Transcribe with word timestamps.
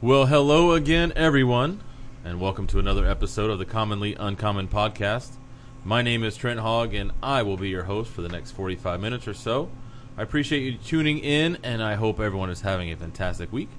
Well, 0.00 0.26
hello 0.26 0.74
again, 0.74 1.12
everyone, 1.16 1.80
and 2.24 2.40
welcome 2.40 2.68
to 2.68 2.78
another 2.78 3.04
episode 3.04 3.50
of 3.50 3.58
the 3.58 3.64
Commonly 3.64 4.14
Uncommon 4.14 4.68
podcast. 4.68 5.32
My 5.82 6.02
name 6.02 6.22
is 6.22 6.36
Trent 6.36 6.60
Hogg, 6.60 6.94
and 6.94 7.10
I 7.20 7.42
will 7.42 7.56
be 7.56 7.70
your 7.70 7.82
host 7.82 8.12
for 8.12 8.22
the 8.22 8.28
next 8.28 8.52
45 8.52 9.00
minutes 9.00 9.26
or 9.26 9.34
so. 9.34 9.72
I 10.16 10.22
appreciate 10.22 10.60
you 10.60 10.78
tuning 10.78 11.18
in, 11.18 11.58
and 11.64 11.82
I 11.82 11.96
hope 11.96 12.20
everyone 12.20 12.48
is 12.48 12.60
having 12.60 12.92
a 12.92 12.96
fantastic 12.96 13.52
week. 13.52 13.70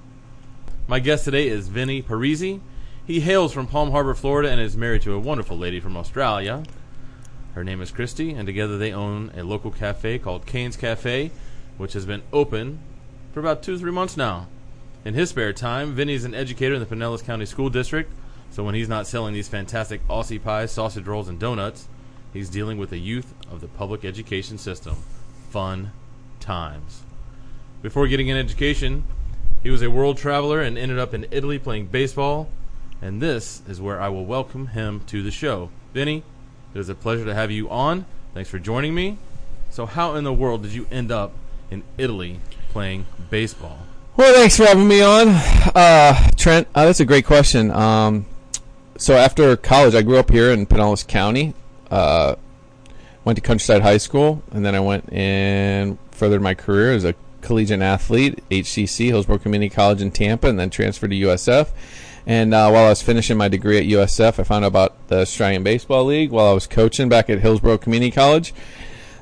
My 0.86 1.00
guest 1.00 1.24
today 1.24 1.48
is 1.48 1.68
Vinny 1.68 2.02
Parisi. 2.02 2.60
He 3.06 3.20
hails 3.20 3.54
from 3.54 3.66
Palm 3.66 3.90
Harbor, 3.90 4.14
Florida, 4.14 4.50
and 4.50 4.60
is 4.60 4.76
married 4.76 5.00
to 5.02 5.14
a 5.14 5.18
wonderful 5.18 5.56
lady 5.56 5.80
from 5.80 5.96
Australia. 5.96 6.64
Her 7.54 7.64
name 7.64 7.80
is 7.80 7.90
Christy, 7.90 8.32
and 8.32 8.44
together 8.44 8.76
they 8.76 8.92
own 8.92 9.32
a 9.34 9.42
local 9.42 9.70
cafe 9.70 10.18
called 10.18 10.44
Kane's 10.44 10.76
Cafe, 10.76 11.30
which 11.78 11.94
has 11.94 12.04
been 12.04 12.20
open 12.30 12.80
for 13.32 13.40
about 13.40 13.62
two, 13.62 13.78
three 13.78 13.90
months 13.90 14.18
now. 14.18 14.48
In 15.02 15.14
his 15.14 15.30
spare 15.30 15.54
time, 15.54 15.94
Vinny 15.94 16.12
is 16.12 16.26
an 16.26 16.34
educator 16.34 16.74
in 16.74 16.80
the 16.80 16.86
Pinellas 16.86 17.24
County 17.24 17.46
School 17.46 17.70
District, 17.70 18.12
so 18.50 18.62
when 18.62 18.74
he's 18.74 18.88
not 18.88 19.06
selling 19.06 19.32
these 19.32 19.48
fantastic 19.48 20.06
Aussie 20.08 20.42
pies, 20.42 20.72
sausage 20.72 21.06
rolls, 21.06 21.26
and 21.26 21.38
donuts, 21.38 21.88
he's 22.34 22.50
dealing 22.50 22.76
with 22.76 22.90
the 22.90 22.98
youth 22.98 23.32
of 23.50 23.62
the 23.62 23.68
public 23.68 24.04
education 24.04 24.58
system. 24.58 24.96
Fun 25.48 25.92
times. 26.38 27.02
Before 27.80 28.06
getting 28.08 28.30
an 28.30 28.36
education, 28.36 29.04
he 29.62 29.70
was 29.70 29.80
a 29.80 29.90
world 29.90 30.18
traveler 30.18 30.60
and 30.60 30.76
ended 30.76 30.98
up 30.98 31.14
in 31.14 31.26
Italy 31.30 31.58
playing 31.58 31.86
baseball, 31.86 32.50
and 33.00 33.22
this 33.22 33.62
is 33.66 33.80
where 33.80 33.98
I 33.98 34.10
will 34.10 34.26
welcome 34.26 34.68
him 34.68 35.00
to 35.06 35.22
the 35.22 35.30
show. 35.30 35.70
Vinny, 35.94 36.24
it 36.74 36.78
is 36.78 36.90
a 36.90 36.94
pleasure 36.94 37.24
to 37.24 37.34
have 37.34 37.50
you 37.50 37.70
on. 37.70 38.04
Thanks 38.34 38.50
for 38.50 38.58
joining 38.58 38.94
me. 38.94 39.16
So, 39.70 39.86
how 39.86 40.14
in 40.14 40.24
the 40.24 40.32
world 40.32 40.62
did 40.62 40.72
you 40.72 40.86
end 40.90 41.10
up 41.10 41.32
in 41.70 41.84
Italy 41.96 42.40
playing 42.70 43.06
baseball? 43.30 43.78
Well, 44.16 44.34
thanks 44.34 44.56
for 44.56 44.64
having 44.64 44.88
me 44.88 45.02
on, 45.02 45.28
uh, 45.28 46.30
Trent. 46.36 46.66
Uh, 46.74 46.84
that's 46.84 47.00
a 47.00 47.04
great 47.04 47.24
question. 47.24 47.70
Um, 47.70 48.26
so 48.98 49.16
after 49.16 49.56
college, 49.56 49.94
I 49.94 50.02
grew 50.02 50.18
up 50.18 50.30
here 50.30 50.50
in 50.50 50.66
Pinellas 50.66 51.06
County. 51.06 51.54
Uh, 51.90 52.34
went 53.24 53.36
to 53.36 53.40
Countryside 53.40 53.82
High 53.82 53.98
School, 53.98 54.42
and 54.50 54.64
then 54.64 54.74
I 54.74 54.80
went 54.80 55.10
and 55.12 55.96
furthered 56.10 56.42
my 56.42 56.54
career 56.54 56.92
as 56.92 57.04
a 57.04 57.14
collegiate 57.40 57.80
athlete, 57.82 58.42
HCC, 58.50 59.06
Hillsborough 59.06 59.38
Community 59.38 59.70
College 59.70 60.02
in 60.02 60.10
Tampa, 60.10 60.48
and 60.48 60.58
then 60.58 60.70
transferred 60.70 61.10
to 61.10 61.16
USF. 61.16 61.68
And 62.26 62.52
uh, 62.52 62.68
while 62.68 62.86
I 62.86 62.90
was 62.90 63.02
finishing 63.02 63.36
my 63.36 63.48
degree 63.48 63.78
at 63.78 63.84
USF, 63.84 64.38
I 64.38 64.42
found 64.42 64.64
out 64.64 64.68
about 64.68 65.08
the 65.08 65.20
Australian 65.20 65.62
Baseball 65.62 66.04
League 66.04 66.30
while 66.30 66.50
I 66.50 66.52
was 66.52 66.66
coaching 66.66 67.08
back 67.08 67.30
at 67.30 67.38
Hillsborough 67.38 67.78
Community 67.78 68.10
College 68.10 68.52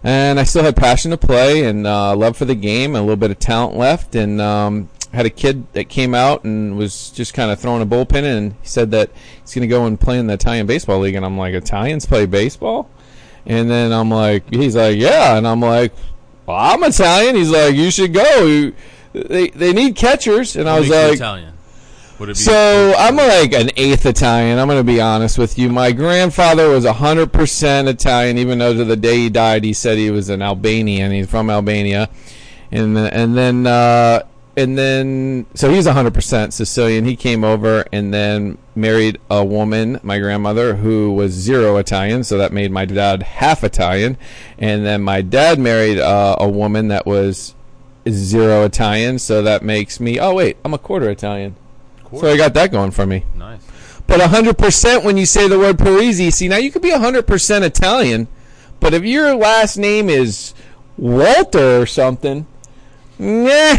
and 0.03 0.39
I 0.39 0.45
still 0.45 0.63
had 0.63 0.77
passion 0.77 1.11
to 1.11 1.17
play 1.17 1.65
and 1.65 1.87
uh, 1.87 2.15
love 2.17 2.37
for 2.37 2.45
the 2.45 2.55
game, 2.55 2.95
a 2.95 3.01
little 3.01 3.17
bit 3.17 3.31
of 3.31 3.39
talent 3.39 3.77
left, 3.77 4.15
and 4.15 4.41
um, 4.41 4.89
had 5.13 5.27
a 5.27 5.31
kid 5.31 5.71
that 5.73 5.89
came 5.89 6.15
out 6.15 6.45
and 6.45 6.77
was 6.77 7.11
just 7.11 7.35
kind 7.35 7.51
of 7.51 7.59
throwing 7.59 7.83
a 7.83 7.87
bullpen, 7.87 8.25
and 8.25 8.53
he 8.63 8.69
said 8.69 8.91
that 8.93 9.11
he's 9.41 9.55
going 9.55 9.63
to 9.63 9.69
go 9.69 9.87
and 9.87 10.01
play 10.01 10.19
in 10.19 10.27
the 10.27 10.35
Italian 10.35 10.67
baseball 10.67 11.01
league, 11.01 11.15
and 11.15 11.25
I'm 11.25 11.39
like, 11.39 11.55
Italians 11.55 12.07
play 12.07 12.27
baseball, 12.27 12.91
and 13.47 13.71
then 13.71 13.93
I'm 13.93 14.11
like, 14.11 14.45
he's 14.53 14.77
like, 14.77 14.99
yeah, 14.99 15.37
and 15.37 15.47
I'm 15.47 15.61
like, 15.61 15.93
well, 16.47 16.57
I'm 16.57 16.83
Italian. 16.83 17.37
He's 17.37 17.51
like, 17.51 17.75
you 17.75 17.91
should 17.91 18.15
go. 18.15 18.73
They 19.13 19.49
they 19.49 19.73
need 19.73 19.97
catchers, 19.97 20.57
and 20.57 20.69
I 20.69 20.79
was 20.79 20.89
like, 20.89 21.15
Italian. 21.15 21.55
Would 22.19 22.31
it 22.31 22.33
be 22.33 22.39
so 22.43 22.95
I'm 22.99 23.17
like 23.17 23.53
an 23.53 23.71
eighth 23.77 24.05
Italian. 24.05 24.59
I'm 24.59 24.67
going 24.67 24.81
to 24.81 24.85
be 24.85 25.01
honest 25.01 25.39
with 25.39 25.57
you. 25.57 25.69
My 25.69 25.93
grandfather 25.93 26.69
was 26.69 26.85
100% 26.85 27.89
Italian, 27.89 28.39
even 28.39 28.59
though 28.59 28.75
to 28.75 28.85
the 28.85 28.97
day 28.97 29.19
he 29.19 29.31
died, 29.31 29.63
he 29.63 29.73
said 29.73 29.99
he 29.99 30.11
was 30.11 30.29
an 30.29 30.43
Albanian. 30.43 31.13
He's 31.13 31.31
from 31.31 31.49
Albania, 31.49 32.09
and 32.73 32.99
and 32.99 33.37
then 33.37 33.67
uh, 33.69 34.23
and 34.57 34.77
then 34.77 35.47
so 35.55 35.71
he's 35.71 35.87
100% 35.87 36.53
Sicilian. 36.53 37.05
He 37.05 37.15
came 37.15 37.45
over 37.45 37.85
and 37.93 38.13
then 38.13 38.59
married 38.75 39.21
a 39.31 39.45
woman, 39.45 40.01
my 40.03 40.19
grandmother, 40.19 40.75
who 40.75 41.13
was 41.13 41.31
zero 41.31 41.77
Italian. 41.77 42.25
So 42.25 42.37
that 42.39 42.53
made 42.53 42.73
my 42.73 42.85
dad 42.85 43.23
half 43.23 43.63
Italian, 43.63 44.19
and 44.59 44.85
then 44.85 45.03
my 45.03 45.23
dad 45.23 45.61
married 45.61 46.01
uh, 46.01 46.35
a 46.41 46.49
woman 46.49 46.89
that 46.89 47.07
was 47.07 47.55
zero 48.09 48.65
Italian. 48.65 49.21
So 49.21 49.41
that 49.43 49.63
makes 49.63 50.01
me. 50.01 50.19
Oh 50.19 50.35
wait, 50.35 50.57
I'm 50.65 50.75
a 50.75 50.79
quarter 50.79 51.09
Italian. 51.09 51.55
Quarter? 52.09 52.27
So 52.27 52.33
I 52.33 52.37
got 52.37 52.55
that 52.55 52.73
going 52.73 52.91
for 52.91 53.07
me. 53.07 53.25
nice? 53.37 53.61
But 54.07 54.21
100% 54.21 55.05
when 55.05 55.19
you 55.19 55.27
say 55.27 55.49
the 55.49 55.59
word 55.59 55.77
Parisi, 55.77 56.33
see, 56.33 56.49
now 56.49 56.57
you 56.57 56.73
could 56.73 56.81
be 56.81 56.91
100% 56.91 57.63
Italian, 57.63 58.27
but 58.81 58.95
if 58.95 59.05
your 59.05 59.35
last 59.37 59.77
name 59.77 60.09
is 60.09 60.55
Walter 60.97 61.83
or 61.83 61.87
something, 61.87 62.47
nah, 63.19 63.77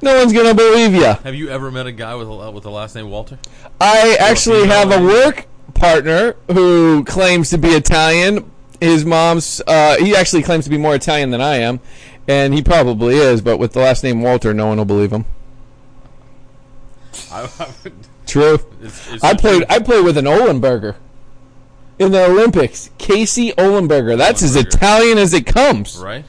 no 0.00 0.16
one's 0.16 0.32
going 0.32 0.46
to 0.46 0.54
believe 0.54 0.94
you. 0.94 1.04
Have 1.04 1.34
you 1.34 1.50
ever 1.50 1.70
met 1.70 1.86
a 1.86 1.92
guy 1.92 2.14
with 2.14 2.28
a, 2.28 2.50
with 2.50 2.62
the 2.62 2.70
last 2.70 2.94
name 2.94 3.10
Walter? 3.10 3.38
I 3.78 4.16
actually 4.18 4.62
female 4.62 4.88
have 4.88 5.02
a 5.02 5.04
work 5.04 5.46
partner 5.74 6.36
who 6.50 7.04
claims 7.04 7.50
to 7.50 7.58
be 7.58 7.68
Italian. 7.68 8.50
His 8.80 9.04
mom's, 9.04 9.60
uh, 9.66 9.96
he 9.98 10.16
actually 10.16 10.44
claims 10.44 10.64
to 10.64 10.70
be 10.70 10.78
more 10.78 10.94
Italian 10.94 11.30
than 11.30 11.42
I 11.42 11.56
am, 11.56 11.80
and 12.26 12.54
he 12.54 12.62
probably 12.62 13.16
is, 13.16 13.42
but 13.42 13.58
with 13.58 13.74
the 13.74 13.80
last 13.80 14.02
name 14.02 14.22
Walter, 14.22 14.54
no 14.54 14.68
one 14.68 14.78
will 14.78 14.86
believe 14.86 15.12
him. 15.12 15.26
I, 17.30 17.42
I 17.58 17.70
would, 17.84 17.92
True. 18.26 18.58
it's, 18.82 19.12
it's 19.12 19.24
I 19.24 19.34
played. 19.34 19.64
I 19.68 19.78
played 19.78 20.04
with 20.04 20.16
an 20.18 20.26
Olenberger 20.26 20.96
in 21.98 22.12
the 22.12 22.24
Olympics. 22.24 22.90
Casey 22.98 23.52
Olenberger. 23.52 24.16
That's 24.16 24.42
as 24.42 24.56
Italian 24.56 25.18
as 25.18 25.32
it 25.34 25.46
comes. 25.46 25.96
right. 25.96 26.24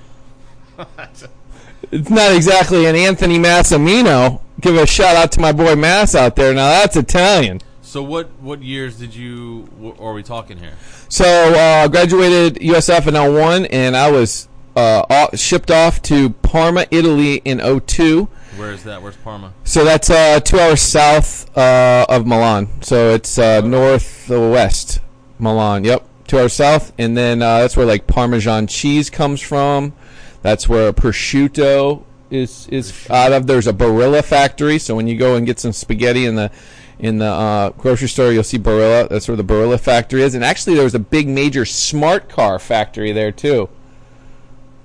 It's 1.91 2.09
not 2.09 2.35
exactly 2.35 2.85
an 2.85 2.95
Anthony 2.95 3.39
Massimino. 3.39 4.41
Give 4.61 4.75
a 4.75 4.85
shout 4.85 5.15
out 5.15 5.31
to 5.33 5.39
my 5.41 5.51
boy 5.51 5.75
Mass 5.75 6.13
out 6.13 6.35
there. 6.35 6.53
Now 6.53 6.69
that's 6.69 6.95
Italian. 6.95 7.61
So 7.81 8.03
what 8.03 8.29
what 8.39 8.61
years 8.61 8.97
did 8.99 9.15
you? 9.15 9.67
What 9.77 9.99
are 9.99 10.13
we 10.13 10.21
talking 10.21 10.57
here? 10.57 10.73
So 11.07 11.25
uh, 11.25 11.87
graduated 11.87 12.55
USF 12.61 13.07
in 13.07 13.33
01, 13.33 13.65
and 13.65 13.97
I 13.97 14.11
was 14.11 14.47
uh, 14.75 15.35
shipped 15.35 15.71
off 15.71 16.01
to 16.03 16.29
Parma, 16.29 16.85
Italy 16.91 17.41
in 17.45 17.59
02. 17.59 18.27
Where 18.59 18.73
is 18.73 18.83
that? 18.83 19.01
Where's 19.01 19.15
Parma? 19.15 19.53
So 19.63 19.85
that's 19.85 20.09
uh, 20.09 20.41
two 20.41 20.59
hours 20.59 20.81
south 20.81 21.57
uh, 21.57 22.05
of 22.09 22.27
Milan. 22.27 22.67
So 22.81 23.11
it's 23.13 23.39
uh, 23.39 23.61
northwest 23.61 24.99
Milan. 25.39 25.85
Yep, 25.85 26.05
two 26.27 26.39
hours 26.39 26.51
south, 26.51 26.91
and 26.97 27.15
then 27.15 27.41
uh, 27.41 27.59
that's 27.59 27.77
where 27.77 27.85
like 27.85 28.05
Parmesan 28.05 28.67
cheese 28.67 29.09
comes 29.09 29.39
from. 29.39 29.93
That's 30.41 30.67
where 30.67 30.91
prosciutto 30.91 32.03
is 32.29 32.67
is 32.67 33.09
out 33.09 33.31
of. 33.31 33.47
There's 33.47 33.65
a 33.65 33.71
Barilla 33.71 34.21
factory. 34.25 34.77
So 34.77 34.93
when 34.93 35.07
you 35.07 35.17
go 35.17 35.37
and 35.37 35.45
get 35.45 35.57
some 35.57 35.71
spaghetti 35.71 36.25
in 36.25 36.35
the 36.35 36.51
in 36.99 37.19
the 37.19 37.27
uh, 37.27 37.69
grocery 37.69 38.09
store, 38.09 38.33
you'll 38.33 38.43
see 38.43 38.59
Barilla. 38.59 39.07
That's 39.07 39.29
where 39.29 39.37
the 39.37 39.43
Barilla 39.43 39.79
factory 39.79 40.21
is. 40.21 40.35
And 40.35 40.43
actually, 40.43 40.75
there 40.75 40.83
was 40.83 40.95
a 40.95 40.99
big 40.99 41.29
major 41.29 41.63
smart 41.63 42.27
car 42.27 42.59
factory 42.59 43.13
there 43.13 43.31
too. 43.31 43.69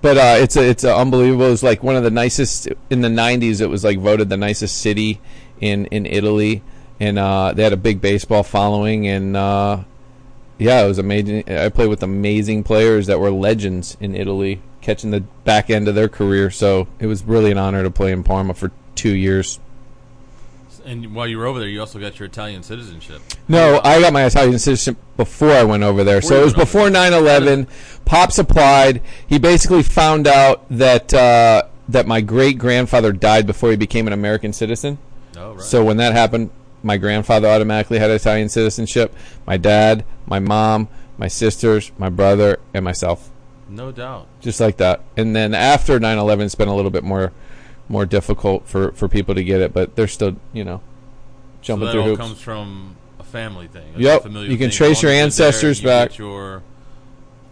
But 0.04 0.18
uh, 0.18 0.36
it's 0.38 0.54
a, 0.54 0.68
it's 0.68 0.84
a 0.84 0.94
unbelievable. 0.94 1.50
It's 1.50 1.62
like 1.62 1.82
one 1.82 1.96
of 1.96 2.02
the 2.02 2.10
nicest 2.10 2.68
in 2.90 3.00
the 3.00 3.08
'90s. 3.08 3.62
It 3.62 3.68
was 3.68 3.84
like 3.84 3.98
voted 3.98 4.28
the 4.28 4.36
nicest 4.36 4.76
city 4.76 5.18
in 5.62 5.86
in 5.86 6.04
Italy, 6.04 6.62
and 7.00 7.18
uh, 7.18 7.54
they 7.54 7.62
had 7.62 7.72
a 7.72 7.78
big 7.78 8.02
baseball 8.02 8.42
following. 8.42 9.08
And 9.08 9.34
uh, 9.34 9.84
yeah, 10.58 10.84
it 10.84 10.88
was 10.88 10.98
amazing. 10.98 11.50
I 11.50 11.70
played 11.70 11.88
with 11.88 12.02
amazing 12.02 12.64
players 12.64 13.06
that 13.06 13.18
were 13.18 13.30
legends 13.30 13.96
in 13.98 14.14
Italy, 14.14 14.60
catching 14.82 15.10
the 15.10 15.20
back 15.20 15.70
end 15.70 15.88
of 15.88 15.94
their 15.94 16.10
career. 16.10 16.50
So 16.50 16.86
it 16.98 17.06
was 17.06 17.24
really 17.24 17.50
an 17.50 17.56
honor 17.56 17.82
to 17.82 17.90
play 17.90 18.12
in 18.12 18.24
Parma 18.24 18.52
for 18.52 18.72
two 18.94 19.14
years. 19.14 19.58
And 20.84 21.14
while 21.14 21.26
you 21.26 21.38
were 21.38 21.46
over 21.46 21.58
there, 21.58 21.68
you 21.68 21.80
also 21.80 21.98
got 21.98 22.18
your 22.18 22.26
Italian 22.26 22.62
citizenship. 22.62 23.22
No, 23.48 23.80
I 23.82 24.00
got 24.00 24.12
my 24.12 24.24
Italian 24.24 24.58
citizenship 24.58 25.02
before 25.16 25.50
I 25.50 25.62
went 25.64 25.82
over 25.82 26.04
there. 26.04 26.20
Before 26.20 26.36
so 26.36 26.40
it 26.40 26.44
was 26.44 26.54
before 26.54 26.90
there. 26.90 27.10
9/11. 27.10 27.66
Pops 28.04 28.38
applied. 28.38 29.00
He 29.26 29.38
basically 29.38 29.82
found 29.82 30.26
out 30.26 30.66
that 30.70 31.14
uh, 31.14 31.62
that 31.88 32.06
my 32.06 32.20
great 32.20 32.58
grandfather 32.58 33.12
died 33.12 33.46
before 33.46 33.70
he 33.70 33.76
became 33.76 34.06
an 34.06 34.12
American 34.12 34.52
citizen. 34.52 34.98
Oh, 35.36 35.54
right. 35.54 35.62
So 35.62 35.84
when 35.84 35.96
that 35.98 36.12
happened, 36.12 36.50
my 36.82 36.96
grandfather 36.96 37.48
automatically 37.48 37.98
had 37.98 38.10
Italian 38.10 38.48
citizenship. 38.48 39.14
My 39.46 39.56
dad, 39.56 40.04
my 40.26 40.38
mom, 40.38 40.88
my 41.18 41.28
sisters, 41.28 41.92
my 41.98 42.10
brother, 42.10 42.60
and 42.74 42.84
myself, 42.84 43.30
no 43.68 43.90
doubt. 43.90 44.26
just 44.40 44.60
like 44.60 44.76
that. 44.76 45.00
And 45.16 45.34
then 45.34 45.54
after 45.54 45.98
9/11, 45.98 46.42
it's 46.42 46.54
been 46.54 46.68
a 46.68 46.76
little 46.76 46.90
bit 46.90 47.04
more 47.04 47.32
more 47.88 48.06
difficult 48.06 48.66
for 48.66 48.92
for 48.92 49.08
people 49.08 49.34
to 49.34 49.44
get 49.44 49.60
it, 49.60 49.72
but 49.72 49.94
they're 49.96 50.08
still, 50.08 50.36
you 50.52 50.64
know, 50.64 50.78
So 50.78 51.62
jumping 51.62 51.86
that 51.86 51.92
through 51.92 52.00
all 52.02 52.06
hoops. 52.08 52.20
comes 52.20 52.40
from 52.40 52.96
a 53.18 53.24
family 53.24 53.66
thing. 53.68 53.92
Yep. 53.96 54.24
You 54.26 54.30
can 54.30 54.56
thing. 54.58 54.70
trace 54.70 55.02
your 55.02 55.10
long 55.12 55.20
as 55.20 55.38
you're 55.38 55.46
ancestors 55.46 55.80
there, 55.82 56.02
you 56.02 56.08
back. 56.08 56.18
Your, 56.18 56.62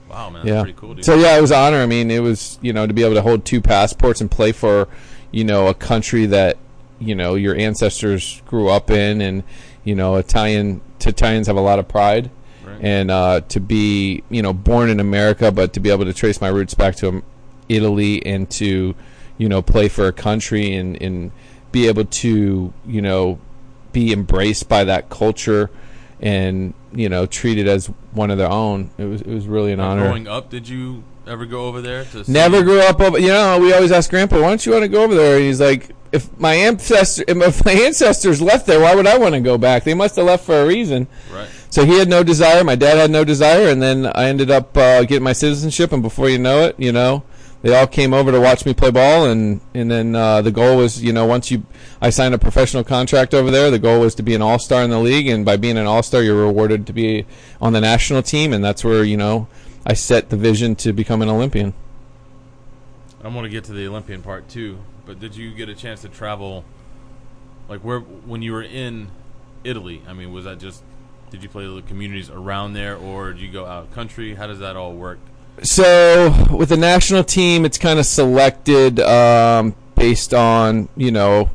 wow, 0.08 0.30
man, 0.30 0.44
that's 0.44 0.48
yeah. 0.54 0.62
pretty 0.62 0.78
cool. 0.78 0.94
Dude. 0.94 1.04
So 1.04 1.14
yeah, 1.16 1.36
it 1.36 1.40
was 1.40 1.50
an 1.50 1.58
honor. 1.58 1.78
I 1.82 1.86
mean, 1.86 2.10
it 2.10 2.20
was 2.20 2.58
you 2.62 2.72
know 2.72 2.86
to 2.86 2.92
be 2.94 3.02
able 3.04 3.14
to 3.14 3.22
hold 3.22 3.44
two 3.44 3.60
passports 3.60 4.20
and 4.20 4.30
play 4.30 4.52
for 4.52 4.88
you 5.30 5.44
know 5.44 5.68
a 5.68 5.74
country 5.74 6.26
that 6.26 6.56
you 6.98 7.14
know 7.14 7.34
your 7.34 7.54
ancestors 7.56 8.42
grew 8.46 8.68
up 8.68 8.90
in, 8.90 9.20
and 9.20 9.42
you 9.84 9.94
know 9.94 10.16
Italian 10.16 10.80
Italians 11.00 11.46
have 11.48 11.56
a 11.56 11.60
lot 11.60 11.78
of 11.78 11.88
pride, 11.88 12.30
Right. 12.64 12.78
and 12.80 13.10
uh, 13.10 13.40
to 13.48 13.60
be 13.60 14.22
you 14.30 14.40
know 14.42 14.52
born 14.52 14.88
in 14.88 15.00
America, 15.00 15.50
but 15.52 15.72
to 15.74 15.80
be 15.80 15.90
able 15.90 16.04
to 16.04 16.12
trace 16.14 16.40
my 16.40 16.48
roots 16.48 16.74
back 16.74 16.96
to 16.96 17.22
Italy 17.68 18.24
and 18.24 18.48
to 18.50 18.94
you 19.38 19.48
know 19.48 19.62
play 19.62 19.88
for 19.88 20.06
a 20.06 20.12
country 20.12 20.74
and 20.74 21.00
and 21.00 21.32
be 21.70 21.88
able 21.88 22.04
to 22.04 22.72
you 22.86 23.02
know 23.02 23.38
be 23.92 24.12
embraced 24.12 24.68
by 24.68 24.84
that 24.84 25.10
culture 25.10 25.70
and 26.20 26.74
you 26.92 27.08
know 27.08 27.26
treated 27.26 27.66
as 27.68 27.86
one 28.12 28.30
of 28.30 28.38
their 28.38 28.50
own. 28.50 28.90
It 28.98 29.04
was 29.04 29.20
it 29.20 29.34
was 29.34 29.46
really 29.46 29.72
an 29.72 29.80
honor. 29.80 30.02
Growing 30.02 30.28
up, 30.28 30.50
did 30.50 30.68
you 30.68 31.02
ever 31.26 31.46
go 31.46 31.66
over 31.66 31.80
there? 31.80 32.06
Never 32.28 32.62
grew 32.62 32.80
up 32.80 33.00
over. 33.00 33.18
You 33.18 33.28
know, 33.28 33.58
we 33.58 33.72
always 33.72 33.92
ask 33.92 34.10
Grandpa, 34.10 34.40
"Why 34.40 34.48
don't 34.48 34.64
you 34.64 34.72
want 34.72 34.82
to 34.82 34.88
go 34.88 35.02
over 35.02 35.14
there?" 35.14 35.36
And 35.36 35.44
he's 35.44 35.60
like, 35.60 35.90
"If 36.12 36.38
my 36.38 36.54
ancestor, 36.54 37.24
if 37.26 37.64
my 37.64 37.72
ancestors 37.72 38.40
left 38.40 38.66
there, 38.66 38.80
why 38.80 38.94
would 38.94 39.06
I 39.06 39.18
want 39.18 39.34
to 39.34 39.40
go 39.40 39.58
back? 39.58 39.84
They 39.84 39.94
must 39.94 40.16
have 40.16 40.26
left 40.26 40.44
for 40.44 40.62
a 40.62 40.66
reason." 40.66 41.08
Right. 41.32 41.48
So 41.70 41.84
he 41.86 41.98
had 41.98 42.08
no 42.08 42.22
desire. 42.22 42.62
My 42.62 42.76
dad 42.76 42.98
had 42.98 43.10
no 43.10 43.24
desire, 43.24 43.68
and 43.68 43.82
then 43.82 44.06
I 44.06 44.26
ended 44.26 44.50
up 44.50 44.76
uh, 44.76 45.02
getting 45.04 45.24
my 45.24 45.32
citizenship. 45.32 45.92
And 45.92 46.02
before 46.02 46.28
you 46.28 46.38
know 46.38 46.66
it, 46.66 46.76
you 46.78 46.92
know, 46.92 47.24
they 47.62 47.74
all 47.76 47.86
came 47.86 48.12
over 48.12 48.32
to 48.32 48.40
watch 48.40 48.66
me 48.66 48.74
play 48.74 48.90
ball, 48.90 49.26
and 49.26 49.60
and 49.72 49.90
then 49.90 50.14
uh, 50.16 50.42
the 50.42 50.50
goal 50.50 50.76
was, 50.76 51.02
you 51.02 51.12
know, 51.12 51.24
once 51.24 51.50
you, 51.50 51.64
I 52.00 52.10
signed 52.10 52.34
a 52.34 52.38
professional 52.38 52.82
contract 52.82 53.34
over 53.34 53.50
there. 53.50 53.70
The 53.70 53.78
goal 53.78 54.00
was 54.00 54.16
to 54.16 54.22
be 54.22 54.34
an 54.34 54.42
all 54.42 54.58
star 54.58 54.82
in 54.82 54.90
the 54.90 54.98
league, 54.98 55.28
and 55.28 55.44
by 55.44 55.56
being 55.56 55.78
an 55.78 55.86
all 55.86 56.02
star, 56.02 56.22
you're 56.22 56.44
rewarded 56.44 56.86
to 56.88 56.92
be 56.92 57.24
on 57.60 57.72
the 57.72 57.80
national 57.80 58.22
team, 58.22 58.52
and 58.52 58.64
that's 58.64 58.84
where 58.84 59.04
you 59.04 59.16
know 59.16 59.46
I 59.86 59.94
set 59.94 60.30
the 60.30 60.36
vision 60.36 60.74
to 60.76 60.92
become 60.92 61.22
an 61.22 61.28
Olympian. 61.28 61.72
I 63.22 63.28
want 63.28 63.44
to 63.44 63.48
get 63.48 63.64
to 63.64 63.72
the 63.72 63.86
Olympian 63.86 64.22
part 64.22 64.48
too, 64.48 64.78
but 65.06 65.20
did 65.20 65.36
you 65.36 65.52
get 65.52 65.68
a 65.68 65.74
chance 65.76 66.02
to 66.02 66.08
travel, 66.08 66.64
like 67.68 67.80
where 67.82 68.00
when 68.00 68.42
you 68.42 68.52
were 68.52 68.62
in 68.62 69.12
Italy? 69.62 70.02
I 70.08 70.14
mean, 70.14 70.32
was 70.32 70.46
that 70.46 70.58
just 70.58 70.82
did 71.30 71.44
you 71.44 71.48
play 71.48 71.64
the 71.64 71.82
communities 71.82 72.28
around 72.28 72.72
there, 72.72 72.96
or 72.96 73.32
did 73.32 73.40
you 73.40 73.52
go 73.52 73.64
out 73.66 73.92
country? 73.92 74.34
How 74.34 74.48
does 74.48 74.58
that 74.58 74.74
all 74.74 74.94
work? 74.94 75.20
So 75.62 76.34
with 76.50 76.70
the 76.70 76.76
national 76.76 77.24
team, 77.24 77.64
it's 77.64 77.78
kind 77.78 77.98
of 77.98 78.06
selected 78.06 78.98
um, 79.00 79.74
based 79.94 80.34
on 80.34 80.88
you 80.96 81.10
know 81.10 81.50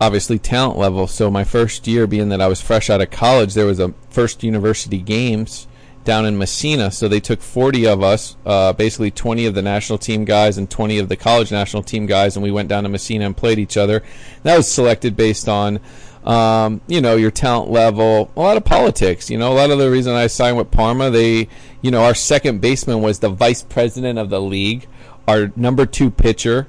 obviously 0.00 0.38
talent 0.38 0.78
level. 0.78 1.06
So 1.06 1.30
my 1.30 1.44
first 1.44 1.86
year, 1.86 2.06
being 2.06 2.28
that 2.30 2.40
I 2.40 2.48
was 2.48 2.60
fresh 2.60 2.90
out 2.90 3.00
of 3.00 3.10
college, 3.10 3.54
there 3.54 3.66
was 3.66 3.80
a 3.80 3.94
first 4.10 4.42
university 4.42 4.98
games 4.98 5.66
down 6.04 6.24
in 6.24 6.38
Messina. 6.38 6.90
So 6.90 7.08
they 7.08 7.20
took 7.20 7.42
40 7.42 7.86
of 7.86 8.02
us, 8.02 8.36
uh, 8.46 8.72
basically 8.72 9.10
20 9.10 9.44
of 9.46 9.54
the 9.54 9.62
national 9.62 9.98
team 9.98 10.24
guys 10.24 10.56
and 10.56 10.70
20 10.70 10.98
of 10.98 11.08
the 11.08 11.16
college 11.16 11.50
national 11.50 11.82
team 11.82 12.06
guys, 12.06 12.36
and 12.36 12.42
we 12.42 12.50
went 12.50 12.68
down 12.68 12.84
to 12.84 12.88
Messina 12.88 13.26
and 13.26 13.36
played 13.36 13.58
each 13.58 13.76
other. 13.76 14.02
That 14.42 14.56
was 14.56 14.70
selected 14.70 15.16
based 15.16 15.48
on 15.48 15.80
um, 16.26 16.80
you 16.88 17.00
know, 17.00 17.14
your 17.14 17.30
talent 17.30 17.70
level, 17.70 18.30
a 18.36 18.40
lot 18.40 18.56
of 18.56 18.64
politics. 18.64 19.30
You 19.30 19.38
know, 19.38 19.52
a 19.52 19.54
lot 19.54 19.70
of 19.70 19.78
the 19.78 19.90
reason 19.90 20.12
I 20.12 20.26
signed 20.26 20.56
with 20.56 20.70
Parma, 20.70 21.10
they, 21.10 21.48
you 21.80 21.90
know, 21.90 22.02
our 22.02 22.14
second 22.14 22.60
baseman 22.60 23.00
was 23.00 23.20
the 23.20 23.28
vice 23.28 23.62
president 23.62 24.18
of 24.18 24.28
the 24.28 24.40
league, 24.40 24.88
our 25.28 25.52
number 25.54 25.86
two 25.86 26.10
pitcher, 26.10 26.66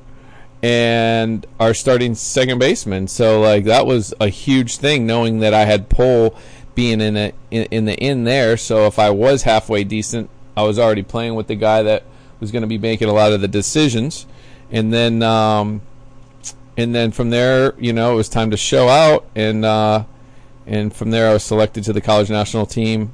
and 0.62 1.45
our 1.59 1.74
starting 1.74 2.13
second 2.13 2.59
baseman. 2.59 3.07
So 3.07 3.42
like 3.42 3.63
that 3.65 3.88
was 3.88 4.13
a 4.19 4.30
huge 4.30 4.77
thing, 4.77 5.07
knowing 5.07 5.39
that 5.39 5.56
I 5.56 5.65
had 5.65 5.89
pull 5.89 6.36
being 6.75 7.01
in 7.01 7.18
a 7.18 7.33
in, 7.50 7.63
in 7.71 7.86
the 7.86 7.95
in 7.95 8.25
there. 8.25 8.57
So 8.57 8.86
if 8.86 9.00
I 9.00 9.09
was 9.09 9.44
halfway 9.44 9.83
decent, 9.83 10.30
I 10.56 10.62
was 10.63 10.77
already 10.77 11.04
playing 11.04 11.33
with 11.33 11.48
the 11.48 11.56
guy 11.56 11.81
that 11.81 12.04
was 12.39 12.51
going 12.51 12.62
to 12.62 12.68
be 12.68 12.77
making 12.77 13.09
a 13.09 13.13
lot 13.13 13.33
of 13.33 13.42
the 13.42 13.48
decisions, 13.48 14.27
and 14.71 14.94
then. 14.94 15.24
Um, 15.24 15.81
and 16.78 16.94
then 16.94 17.12
from 17.12 17.32
there, 17.32 17.74
you 17.80 17.92
know, 17.92 18.14
it 18.14 18.16
was 18.16 18.30
time 18.30 18.52
to 18.52 18.58
show 18.58 18.88
out, 18.88 19.26
and 19.36 19.66
uh, 19.66 20.06
and 20.68 20.94
from 20.94 21.10
there, 21.12 21.30
I 21.30 21.34
was 21.34 21.44
selected 21.44 21.84
to 21.86 21.94
the 21.94 22.02
college 22.02 22.30
national 22.30 22.68
team, 22.68 23.14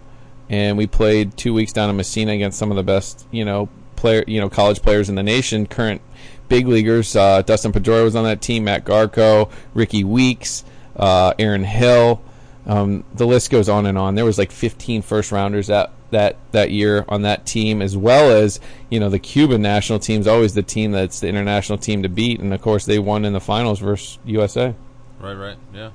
and 0.49 0.77
we 0.77 0.85
played 0.85 1.37
two 1.37 1.53
weeks 1.53 1.71
down 1.71 1.89
in 1.89 1.95
Messina 1.95 2.33
against 2.33 2.59
some 2.59 2.69
of 2.69 2.75
the 2.75 2.83
best, 2.83 3.25
you 3.31 3.45
know, 3.45 3.69
player, 3.95 4.23
you 4.27 4.41
know, 4.41 4.49
college 4.49 4.81
players 4.81 5.07
in 5.07 5.15
the 5.15 5.23
nation, 5.23 5.65
current 5.65 6.01
big 6.49 6.67
leaguers. 6.67 7.15
Uh, 7.15 7.41
Dustin 7.41 7.71
Pedroia 7.71 8.03
was 8.03 8.15
on 8.17 8.25
that 8.25 8.41
team, 8.41 8.65
Matt 8.65 8.83
Garco, 8.83 9.49
Rickie 9.73 10.03
Weeks, 10.03 10.65
uh, 10.97 11.33
Aaron 11.39 11.63
Hill. 11.63 12.21
Um, 12.65 13.03
the 13.13 13.27
list 13.27 13.49
goes 13.49 13.67
on 13.67 13.85
and 13.85 13.97
on. 13.97 14.15
There 14.15 14.25
was 14.25 14.37
like 14.37 14.51
15 14.51 15.01
first 15.01 15.31
rounders 15.31 15.67
that 15.67 15.91
that 16.11 16.37
that 16.51 16.71
year 16.71 17.03
on 17.09 17.23
that 17.23 17.45
team, 17.45 17.81
as 17.81 17.97
well 17.97 18.31
as 18.31 18.59
you 18.89 18.99
know 18.99 19.09
the 19.09 19.19
Cuban 19.19 19.61
national 19.61 19.99
team 19.99 20.21
is 20.21 20.27
always 20.27 20.53
the 20.53 20.63
team 20.63 20.91
that's 20.91 21.19
the 21.19 21.27
international 21.27 21.77
team 21.77 22.03
to 22.03 22.09
beat, 22.09 22.39
and 22.39 22.53
of 22.53 22.61
course 22.61 22.85
they 22.85 22.99
won 22.99 23.25
in 23.25 23.33
the 23.33 23.41
finals 23.41 23.79
versus 23.79 24.17
USA. 24.25 24.73
Right, 25.19 25.33
right, 25.33 25.57
yeah. 25.73 25.91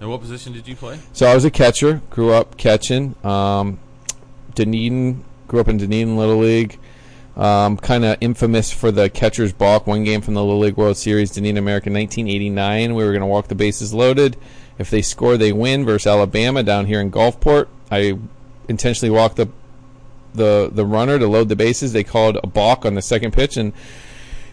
And 0.00 0.10
what 0.10 0.20
position 0.20 0.52
did 0.52 0.66
you 0.66 0.74
play? 0.74 0.98
So 1.12 1.26
I 1.26 1.34
was 1.34 1.44
a 1.44 1.50
catcher. 1.50 2.00
Grew 2.10 2.32
up 2.32 2.56
catching. 2.56 3.14
Um, 3.24 3.78
Dunedin 4.54 5.24
grew 5.46 5.60
up 5.60 5.68
in 5.68 5.76
Dunedin 5.76 6.16
Little 6.16 6.38
League. 6.38 6.78
Um, 7.36 7.78
kind 7.78 8.04
of 8.04 8.18
infamous 8.20 8.70
for 8.70 8.90
the 8.90 9.08
catcher's 9.08 9.52
balk. 9.52 9.86
One 9.86 10.04
game 10.04 10.20
from 10.20 10.34
the 10.34 10.44
Little 10.44 10.60
League 10.60 10.76
World 10.76 10.98
Series, 10.98 11.30
Dunedin 11.30 11.56
America, 11.56 11.90
1989. 11.90 12.94
We 12.94 13.04
were 13.04 13.10
going 13.10 13.20
to 13.20 13.26
walk 13.26 13.48
the 13.48 13.54
bases 13.54 13.94
loaded. 13.94 14.36
If 14.78 14.90
they 14.90 15.00
score, 15.00 15.36
they 15.36 15.52
win 15.52 15.84
versus 15.84 16.06
Alabama 16.06 16.62
down 16.62 16.86
here 16.86 17.00
in 17.00 17.10
Gulfport. 17.10 17.68
I 17.90 18.18
intentionally 18.68 19.10
walked 19.10 19.36
the 19.36 19.48
the 20.34 20.70
the 20.72 20.84
runner 20.84 21.18
to 21.18 21.26
load 21.26 21.48
the 21.48 21.56
bases. 21.56 21.92
They 21.92 22.04
called 22.04 22.38
a 22.42 22.46
balk 22.46 22.84
on 22.84 22.94
the 22.94 23.02
second 23.02 23.32
pitch, 23.32 23.56
and 23.56 23.72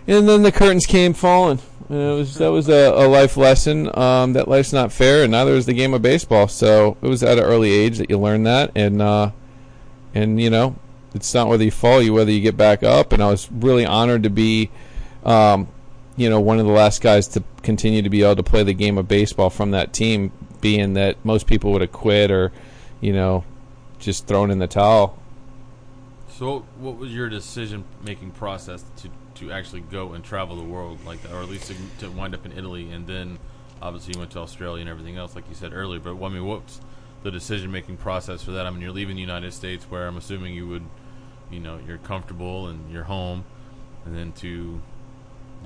and 0.08 0.28
then 0.28 0.44
the 0.44 0.52
curtains 0.52 0.86
came 0.86 1.14
falling. 1.14 1.60
And 1.90 1.98
it 1.98 2.14
was 2.14 2.36
that 2.36 2.50
was 2.50 2.70
a, 2.70 2.92
a 2.94 3.08
life 3.08 3.38
lesson 3.38 3.90
um, 3.98 4.34
that 4.34 4.48
life's 4.48 4.74
not 4.74 4.92
fair, 4.92 5.24
and 5.24 5.31
neither 5.31 5.54
is 5.54 5.66
the 5.66 5.74
game 5.74 5.94
of 5.94 6.02
baseball. 6.02 6.48
So 6.48 6.98
it 7.02 7.08
was 7.08 7.24
at 7.24 7.38
an 7.38 7.44
early 7.44 7.72
age 7.72 7.98
that 7.98 8.10
you 8.10 8.20
learn 8.20 8.44
that, 8.44 8.72
and 8.76 9.02
uh, 9.02 9.31
and 10.14 10.40
you 10.40 10.50
know 10.50 10.76
it's 11.14 11.34
not 11.34 11.48
whether 11.48 11.64
you 11.64 11.72
fall, 11.72 12.02
you 12.02 12.14
whether 12.14 12.32
you 12.32 12.42
get 12.42 12.58
back 12.58 12.84
up. 12.84 13.14
And 13.14 13.22
I 13.22 13.30
was 13.30 13.52
really 13.52 13.86
honored 13.86 14.24
to 14.24 14.30
be, 14.30 14.70
um, 15.24 15.68
you 16.16 16.30
know, 16.30 16.40
one 16.40 16.60
of 16.60 16.66
the 16.66 16.72
last 16.72 17.02
guys 17.02 17.28
to 17.30 17.44
continue 17.64 18.02
to 18.02 18.10
be 18.10 18.24
able 18.24 18.36
to 18.36 18.44
play 18.44 18.64
the 18.64 18.74
game 18.74 18.98
of 18.98 19.08
baseball 19.08 19.50
from 19.50 19.72
that 19.72 19.94
team, 19.94 20.32
being 20.62 20.94
that 20.94 21.24
most 21.24 21.48
people 21.48 21.72
would 21.72 21.82
have 21.82 21.92
quit 21.92 22.32
or, 22.32 22.52
you 23.02 23.14
know, 23.14 23.44
just 24.00 24.28
thrown 24.28 24.52
in 24.52 24.60
the 24.60 24.68
towel. 24.68 25.18
So, 26.30 26.60
what 26.80 26.98
was 26.98 27.14
your 27.14 27.28
decision-making 27.28 28.32
process 28.32 28.84
to 28.98 29.10
to 29.40 29.52
actually 29.52 29.82
go 29.82 30.14
and 30.14 30.24
travel 30.24 30.56
the 30.56 30.64
world 30.64 31.00
like 31.06 31.22
that, 31.24 31.32
or 31.32 31.42
at 31.42 31.50
least 31.50 31.68
to, 31.68 31.76
to 32.00 32.12
wind 32.12 32.36
up 32.36 32.46
in 32.46 32.52
Italy, 32.52 32.92
and 32.92 33.08
then 33.08 33.40
obviously 33.82 34.14
you 34.14 34.20
went 34.20 34.32
to 34.32 34.40
Australia 34.40 34.82
and 34.82 34.90
everything 34.90 35.18
else, 35.18 35.36
like 35.36 35.48
you 35.48 35.56
said 35.56 35.74
earlier. 35.74 36.00
But 36.00 36.22
I 36.22 36.30
mean, 36.30 36.46
what's 36.46 36.82
the 37.24 37.32
decision-making 37.32 37.98
process 37.98 38.44
for 38.44 38.52
that? 38.52 38.66
I 38.66 38.70
mean, 38.70 38.82
you're 38.82 38.92
leaving 38.92 39.16
the 39.16 39.22
United 39.22 39.54
States, 39.54 39.86
where 39.86 40.08
I'm 40.08 40.18
assuming 40.18 40.54
you 40.54 40.68
would, 40.68 40.84
you 41.51 41.60
know, 41.60 41.80
you're 41.88 41.98
comfortable 41.98 42.68
and 42.68 42.92
you're 42.92 43.04
home, 43.04 43.46
and 44.06 44.16
then 44.16 44.31
to 44.34 44.81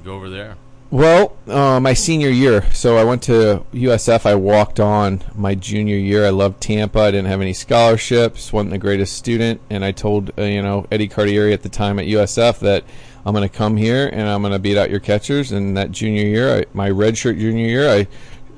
go 0.03 0.13
over 0.13 0.29
there. 0.29 0.57
Well, 0.91 1.35
uh, 1.47 1.79
my 1.79 1.95
senior 1.95 2.29
year, 2.29 2.71
so 2.71 2.97
I 2.97 3.03
went 3.03 3.23
to 3.23 3.65
USF. 3.73 4.27
I 4.27 4.35
walked 4.35 4.79
on 4.79 5.23
my 5.33 5.55
junior 5.55 5.95
year. 5.95 6.23
I 6.23 6.29
loved 6.29 6.61
Tampa. 6.61 6.99
I 6.99 7.11
didn't 7.11 7.29
have 7.29 7.41
any 7.41 7.53
scholarships. 7.53 8.53
wasn't 8.53 8.71
the 8.71 8.77
greatest 8.77 9.13
student, 9.13 9.59
and 9.71 9.83
I 9.83 9.91
told 9.91 10.31
uh, 10.37 10.43
you 10.43 10.61
know 10.61 10.85
Eddie 10.91 11.09
Cardieri 11.09 11.51
at 11.51 11.63
the 11.63 11.69
time 11.69 11.97
at 11.97 12.05
USF 12.05 12.59
that 12.59 12.83
I'm 13.25 13.33
going 13.33 13.47
to 13.47 13.55
come 13.55 13.77
here 13.77 14.07
and 14.07 14.27
I'm 14.27 14.41
going 14.41 14.53
to 14.53 14.59
beat 14.59 14.77
out 14.77 14.91
your 14.91 14.99
catchers. 14.99 15.51
And 15.51 15.75
that 15.77 15.91
junior 15.91 16.25
year, 16.25 16.59
I, 16.59 16.65
my 16.73 16.89
redshirt 16.89 17.39
junior 17.39 17.65
year, 17.65 17.89
I, 17.89 18.07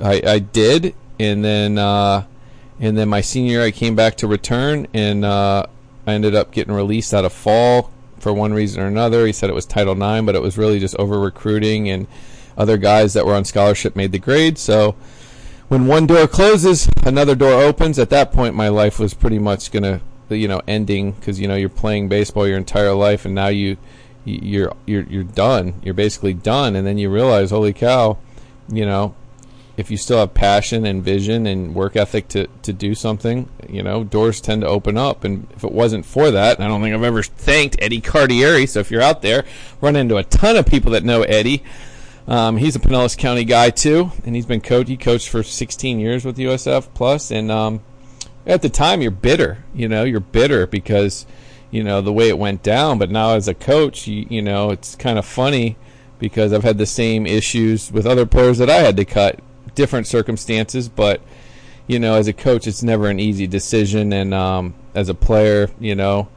I, 0.01 0.21
I 0.33 0.39
did, 0.39 0.93
and 1.19 1.45
then 1.45 1.77
uh, 1.77 2.25
and 2.81 2.97
then 2.97 3.07
my 3.07 3.21
senior 3.21 3.51
year, 3.51 3.63
I 3.63 3.71
came 3.71 3.95
back 3.95 4.17
to 4.17 4.27
return, 4.27 4.87
and 4.93 5.23
uh, 5.23 5.67
I 6.07 6.13
ended 6.13 6.35
up 6.35 6.51
getting 6.51 6.73
released 6.73 7.13
out 7.13 7.25
of 7.25 7.33
fall 7.33 7.91
for 8.19 8.33
one 8.33 8.53
reason 8.53 8.81
or 8.81 8.87
another. 8.87 9.25
He 9.25 9.33
said 9.33 9.49
it 9.49 9.53
was 9.53 9.65
Title 9.65 9.93
IX, 9.93 10.25
but 10.25 10.35
it 10.35 10.41
was 10.41 10.57
really 10.57 10.79
just 10.79 10.95
over 10.97 11.19
recruiting 11.19 11.89
and 11.89 12.07
other 12.57 12.77
guys 12.77 13.13
that 13.13 13.25
were 13.25 13.35
on 13.35 13.45
scholarship 13.45 13.95
made 13.95 14.11
the 14.11 14.19
grade. 14.19 14.57
So 14.57 14.95
when 15.67 15.87
one 15.87 16.07
door 16.07 16.27
closes, 16.27 16.87
another 17.03 17.35
door 17.35 17.53
opens. 17.53 17.99
At 17.99 18.09
that 18.11 18.31
point, 18.31 18.55
my 18.55 18.69
life 18.69 18.99
was 18.99 19.13
pretty 19.13 19.39
much 19.39 19.71
gonna, 19.71 20.01
you 20.29 20.47
know, 20.47 20.61
ending 20.67 21.11
because 21.13 21.39
you 21.39 21.47
know 21.47 21.55
you're 21.55 21.69
playing 21.69 22.07
baseball 22.07 22.47
your 22.47 22.57
entire 22.57 22.93
life, 22.93 23.25
and 23.25 23.33
now 23.33 23.47
you 23.47 23.77
you're 24.25 24.73
you're 24.85 25.03
you're 25.03 25.23
done. 25.23 25.81
You're 25.83 25.93
basically 25.93 26.33
done, 26.33 26.75
and 26.75 26.85
then 26.85 26.97
you 26.97 27.09
realize, 27.09 27.51
holy 27.51 27.73
cow, 27.73 28.17
you 28.69 28.85
know, 28.85 29.15
if 29.77 29.91
you 29.91 29.97
still 29.97 30.19
have 30.19 30.33
passion 30.33 30.85
and 30.85 31.03
vision 31.03 31.45
and 31.45 31.75
work 31.75 31.95
ethic 31.95 32.27
to, 32.29 32.47
to 32.61 32.71
do 32.71 32.95
something, 32.95 33.49
you 33.67 33.83
know, 33.83 34.03
doors 34.03 34.39
tend 34.39 34.61
to 34.61 34.67
open 34.67 34.97
up. 34.97 35.23
And 35.23 35.47
if 35.55 35.63
it 35.63 35.71
wasn't 35.71 36.05
for 36.05 36.31
that, 36.31 36.61
I 36.61 36.67
don't 36.67 36.81
think 36.81 36.95
I've 36.95 37.03
ever 37.03 37.23
thanked 37.23 37.75
Eddie 37.79 38.01
Cardieri. 38.01 38.69
So 38.69 38.79
if 38.79 38.89
you're 38.89 39.01
out 39.01 39.21
there, 39.21 39.43
run 39.81 39.95
into 39.95 40.15
a 40.17 40.23
ton 40.23 40.55
of 40.55 40.65
people 40.65 40.91
that 40.91 41.03
know 41.03 41.23
Eddie. 41.23 41.63
Um, 42.27 42.57
he's 42.57 42.75
a 42.75 42.79
Pinellas 42.79 43.17
County 43.17 43.43
guy 43.43 43.69
too, 43.69 44.11
and 44.25 44.35
he's 44.35 44.45
been 44.45 44.61
coach. 44.61 44.87
He 44.87 44.97
coached 44.97 45.29
for 45.29 45.43
16 45.43 45.99
years 45.99 46.25
with 46.25 46.37
USF 46.37 46.87
Plus, 46.93 47.29
and 47.29 47.51
um, 47.51 47.81
at 48.47 48.61
the 48.61 48.69
time 48.69 49.01
you're 49.01 49.11
bitter. 49.11 49.63
You 49.75 49.87
know, 49.87 50.03
you're 50.03 50.21
bitter 50.21 50.65
because 50.65 51.27
you 51.69 51.83
know 51.83 52.01
the 52.01 52.13
way 52.13 52.29
it 52.29 52.39
went 52.39 52.63
down. 52.63 52.97
But 52.97 53.11
now 53.11 53.35
as 53.35 53.47
a 53.47 53.53
coach, 53.53 54.07
you, 54.07 54.25
you 54.29 54.41
know 54.41 54.71
it's 54.71 54.95
kind 54.95 55.19
of 55.19 55.25
funny 55.25 55.77
because 56.17 56.51
I've 56.53 56.63
had 56.63 56.77
the 56.77 56.85
same 56.85 57.27
issues 57.27 57.91
with 57.91 58.07
other 58.07 58.25
players 58.25 58.57
that 58.57 58.69
I 58.69 58.77
had 58.77 58.97
to 58.97 59.05
cut 59.05 59.39
different 59.73 60.07
circumstances, 60.07 60.89
but 60.89 61.21
you 61.87 61.99
know, 61.99 62.15
as 62.15 62.27
a 62.27 62.33
coach, 62.33 62.67
it's 62.67 62.83
never 62.83 63.09
an 63.09 63.19
easy 63.19 63.47
decision, 63.47 64.11
and 64.13 64.33
um, 64.33 64.73
as 64.93 65.09
a 65.09 65.13
player, 65.13 65.69
you 65.79 65.95
know, 65.95 66.27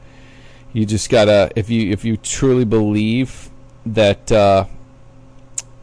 you 0.73 0.85
just 0.85 1.09
gotta 1.09 1.51
if 1.55 1.69
you 1.69 1.91
if 1.91 2.05
you 2.05 2.17
truly 2.17 2.65
believe 2.65 3.49
that 3.85 4.31
uh, 4.31 4.65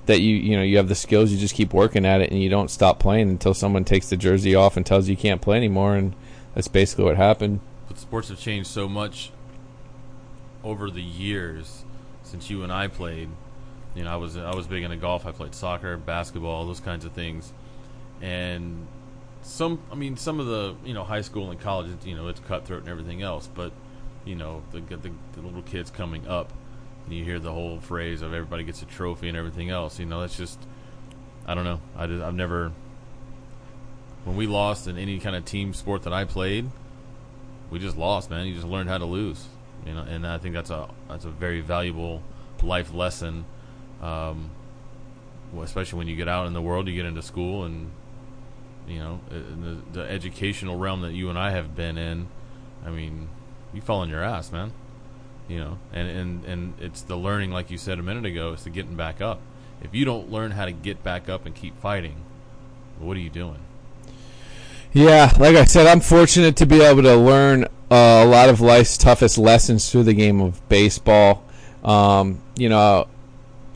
that 0.07 0.21
you 0.21 0.37
you 0.37 0.57
know 0.57 0.63
you 0.63 0.77
have 0.77 0.89
the 0.89 0.95
skills. 0.95 1.33
You 1.33 1.39
just 1.39 1.55
keep 1.55 1.73
working 1.73 2.07
at 2.07 2.21
it, 2.21 2.31
and 2.31 2.41
you 2.41 2.49
don't 2.49 2.71
stop 2.71 2.99
playing 2.99 3.29
until 3.29 3.55
someone 3.55 3.85
takes 3.85 4.09
the 4.09 4.17
jersey 4.17 4.55
off 4.55 4.77
and 4.77 4.87
tells 4.87 5.09
you 5.09 5.13
you 5.13 5.17
can't 5.17 5.43
play 5.43 5.57
anymore. 5.57 5.97
And 5.97 6.15
that's 6.55 6.69
basically 6.69 7.05
what 7.05 7.17
happened. 7.17 7.61
But 7.89 7.99
sports 7.99 8.29
have 8.29 8.39
changed 8.39 8.69
so 8.69 8.89
much 8.89 9.31
over 10.63 10.91
the 10.91 11.03
years 11.03 11.85
since 12.23 12.51
you 12.51 12.63
and 12.63 12.73
I 12.73 12.89
played. 12.89 13.31
You 13.97 14.05
know, 14.05 14.13
I 14.13 14.17
was 14.17 14.37
I 14.37 14.55
was 14.55 14.67
big 14.67 14.83
into 14.83 14.97
golf. 14.97 15.27
I 15.27 15.33
played 15.33 15.55
soccer, 15.55 15.97
basketball, 15.97 16.67
those 16.67 16.81
kinds 16.81 17.05
of 17.05 17.13
things, 17.13 17.53
and 18.21 18.87
some. 19.43 19.81
I 19.91 19.95
mean, 19.95 20.17
some 20.17 20.39
of 20.39 20.47
the 20.47 20.77
you 20.85 20.95
know 20.95 21.03
high 21.03 21.23
school 21.23 21.51
and 21.51 21.59
college. 21.59 21.91
You 22.05 22.15
know, 22.15 22.29
it's 22.29 22.41
cutthroat 22.41 22.81
and 22.81 22.89
everything 22.89 23.23
else, 23.23 23.49
but 23.53 23.73
you 24.25 24.35
know 24.35 24.63
the 24.73 24.81
the, 24.81 25.11
the 25.33 25.41
little 25.41 25.63
kids 25.63 25.91
coming 25.91 26.29
up, 26.29 26.53
and 27.07 27.15
you 27.15 27.25
hear 27.25 27.39
the 27.39 27.53
whole 27.53 27.81
phrase 27.81 28.23
of 28.23 28.35
everybody 28.35 28.65
gets 28.65 28.83
a 28.83 28.87
trophy 28.87 29.29
and 29.29 29.37
everything 29.37 29.71
else. 29.71 29.99
You 29.99 30.07
know, 30.07 30.21
that's 30.21 30.37
just 30.37 30.59
I 31.47 31.55
don't 31.55 31.65
know. 31.65 31.81
I 31.97 32.07
did, 32.07 32.21
I've 32.21 32.35
never 32.35 32.73
when 34.27 34.37
we 34.37 34.49
lost 34.49 34.89
in 34.89 34.99
any 34.99 35.21
kind 35.21 35.37
of 35.37 35.45
team 35.45 35.73
sport 35.73 36.03
that 36.03 36.13
I 36.13 36.25
played, 36.25 36.69
we 37.71 37.79
just 37.79 37.97
lost, 37.97 38.29
man. 38.29 38.47
You 38.47 38.55
just 38.55 38.67
learned 38.67 38.89
how 38.89 38.99
to 38.99 39.05
lose, 39.05 39.47
you 39.87 39.95
know, 39.95 40.03
and 40.03 40.27
I 40.27 40.39
think 40.39 40.53
that's 40.53 40.71
a 40.71 40.89
that's 41.09 41.25
a 41.25 41.31
very 41.31 41.61
valuable 41.61 42.23
life 42.63 42.93
lesson, 42.93 43.45
um, 44.03 44.51
especially 45.63 45.99
when 45.99 46.09
you 46.09 46.17
get 46.17 46.29
out 46.29 46.47
in 46.47 46.53
the 46.53 46.63
world, 46.63 46.89
you 46.89 46.95
get 46.95 47.07
into 47.07 47.23
school, 47.23 47.65
and 47.65 47.91
you 48.87 48.99
know, 48.99 49.21
the, 49.29 49.79
the 49.93 50.09
educational 50.09 50.77
realm 50.77 51.03
that 51.03 51.13
you 51.13 51.29
and 51.29 51.39
I 51.39 51.51
have 51.51 51.75
been 51.75 51.99
in. 51.99 52.29
I 52.85 52.91
mean, 52.91 53.29
you 53.73 53.81
fall 53.81 54.01
on 54.01 54.09
your 54.09 54.23
ass, 54.23 54.53
man. 54.53 54.73
You 55.49 55.59
know, 55.59 55.79
and 55.93 56.09
and 56.09 56.45
and 56.45 56.75
it's 56.81 57.03
the 57.03 57.17
learning, 57.17 57.53
like 57.53 57.71
you 57.71 57.79
said 57.79 57.99
a 57.99 58.03
minute 58.03 58.27
ago, 58.27 58.53
is 58.53 58.65
the 58.65 58.71
getting 58.71 58.97
back 58.97 59.21
up. 59.21 59.41
If 59.81 59.95
you 59.95 60.05
don't 60.05 60.31
learn 60.31 60.53
how 60.53 60.65
to 60.65 60.73
get 60.73 61.05
back 61.05 61.29
up 61.29 61.47
and 61.47 61.55
keep 61.55 61.79
fighting, 61.81 62.17
what 62.99 63.17
are 63.17 63.21
you 63.21 63.31
doing? 63.31 63.59
Yeah, 64.93 65.31
like 65.39 65.57
I 65.57 65.65
said, 65.65 65.87
I'm 65.87 66.01
fortunate 66.01 66.57
to 66.57 66.67
be 66.67 66.81
able 66.81 67.03
to 67.03 67.17
learn 67.17 67.65
uh, 67.91 68.23
a 68.25 68.27
lot 68.27 68.49
of 68.49 68.61
life's 68.61 68.97
toughest 68.97 69.37
lessons 69.37 69.91
through 69.91 70.05
the 70.05 70.15
game 70.15 70.41
of 70.41 70.67
baseball. 70.69 71.45
Um, 71.85 72.41
you 72.57 72.69
know, 72.69 73.07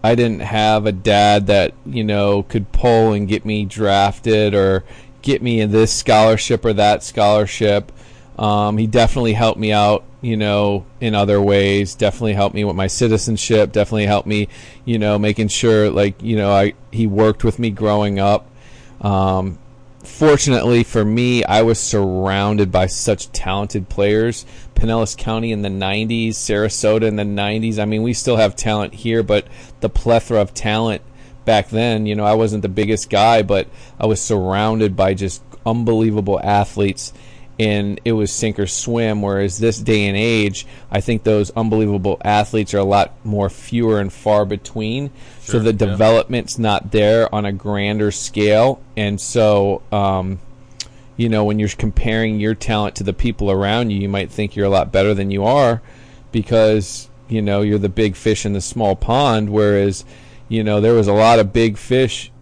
I 0.03 0.15
didn't 0.15 0.41
have 0.41 0.87
a 0.87 0.93
dad 0.93 1.47
that 1.49 1.75
you 1.85 2.05
know 2.05 2.43
could 2.43 2.73
pull 2.73 3.13
and 3.13 3.29
get 3.29 3.45
me 3.45 3.65
drafted 3.65 4.55
or 4.55 4.85
get 5.23 5.43
me 5.43 5.61
in 5.61 5.71
this 5.71 5.93
scholarship 5.93 6.65
or 6.65 6.73
that 6.75 7.03
scholarship. 7.03 7.93
Um, 8.39 8.79
he 8.79 8.87
definitely 8.87 9.35
helped 9.35 9.61
me 9.61 9.73
out, 9.73 10.05
you 10.23 10.37
know, 10.37 10.87
in 11.01 11.15
other 11.15 11.41
ways. 11.43 11.95
Definitely 11.95 12.33
helped 12.33 12.55
me 12.55 12.65
with 12.65 12.77
my 12.77 12.87
citizenship. 12.87 13.73
Definitely 13.73 14.07
helped 14.07 14.27
me, 14.27 14.49
you 14.87 14.99
know, 14.99 15.19
making 15.19 15.49
sure 15.49 15.91
like 15.91 16.23
you 16.23 16.37
know 16.37 16.51
I 16.51 16.75
he 16.91 17.07
worked 17.07 17.45
with 17.45 17.59
me 17.59 17.71
growing 17.71 18.19
up. 18.19 18.47
Um, 19.03 19.59
fortunately 20.03 20.85
for 20.85 21.05
me, 21.05 21.45
I 21.45 21.63
was 21.63 21.79
surrounded 21.79 22.73
by 22.73 22.87
such 22.87 23.31
talented 23.33 23.89
players. 23.91 24.47
Pinellas 24.81 25.17
County 25.17 25.53
in 25.53 25.61
the 25.61 25.69
90s, 25.69 26.31
Sarasota 26.31 27.03
in 27.03 27.17
the 27.17 27.23
90s. 27.23 27.79
I 27.79 27.85
mean, 27.85 28.03
we 28.03 28.15
still 28.15 28.37
have 28.37 28.57
talent 28.57 28.95
here, 28.95 29.23
but 29.23 29.47
the 29.81 29.91
plethora 29.91 30.41
of 30.41 30.55
talent 30.55 31.03
back 31.45 31.69
then, 31.69 32.07
you 32.07 32.15
know, 32.15 32.25
I 32.25 32.33
wasn't 32.33 32.63
the 32.63 32.69
biggest 32.69 33.11
guy, 33.11 33.43
but 33.43 33.69
I 33.99 34.07
was 34.07 34.23
surrounded 34.23 34.97
by 34.97 35.13
just 35.13 35.43
unbelievable 35.67 36.41
athletes 36.43 37.13
and 37.59 38.01
it 38.07 38.13
was 38.13 38.33
sink 38.33 38.59
or 38.59 38.67
swim. 38.67 39.21
Whereas 39.21 39.59
this 39.59 39.79
day 39.79 40.07
and 40.07 40.17
age, 40.17 40.67
I 40.91 41.03
think 41.03 41.25
those 41.25 41.51
unbelievable 41.51 42.17
athletes 42.25 42.73
are 42.73 42.79
a 42.79 42.85
lot 42.85 43.13
more 43.23 43.51
fewer 43.51 44.01
and 44.01 44.11
far 44.11 44.47
between. 44.47 45.11
Sure, 45.43 45.53
so 45.53 45.59
the 45.59 45.73
yeah. 45.73 45.91
development's 45.91 46.59
not 46.59 46.91
there 46.91 47.33
on 47.35 47.45
a 47.45 47.53
grander 47.53 48.11
scale, 48.11 48.81
and 48.97 49.21
so. 49.21 49.83
Um, 49.93 50.41
you 51.21 51.29
know, 51.29 51.45
when 51.45 51.59
you're 51.59 51.69
comparing 51.69 52.41
your 52.41 52.55
talent 52.55 52.97
to 52.97 53.05
the 53.05 53.13
people 53.13 53.51
around 53.51 53.91
you, 53.91 54.01
you 54.01 54.09
might 54.09 54.31
think 54.31 54.57
you're 54.57 54.65
a 54.65 54.71
lot 54.71 54.91
better 54.91 55.13
than 55.13 55.31
you 55.31 55.45
are 55.45 55.83
because, 56.33 57.11
you 57.29 57.43
know, 57.43 57.61
you're 57.61 57.79
the 57.79 57.91
big 57.91 58.17
fish 58.17 58.47
in 58.47 58.55
the 58.55 58.61
small 58.63 58.97
pond. 58.97 59.51
Whereas, 59.51 60.07
you 60.49 60.65
know, 60.65 60.81
there 60.81 60.95
was 60.95 61.09
a 61.09 61.13
lot 61.13 61.39
of 61.39 61.53
big 61.53 61.77
fish 61.77 62.33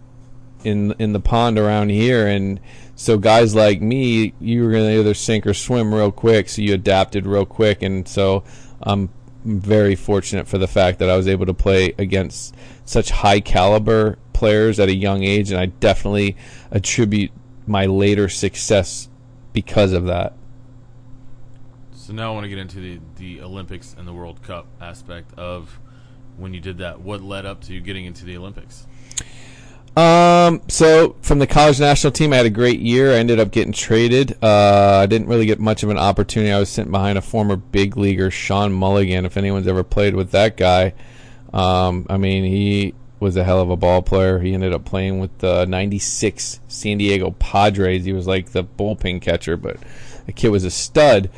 in 0.63 0.93
in 0.97 1.11
the 1.11 1.19
pond 1.19 1.59
around 1.59 1.89
here 1.89 2.25
and 2.25 2.59
so 2.95 3.17
guys 3.17 3.53
like 3.53 3.81
me, 3.81 4.33
you 4.39 4.63
were 4.63 4.71
to 4.71 4.99
either 4.99 5.13
sink 5.13 5.45
or 5.45 5.53
swim 5.53 5.93
real 5.93 6.11
quick, 6.11 6.47
so 6.49 6.61
you 6.61 6.73
adapted 6.73 7.25
real 7.25 7.45
quick, 7.45 7.81
and 7.81 8.05
so 8.05 8.43
I'm 8.83 9.09
very 9.45 9.95
fortunate 9.95 10.49
for 10.49 10.57
the 10.57 10.67
fact 10.67 10.99
that 10.99 11.09
I 11.09 11.15
was 11.15 11.25
able 11.25 11.45
to 11.45 11.53
play 11.53 11.93
against 11.97 12.53
such 12.83 13.09
high 13.09 13.39
caliber 13.39 14.17
players 14.33 14.81
at 14.81 14.89
a 14.89 14.93
young 14.93 15.23
age, 15.23 15.49
and 15.49 15.57
I 15.57 15.67
definitely 15.67 16.35
attribute 16.71 17.31
my 17.69 17.85
later 17.85 18.27
success 18.27 19.07
because 19.53 19.93
of 19.93 20.05
that. 20.05 20.33
So 21.93 22.13
now 22.13 22.31
I 22.31 22.33
want 22.33 22.45
to 22.45 22.49
get 22.49 22.57
into 22.57 22.79
the, 22.79 22.99
the 23.17 23.41
Olympics 23.41 23.95
and 23.97 24.07
the 24.07 24.13
World 24.13 24.41
Cup 24.41 24.65
aspect 24.81 25.31
of 25.37 25.79
when 26.37 26.53
you 26.53 26.59
did 26.59 26.79
that. 26.79 27.01
What 27.01 27.21
led 27.21 27.45
up 27.45 27.61
to 27.65 27.73
you 27.73 27.81
getting 27.81 28.05
into 28.05 28.25
the 28.25 28.35
Olympics? 28.35 28.87
Um, 29.95 30.61
so 30.67 31.15
from 31.21 31.39
the 31.39 31.47
college 31.47 31.79
national 31.79 32.11
team, 32.11 32.31
I 32.31 32.37
had 32.37 32.45
a 32.45 32.51
great 32.51 32.79
year. 32.79 33.11
I 33.13 33.17
ended 33.17 33.39
up 33.39 33.51
getting 33.51 33.73
traded. 33.73 34.37
Uh, 34.41 35.01
I 35.03 35.05
didn't 35.05 35.27
really 35.27 35.45
get 35.45 35.59
much 35.59 35.83
of 35.83 35.89
an 35.89 35.97
opportunity. 35.97 36.51
I 36.51 36.59
was 36.59 36.69
sent 36.69 36.89
behind 36.89 37.17
a 37.17 37.21
former 37.21 37.55
big 37.55 37.97
leaguer, 37.97 38.31
Sean 38.31 38.71
Mulligan. 38.71 39.25
If 39.25 39.35
anyone's 39.35 39.67
ever 39.67 39.83
played 39.83 40.15
with 40.15 40.31
that 40.31 40.57
guy, 40.57 40.93
um, 41.53 42.05
I 42.09 42.17
mean, 42.17 42.43
he 42.43 42.93
was 43.19 43.35
a 43.35 43.43
hell 43.43 43.61
of 43.61 43.69
a 43.69 43.75
ball 43.75 44.01
player. 44.01 44.39
He 44.39 44.53
ended 44.53 44.73
up 44.73 44.85
playing 44.85 45.19
with 45.19 45.37
the 45.39 45.65
'96 45.65 46.59
San 46.67 46.97
Diego 46.97 47.31
Padres. 47.31 48.05
He 48.05 48.13
was 48.13 48.27
like 48.27 48.51
the 48.51 48.63
bullpen 48.63 49.21
catcher, 49.21 49.57
but 49.57 49.77
the 50.25 50.31
kid 50.31 50.49
was 50.49 50.63
a 50.63 50.71
stud. 50.71 51.29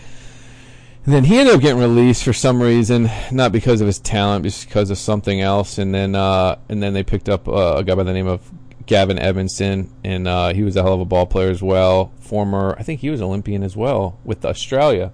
And 1.03 1.15
then 1.15 1.23
he 1.23 1.39
ended 1.39 1.55
up 1.55 1.61
getting 1.61 1.81
released 1.81 2.23
for 2.23 2.33
some 2.33 2.61
reason, 2.61 3.09
not 3.31 3.51
because 3.51 3.81
of 3.81 3.88
his 3.88 3.97
talent, 3.97 4.45
just 4.45 4.67
because 4.67 4.91
of 4.91 5.00
something 5.00 5.41
else. 5.41 5.79
And 5.79 5.93
then 5.93 6.15
uh, 6.15 6.57
and 6.69 6.81
then 6.81 6.93
they 6.93 7.03
picked 7.03 7.29
up 7.29 7.47
uh, 7.47 7.75
a 7.77 7.83
guy 7.83 7.95
by 7.95 8.03
the 8.03 8.13
name 8.13 8.27
of 8.27 8.41
Gavin 8.85 9.17
Edmondson, 9.19 9.89
and 10.03 10.27
uh, 10.27 10.53
he 10.53 10.63
was 10.63 10.75
a 10.75 10.83
hell 10.83 10.93
of 10.93 11.00
a 11.00 11.05
ball 11.05 11.25
player 11.25 11.50
as 11.50 11.61
well. 11.61 12.11
Former, 12.19 12.75
I 12.77 12.83
think 12.83 13.00
he 13.00 13.09
was 13.09 13.21
Olympian 13.21 13.63
as 13.63 13.75
well 13.75 14.19
with 14.23 14.45
Australia. 14.45 15.11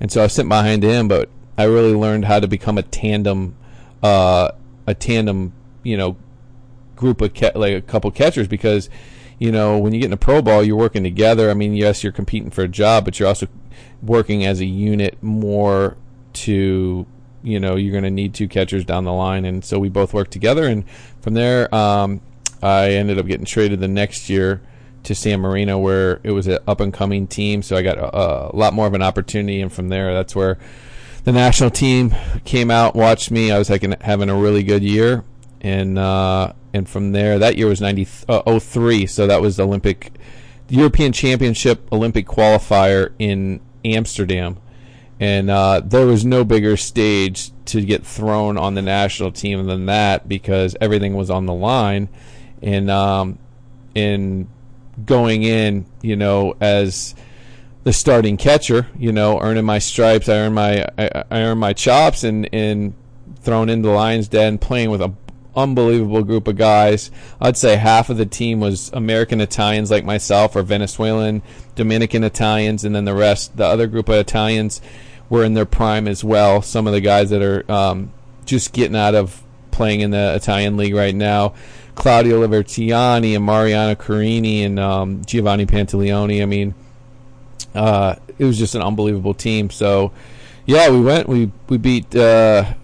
And 0.00 0.10
so 0.10 0.24
I 0.24 0.26
sitting 0.26 0.48
behind 0.48 0.82
him, 0.82 1.08
but 1.08 1.28
I 1.56 1.64
really 1.64 1.94
learned 1.94 2.24
how 2.24 2.40
to 2.40 2.48
become 2.48 2.78
a 2.78 2.82
tandem, 2.82 3.54
uh, 4.02 4.52
a 4.86 4.94
tandem, 4.94 5.52
you 5.82 5.96
know, 5.96 6.16
group 6.96 7.20
of 7.20 7.34
ca- 7.34 7.52
like 7.54 7.74
a 7.74 7.82
couple 7.82 8.10
catchers 8.10 8.48
because 8.48 8.88
you 9.42 9.50
know, 9.50 9.76
when 9.76 9.92
you 9.92 9.98
get 9.98 10.06
in 10.06 10.12
a 10.12 10.16
pro 10.16 10.40
ball, 10.40 10.62
you're 10.62 10.76
working 10.76 11.02
together. 11.02 11.50
I 11.50 11.54
mean, 11.54 11.74
yes, 11.74 12.04
you're 12.04 12.12
competing 12.12 12.50
for 12.50 12.62
a 12.62 12.68
job, 12.68 13.04
but 13.04 13.18
you're 13.18 13.26
also 13.26 13.48
working 14.00 14.46
as 14.46 14.60
a 14.60 14.64
unit 14.64 15.20
more 15.20 15.96
to, 16.34 17.04
you 17.42 17.58
know, 17.58 17.74
you're 17.74 17.90
going 17.90 18.04
to 18.04 18.10
need 18.10 18.34
two 18.34 18.46
catchers 18.46 18.84
down 18.84 19.02
the 19.02 19.12
line. 19.12 19.44
And 19.44 19.64
so 19.64 19.80
we 19.80 19.88
both 19.88 20.14
worked 20.14 20.30
together. 20.30 20.68
And 20.68 20.88
from 21.20 21.34
there, 21.34 21.74
um, 21.74 22.20
I 22.62 22.90
ended 22.90 23.18
up 23.18 23.26
getting 23.26 23.44
traded 23.44 23.80
the 23.80 23.88
next 23.88 24.28
year 24.28 24.62
to 25.02 25.12
San 25.12 25.40
Marino, 25.40 25.76
where 25.76 26.20
it 26.22 26.30
was 26.30 26.46
an 26.46 26.58
up 26.68 26.78
and 26.78 26.94
coming 26.94 27.26
team. 27.26 27.62
So 27.62 27.76
I 27.76 27.82
got 27.82 27.98
a, 27.98 28.54
a 28.54 28.56
lot 28.56 28.74
more 28.74 28.86
of 28.86 28.94
an 28.94 29.02
opportunity. 29.02 29.60
And 29.60 29.72
from 29.72 29.88
there, 29.88 30.14
that's 30.14 30.36
where 30.36 30.56
the 31.24 31.32
national 31.32 31.70
team 31.70 32.14
came 32.44 32.70
out, 32.70 32.94
watched 32.94 33.32
me. 33.32 33.50
I 33.50 33.58
was 33.58 33.70
like 33.70 33.82
having 34.02 34.28
a 34.28 34.36
really 34.36 34.62
good 34.62 34.84
year. 34.84 35.24
And, 35.62 35.98
uh, 35.98 36.52
and 36.74 36.88
from 36.88 37.12
there, 37.12 37.38
that 37.38 37.56
year 37.56 37.68
was 37.68 37.80
90, 37.80 38.06
uh, 38.28 38.58
03, 38.58 39.06
so 39.06 39.26
that 39.26 39.40
was 39.40 39.58
Olympic, 39.58 40.12
European 40.68 41.12
Championship 41.12 41.90
Olympic 41.92 42.26
qualifier 42.26 43.12
in 43.18 43.60
Amsterdam. 43.84 44.58
And 45.20 45.50
uh, 45.50 45.80
there 45.84 46.04
was 46.04 46.24
no 46.24 46.42
bigger 46.44 46.76
stage 46.76 47.52
to 47.66 47.80
get 47.80 48.04
thrown 48.04 48.58
on 48.58 48.74
the 48.74 48.82
national 48.82 49.30
team 49.30 49.64
than 49.66 49.86
that 49.86 50.28
because 50.28 50.76
everything 50.80 51.14
was 51.14 51.30
on 51.30 51.46
the 51.46 51.54
line. 51.54 52.08
And 52.60 52.90
um, 52.90 53.38
in 53.94 54.48
going 55.04 55.44
in, 55.44 55.86
you 56.00 56.16
know, 56.16 56.56
as 56.60 57.14
the 57.84 57.92
starting 57.92 58.36
catcher, 58.36 58.88
you 58.96 59.12
know, 59.12 59.40
earning 59.40 59.64
my 59.64 59.78
stripes, 59.78 60.28
I 60.28 60.38
earned 60.38 60.54
my 60.54 60.86
I, 60.98 61.24
I 61.30 61.54
my 61.54 61.72
chops, 61.72 62.24
and 62.24 62.48
and 62.52 62.94
thrown 63.40 63.68
into 63.68 63.88
the 63.88 63.94
Lions 63.94 64.28
Den, 64.28 64.58
playing 64.58 64.90
with 64.90 65.02
a 65.02 65.08
unbelievable 65.54 66.22
group 66.22 66.48
of 66.48 66.56
guys. 66.56 67.10
I'd 67.40 67.56
say 67.56 67.76
half 67.76 68.10
of 68.10 68.16
the 68.16 68.26
team 68.26 68.60
was 68.60 68.90
American 68.92 69.40
Italians 69.40 69.90
like 69.90 70.04
myself, 70.04 70.56
or 70.56 70.62
Venezuelan, 70.62 71.42
Dominican 71.74 72.24
Italians, 72.24 72.84
and 72.84 72.94
then 72.94 73.04
the 73.04 73.14
rest, 73.14 73.56
the 73.56 73.66
other 73.66 73.86
group 73.86 74.08
of 74.08 74.16
Italians, 74.16 74.80
were 75.28 75.44
in 75.44 75.54
their 75.54 75.66
prime 75.66 76.08
as 76.08 76.22
well. 76.22 76.62
Some 76.62 76.86
of 76.86 76.92
the 76.92 77.00
guys 77.00 77.30
that 77.30 77.42
are 77.42 77.70
um, 77.70 78.12
just 78.44 78.72
getting 78.72 78.96
out 78.96 79.14
of 79.14 79.42
playing 79.70 80.00
in 80.00 80.10
the 80.10 80.34
Italian 80.34 80.76
league 80.76 80.94
right 80.94 81.14
now. 81.14 81.54
Claudio 81.94 82.46
Liverziani 82.46 83.34
and 83.36 83.44
Mariano 83.44 83.94
Carini 83.94 84.64
and 84.64 84.78
um, 84.78 85.24
Giovanni 85.24 85.66
Pantaleone. 85.66 86.42
I 86.42 86.46
mean, 86.46 86.74
uh, 87.74 88.16
it 88.38 88.44
was 88.44 88.58
just 88.58 88.74
an 88.74 88.82
unbelievable 88.82 89.34
team. 89.34 89.70
So, 89.70 90.12
yeah, 90.66 90.90
we 90.90 91.00
went. 91.00 91.28
We 91.28 91.50
we 91.68 91.76
beat 91.76 92.14
uh, 92.14 92.74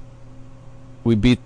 we 1.05 1.15
beat 1.15 1.39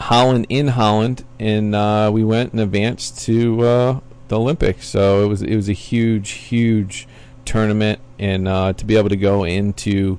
Holland 0.00 0.46
in 0.48 0.68
Holland, 0.68 1.24
and 1.38 1.74
uh, 1.74 2.10
we 2.12 2.24
went 2.24 2.52
and 2.52 2.60
advanced 2.60 3.20
to 3.26 3.60
uh, 3.62 4.00
the 4.28 4.38
Olympics. 4.38 4.88
So 4.88 5.24
it 5.24 5.28
was 5.28 5.42
it 5.42 5.54
was 5.54 5.68
a 5.68 5.74
huge, 5.74 6.30
huge 6.30 7.06
tournament, 7.44 8.00
and 8.18 8.48
uh, 8.48 8.72
to 8.72 8.84
be 8.84 8.96
able 8.96 9.10
to 9.10 9.16
go 9.16 9.44
into 9.44 10.18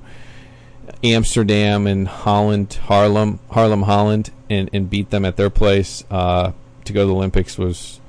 Amsterdam 1.02 1.86
and 1.86 2.06
Holland, 2.06 2.74
Harlem, 2.84 3.40
Haarlem, 3.50 3.84
Holland, 3.84 4.30
and, 4.48 4.70
and 4.72 4.88
beat 4.88 5.10
them 5.10 5.24
at 5.24 5.36
their 5.36 5.50
place 5.50 6.04
uh, 6.10 6.52
to 6.84 6.92
go 6.92 7.02
to 7.02 7.06
the 7.06 7.14
Olympics 7.14 7.58
was 7.58 8.00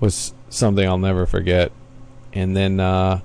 was 0.00 0.34
something 0.48 0.86
I'll 0.86 0.98
never 0.98 1.26
forget. 1.26 1.70
And 2.32 2.56
then 2.56 2.80
uh, 2.80 3.20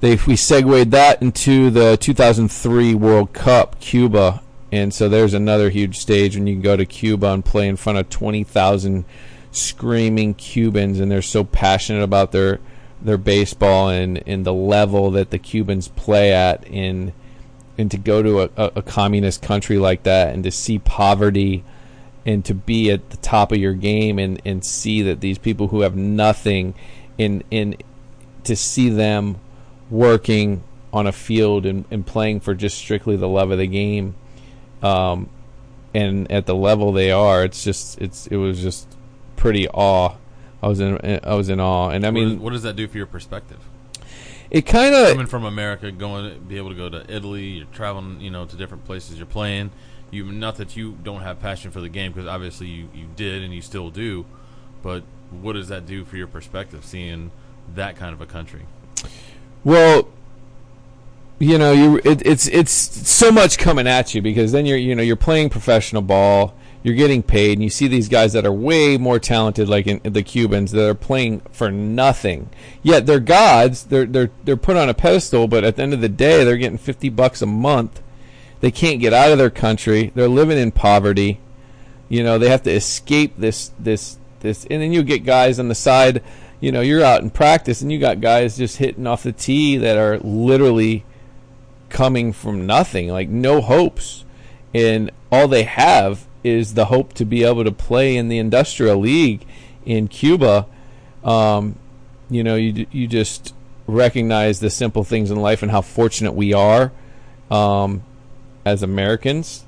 they 0.00 0.18
we 0.26 0.34
segued 0.34 0.90
that 0.90 1.22
into 1.22 1.70
the 1.70 1.96
2003 1.96 2.94
World 2.94 3.32
Cup, 3.32 3.78
Cuba, 3.78 4.42
and 4.70 4.92
so 4.92 5.08
there's 5.08 5.34
another 5.34 5.70
huge 5.70 5.98
stage 5.98 6.36
when 6.36 6.46
you 6.46 6.54
can 6.54 6.62
go 6.62 6.76
to 6.76 6.84
Cuba 6.84 7.28
and 7.28 7.44
play 7.44 7.68
in 7.68 7.76
front 7.76 7.98
of 7.98 8.08
20,000 8.10 9.04
screaming 9.50 10.34
Cubans, 10.34 11.00
and 11.00 11.10
they're 11.10 11.22
so 11.22 11.44
passionate 11.44 12.02
about 12.02 12.32
their 12.32 12.60
their 13.00 13.16
baseball 13.16 13.88
and, 13.90 14.20
and 14.26 14.44
the 14.44 14.52
level 14.52 15.12
that 15.12 15.30
the 15.30 15.38
Cubans 15.38 15.86
play 15.86 16.32
at 16.32 16.66
in 16.66 17.12
and 17.76 17.92
to 17.92 17.96
go 17.96 18.22
to 18.24 18.40
a, 18.40 18.50
a, 18.74 18.82
communist 18.82 19.40
country 19.40 19.78
like 19.78 20.02
that 20.02 20.34
and 20.34 20.42
to 20.42 20.50
see 20.50 20.80
poverty 20.80 21.62
and 22.26 22.44
to 22.44 22.52
be 22.52 22.90
at 22.90 23.10
the 23.10 23.16
top 23.18 23.52
of 23.52 23.58
your 23.58 23.72
game 23.72 24.18
and, 24.18 24.42
and 24.44 24.64
see 24.64 25.00
that 25.02 25.20
these 25.20 25.38
people 25.38 25.68
who 25.68 25.82
have 25.82 25.94
nothing 25.94 26.74
in 27.16 27.44
in 27.52 27.76
to 28.42 28.56
see 28.56 28.88
them 28.88 29.38
working 29.90 30.64
on 30.92 31.06
a 31.06 31.12
field 31.12 31.64
and, 31.64 31.84
and 31.90 32.04
playing 32.04 32.40
for 32.40 32.54
just 32.54 32.76
strictly 32.76 33.14
the 33.14 33.28
love 33.28 33.52
of 33.52 33.58
the 33.58 33.66
game 33.66 34.16
um, 34.82 35.28
and 35.94 36.30
at 36.30 36.46
the 36.46 36.54
level 36.54 36.92
they 36.92 37.10
are 37.10 37.44
it's 37.44 37.64
just 37.64 38.00
it's 38.00 38.26
it 38.28 38.36
was 38.36 38.60
just 38.60 38.86
pretty 39.36 39.68
awe 39.68 40.14
I 40.62 40.68
was 40.68 40.80
in 40.80 41.20
I 41.22 41.34
was 41.34 41.48
in 41.48 41.60
awe 41.60 41.90
and 41.90 42.06
I 42.06 42.10
mean 42.10 42.40
what 42.40 42.52
does 42.52 42.62
that 42.62 42.76
do 42.76 42.88
for 42.88 42.96
your 42.96 43.06
perspective? 43.06 43.60
it 44.50 44.62
kind 44.62 44.94
of 44.94 45.10
Coming 45.10 45.26
from 45.26 45.44
America, 45.44 45.90
going 45.92 46.32
to 46.32 46.38
be 46.38 46.56
able 46.56 46.70
to 46.70 46.74
go 46.74 46.88
to 46.88 47.04
Italy, 47.14 47.44
you're 47.44 47.66
traveling, 47.66 48.20
you 48.20 48.30
know, 48.30 48.46
to 48.46 48.56
different 48.56 48.84
places 48.84 49.18
you're 49.18 49.26
playing. 49.26 49.70
You 50.10 50.24
not 50.32 50.56
that 50.56 50.76
you 50.76 50.96
don't 51.02 51.20
have 51.20 51.38
passion 51.38 51.70
for 51.70 51.80
the 51.80 51.88
game 51.90 52.12
because 52.12 52.26
obviously 52.26 52.66
you, 52.66 52.88
you 52.94 53.06
did 53.14 53.42
and 53.42 53.52
you 53.52 53.60
still 53.60 53.90
do, 53.90 54.24
but 54.82 55.02
what 55.30 55.52
does 55.52 55.68
that 55.68 55.84
do 55.84 56.04
for 56.04 56.16
your 56.16 56.26
perspective 56.26 56.84
seeing 56.84 57.30
that 57.74 57.96
kind 57.96 58.14
of 58.14 58.22
a 58.22 58.26
country? 58.26 58.64
Well, 59.64 60.08
you 61.38 61.58
know, 61.58 61.72
you 61.72 62.00
it, 62.04 62.24
it's 62.26 62.48
it's 62.48 62.72
so 62.72 63.30
much 63.30 63.58
coming 63.58 63.86
at 63.86 64.14
you 64.14 64.22
because 64.22 64.52
then 64.52 64.66
you're 64.66 64.78
you 64.78 64.94
know 64.94 65.02
you're 65.02 65.16
playing 65.16 65.50
professional 65.50 66.02
ball, 66.02 66.54
you're 66.82 66.96
getting 66.96 67.22
paid, 67.22 67.52
and 67.52 67.62
you 67.62 67.70
see 67.70 67.86
these 67.86 68.08
guys 68.08 68.32
that 68.32 68.44
are 68.44 68.52
way 68.52 68.96
more 68.98 69.20
talented, 69.20 69.68
like 69.68 69.86
in, 69.86 70.00
the 70.12 70.22
Cubans, 70.22 70.72
that 70.72 70.88
are 70.88 70.94
playing 70.94 71.40
for 71.52 71.70
nothing. 71.70 72.50
Yet 72.82 73.06
they're 73.06 73.20
gods. 73.20 73.84
They're 73.84 74.06
they're 74.06 74.30
they're 74.44 74.56
put 74.56 74.76
on 74.76 74.88
a 74.88 74.94
pedestal, 74.94 75.46
but 75.46 75.64
at 75.64 75.76
the 75.76 75.82
end 75.82 75.94
of 75.94 76.00
the 76.00 76.08
day, 76.08 76.42
they're 76.42 76.56
getting 76.56 76.78
fifty 76.78 77.08
bucks 77.08 77.40
a 77.40 77.46
month. 77.46 78.02
They 78.60 78.72
can't 78.72 79.00
get 79.00 79.12
out 79.12 79.30
of 79.30 79.38
their 79.38 79.50
country. 79.50 80.10
They're 80.16 80.28
living 80.28 80.58
in 80.58 80.72
poverty. 80.72 81.40
You 82.08 82.24
know, 82.24 82.38
they 82.38 82.48
have 82.48 82.64
to 82.64 82.72
escape 82.72 83.34
this 83.38 83.70
this 83.78 84.18
this, 84.40 84.66
and 84.68 84.82
then 84.82 84.92
you 84.92 85.04
get 85.04 85.24
guys 85.24 85.60
on 85.60 85.68
the 85.68 85.74
side. 85.76 86.22
You 86.60 86.72
know, 86.72 86.80
you're 86.80 87.04
out 87.04 87.22
in 87.22 87.30
practice, 87.30 87.82
and 87.82 87.92
you 87.92 88.00
got 88.00 88.20
guys 88.20 88.56
just 88.56 88.78
hitting 88.78 89.06
off 89.06 89.22
the 89.22 89.30
tee 89.30 89.76
that 89.76 89.96
are 89.96 90.18
literally 90.18 91.04
coming 91.88 92.32
from 92.32 92.66
nothing, 92.66 93.08
like 93.08 93.28
no 93.28 93.60
hopes, 93.60 94.24
and 94.74 95.10
all 95.30 95.48
they 95.48 95.64
have 95.64 96.26
is 96.44 96.74
the 96.74 96.86
hope 96.86 97.12
to 97.14 97.24
be 97.24 97.44
able 97.44 97.64
to 97.64 97.72
play 97.72 98.16
in 98.16 98.28
the 98.28 98.38
industrial 98.38 98.98
league 98.98 99.44
in 99.84 100.08
Cuba. 100.08 100.66
Um, 101.24 101.76
you 102.30 102.44
know, 102.44 102.56
you 102.56 102.86
you 102.90 103.06
just 103.06 103.54
recognize 103.86 104.60
the 104.60 104.70
simple 104.70 105.02
things 105.04 105.30
in 105.30 105.40
life 105.40 105.62
and 105.62 105.70
how 105.70 105.80
fortunate 105.80 106.32
we 106.32 106.52
are 106.52 106.92
um, 107.50 108.02
as 108.64 108.82
Americans 108.82 109.64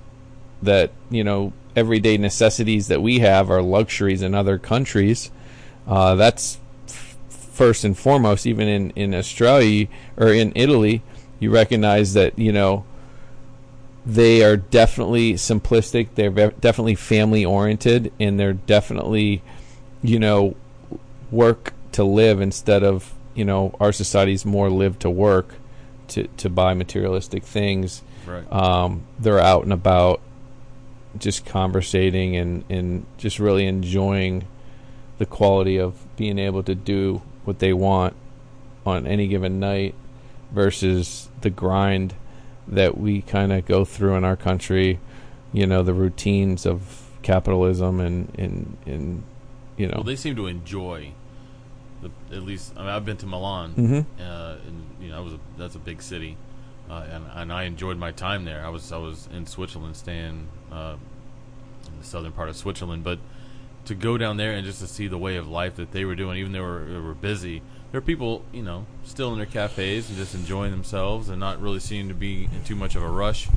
that 0.62 0.90
you 1.10 1.24
know 1.24 1.52
everyday 1.74 2.18
necessities 2.18 2.88
that 2.88 3.00
we 3.00 3.20
have 3.20 3.50
are 3.50 3.62
luxuries 3.62 4.22
in 4.22 4.34
other 4.34 4.58
countries. 4.58 5.30
Uh, 5.86 6.14
that's 6.14 6.58
f- 6.86 7.16
first 7.28 7.84
and 7.84 7.96
foremost. 7.98 8.46
Even 8.46 8.68
in 8.68 8.90
in 8.90 9.14
Australia 9.14 9.88
or 10.16 10.28
in 10.32 10.52
Italy, 10.54 11.02
you 11.40 11.50
recognize 11.50 12.12
that 12.14 12.38
you 12.38 12.52
know 12.52 12.84
they 14.06 14.42
are 14.42 14.56
definitely 14.56 15.34
simplistic. 15.34 16.08
They're 16.14 16.30
ve- 16.30 16.52
definitely 16.60 16.94
family 16.94 17.44
oriented, 17.44 18.12
and 18.20 18.38
they're 18.38 18.52
definitely 18.54 19.42
you 20.02 20.18
know 20.18 20.56
work 21.30 21.72
to 21.92 22.04
live 22.04 22.40
instead 22.40 22.82
of 22.82 23.12
you 23.34 23.44
know 23.44 23.74
our 23.80 23.92
society's 23.92 24.44
more 24.44 24.70
live 24.70 24.98
to 25.00 25.10
work 25.10 25.54
to 26.08 26.26
to 26.38 26.48
buy 26.48 26.74
materialistic 26.74 27.42
things 27.44 28.02
Right. 28.26 28.50
um, 28.52 29.02
they're 29.18 29.40
out 29.40 29.64
and 29.64 29.72
about 29.72 30.20
just 31.18 31.44
conversating 31.46 32.36
and, 32.36 32.64
and 32.68 33.06
just 33.18 33.38
really 33.40 33.66
enjoying 33.66 34.44
the 35.18 35.26
quality 35.26 35.78
of 35.78 35.94
being 36.16 36.38
able 36.38 36.62
to 36.64 36.74
do 36.74 37.22
what 37.44 37.58
they 37.58 37.72
want 37.72 38.14
on 38.86 39.06
any 39.06 39.26
given 39.26 39.58
night 39.58 39.94
versus 40.52 41.28
the 41.40 41.50
grind 41.50 42.14
that 42.68 42.96
we 42.98 43.22
kind 43.22 43.52
of 43.52 43.66
go 43.66 43.84
through 43.84 44.14
in 44.14 44.24
our 44.24 44.36
country 44.36 44.98
you 45.52 45.66
know 45.66 45.82
the 45.82 45.94
routines 45.94 46.64
of 46.66 47.08
capitalism 47.22 48.00
and 48.00 48.32
and, 48.38 48.76
and 48.86 49.22
you 49.76 49.86
know 49.86 49.94
well, 49.96 50.04
they 50.04 50.16
seem 50.16 50.36
to 50.36 50.46
enjoy. 50.46 51.12
The, 52.02 52.10
at 52.34 52.42
least 52.42 52.72
I 52.76 52.80
mean, 52.80 52.88
I've 52.88 53.04
been 53.04 53.18
to 53.18 53.26
Milan, 53.26 53.74
Mhm. 53.74 54.06
uh, 54.18 54.56
and 54.66 54.86
you 55.02 55.08
know, 55.10 55.16
that 55.16 55.22
was 55.24 55.32
a, 55.34 55.38
that's 55.58 55.74
a 55.74 55.78
big 55.78 56.00
city, 56.00 56.36
uh, 56.88 57.04
and 57.10 57.24
and 57.34 57.52
I 57.52 57.64
enjoyed 57.64 57.98
my 57.98 58.10
time 58.10 58.44
there. 58.44 58.64
I 58.64 58.70
was 58.70 58.90
I 58.92 58.96
was 58.96 59.28
in 59.34 59.44
Switzerland, 59.46 59.96
staying 59.96 60.48
uh, 60.72 60.96
in 61.92 61.98
the 61.98 62.04
southern 62.04 62.32
part 62.32 62.48
of 62.48 62.56
Switzerland, 62.56 63.04
but 63.04 63.18
to 63.86 63.94
go 63.94 64.18
down 64.18 64.36
there 64.36 64.52
and 64.52 64.64
just 64.64 64.80
to 64.80 64.86
see 64.86 65.08
the 65.08 65.18
way 65.18 65.36
of 65.36 65.48
life 65.48 65.76
that 65.76 65.92
they 65.92 66.04
were 66.04 66.14
doing, 66.14 66.38
even 66.38 66.52
though 66.52 66.58
they 66.58 66.64
were, 66.64 66.84
they 66.84 66.98
were 66.98 67.14
busy, 67.14 67.62
there 67.90 67.98
are 67.98 68.02
people 68.02 68.44
you 68.52 68.62
know 68.62 68.86
still 69.04 69.32
in 69.32 69.38
their 69.38 69.46
cafes 69.46 70.08
and 70.08 70.18
just 70.18 70.34
enjoying 70.34 70.70
themselves 70.70 71.28
and 71.28 71.40
not 71.40 71.60
really 71.60 71.80
seeming 71.80 72.08
to 72.08 72.14
be 72.14 72.44
in 72.44 72.64
too 72.64 72.76
much 72.76 72.94
of 72.94 73.02
a 73.02 73.08
rush. 73.08 73.48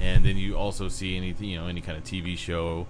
And 0.00 0.24
then 0.24 0.36
you 0.36 0.56
also 0.56 0.88
see 0.88 1.16
anything 1.16 1.50
you 1.50 1.58
know 1.58 1.66
any 1.66 1.80
kind 1.80 1.96
of 1.96 2.04
TV 2.04 2.36
show 2.36 2.86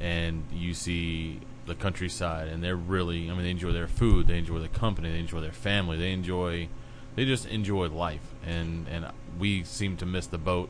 and 0.00 0.44
you 0.52 0.74
see 0.74 1.40
the 1.64 1.74
countryside 1.74 2.48
and 2.48 2.62
they're 2.62 2.76
really 2.76 3.30
I 3.30 3.34
mean 3.34 3.44
they 3.44 3.50
enjoy 3.50 3.72
their 3.72 3.88
food, 3.88 4.26
they 4.26 4.38
enjoy 4.38 4.58
the 4.58 4.68
company, 4.68 5.10
they 5.10 5.18
enjoy 5.18 5.40
their 5.40 5.52
family, 5.52 5.96
they 5.96 6.12
enjoy 6.12 6.68
they 7.14 7.24
just 7.24 7.46
enjoy 7.46 7.88
life. 7.88 8.34
And 8.46 8.86
and 8.88 9.06
we 9.38 9.64
seem 9.64 9.96
to 9.98 10.06
miss 10.06 10.26
the 10.26 10.38
boat 10.38 10.68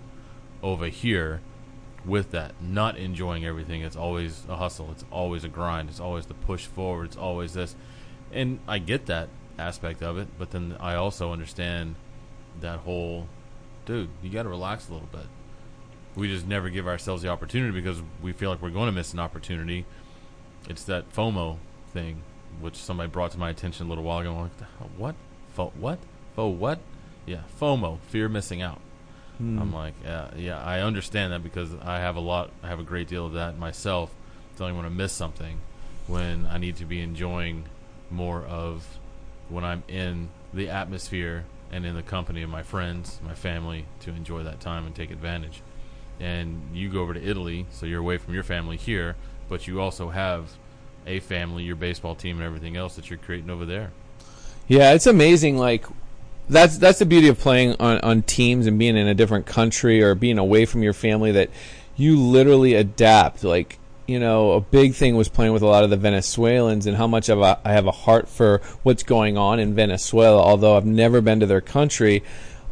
over 0.62 0.86
here 0.86 1.40
with 2.04 2.30
that 2.32 2.52
not 2.60 2.96
enjoying 2.96 3.44
everything 3.44 3.82
it's 3.82 3.96
always 3.96 4.44
a 4.48 4.56
hustle 4.56 4.90
it's 4.90 5.04
always 5.10 5.44
a 5.44 5.48
grind 5.48 5.88
it's 5.88 6.00
always 6.00 6.26
the 6.26 6.34
push 6.34 6.66
forward 6.66 7.04
it's 7.04 7.16
always 7.16 7.52
this 7.54 7.76
and 8.32 8.58
I 8.66 8.78
get 8.78 9.06
that 9.06 9.28
aspect 9.58 10.02
of 10.02 10.18
it 10.18 10.28
but 10.38 10.50
then 10.50 10.76
I 10.80 10.94
also 10.94 11.32
understand 11.32 11.94
that 12.60 12.80
whole 12.80 13.28
dude 13.86 14.08
you 14.22 14.30
got 14.30 14.42
to 14.42 14.48
relax 14.48 14.88
a 14.88 14.92
little 14.92 15.08
bit 15.12 15.26
we 16.14 16.28
just 16.28 16.46
never 16.46 16.68
give 16.68 16.86
ourselves 16.86 17.22
the 17.22 17.28
opportunity 17.28 17.72
because 17.72 18.02
we 18.22 18.32
feel 18.32 18.50
like 18.50 18.60
we're 18.60 18.70
going 18.70 18.86
to 18.86 18.92
miss 18.92 19.12
an 19.12 19.18
opportunity. 19.18 19.86
It's 20.68 20.84
that 20.84 21.12
FOMO 21.12 21.58
thing, 21.92 22.22
which 22.60 22.76
somebody 22.76 23.08
brought 23.08 23.32
to 23.32 23.38
my 23.38 23.50
attention 23.50 23.86
a 23.86 23.88
little 23.88 24.04
while 24.04 24.18
ago. 24.18 24.30
I'm 24.32 24.42
like, 24.42 24.52
what? 24.96 25.14
Fo- 25.54 25.72
what? 25.78 25.98
Fo 26.36 26.48
what? 26.48 26.80
Yeah, 27.26 27.42
FOMO, 27.60 28.00
fear 28.08 28.26
of 28.26 28.32
missing 28.32 28.62
out. 28.62 28.80
Hmm. 29.42 29.58
I'm 29.58 29.72
like, 29.72 29.94
yeah, 30.04 30.28
yeah, 30.36 30.62
I 30.62 30.80
understand 30.80 31.32
that 31.32 31.42
because 31.42 31.70
I 31.82 31.98
have 31.98 32.16
a 32.16 32.20
lot, 32.20 32.50
I 32.62 32.68
have 32.68 32.78
a 32.78 32.84
great 32.84 33.08
deal 33.08 33.26
of 33.26 33.32
that 33.32 33.58
myself. 33.58 34.14
Don't 34.56 34.74
want 34.76 34.86
to 34.86 34.94
miss 34.94 35.12
something 35.12 35.58
when 36.06 36.46
I 36.46 36.58
need 36.58 36.76
to 36.76 36.84
be 36.84 37.00
enjoying 37.00 37.64
more 38.10 38.44
of 38.44 38.98
when 39.48 39.64
I'm 39.64 39.82
in 39.88 40.28
the 40.54 40.68
atmosphere 40.68 41.44
and 41.72 41.84
in 41.84 41.96
the 41.96 42.02
company 42.02 42.42
of 42.42 42.50
my 42.50 42.62
friends, 42.62 43.18
my 43.24 43.34
family, 43.34 43.86
to 44.00 44.10
enjoy 44.10 44.42
that 44.44 44.60
time 44.60 44.86
and 44.86 44.94
take 44.94 45.10
advantage 45.10 45.62
and 46.22 46.60
you 46.72 46.88
go 46.88 47.00
over 47.00 47.14
to 47.14 47.22
Italy, 47.22 47.66
so 47.72 47.84
you're 47.84 48.00
away 48.00 48.16
from 48.16 48.32
your 48.32 48.44
family 48.44 48.76
here, 48.76 49.16
but 49.48 49.66
you 49.66 49.80
also 49.80 50.10
have 50.10 50.52
a 51.04 51.18
family, 51.20 51.64
your 51.64 51.74
baseball 51.74 52.14
team, 52.14 52.36
and 52.36 52.46
everything 52.46 52.76
else 52.76 52.94
that 52.94 53.10
you're 53.10 53.18
creating 53.18 53.50
over 53.50 53.66
there. 53.66 53.90
Yeah, 54.68 54.92
it's 54.92 55.08
amazing. 55.08 55.58
Like 55.58 55.84
that's 56.52 56.78
that's 56.78 56.98
the 56.98 57.06
beauty 57.06 57.28
of 57.28 57.38
playing 57.38 57.76
on, 57.80 57.98
on 58.00 58.22
teams 58.22 58.66
and 58.66 58.78
being 58.78 58.96
in 58.96 59.08
a 59.08 59.14
different 59.14 59.46
country 59.46 60.02
or 60.02 60.14
being 60.14 60.38
away 60.38 60.64
from 60.64 60.82
your 60.82 60.92
family 60.92 61.32
that 61.32 61.50
you 61.96 62.18
literally 62.18 62.74
adapt. 62.74 63.44
Like 63.44 63.78
you 64.06 64.18
know, 64.18 64.52
a 64.52 64.60
big 64.60 64.94
thing 64.94 65.16
was 65.16 65.28
playing 65.28 65.52
with 65.52 65.62
a 65.62 65.66
lot 65.66 65.84
of 65.84 65.90
the 65.90 65.96
Venezuelans 65.96 66.86
and 66.86 66.96
how 66.96 67.06
much 67.06 67.28
of 67.28 67.40
a, 67.40 67.58
I 67.64 67.72
have 67.72 67.86
a 67.86 67.92
heart 67.92 68.28
for 68.28 68.60
what's 68.82 69.02
going 69.02 69.38
on 69.38 69.58
in 69.58 69.74
Venezuela. 69.74 70.42
Although 70.42 70.76
I've 70.76 70.86
never 70.86 71.20
been 71.20 71.40
to 71.40 71.46
their 71.46 71.60
country, 71.60 72.22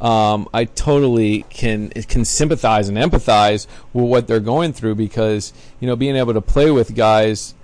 um, 0.01 0.49
I 0.53 0.65
totally 0.65 1.45
can 1.51 1.91
can 1.91 2.25
sympathize 2.25 2.89
and 2.89 2.99
empathize 2.99 3.67
with 3.93 4.05
what 4.05 4.27
they're 4.27 4.41
going 4.41 4.73
through 4.73 4.97
because 4.97 5.53
you 5.81 5.87
know 5.87 5.97
being 5.97 6.17
able 6.17 6.35
to 6.35 6.43
play 6.43 6.71
with 6.71 6.95
guys 6.95 7.55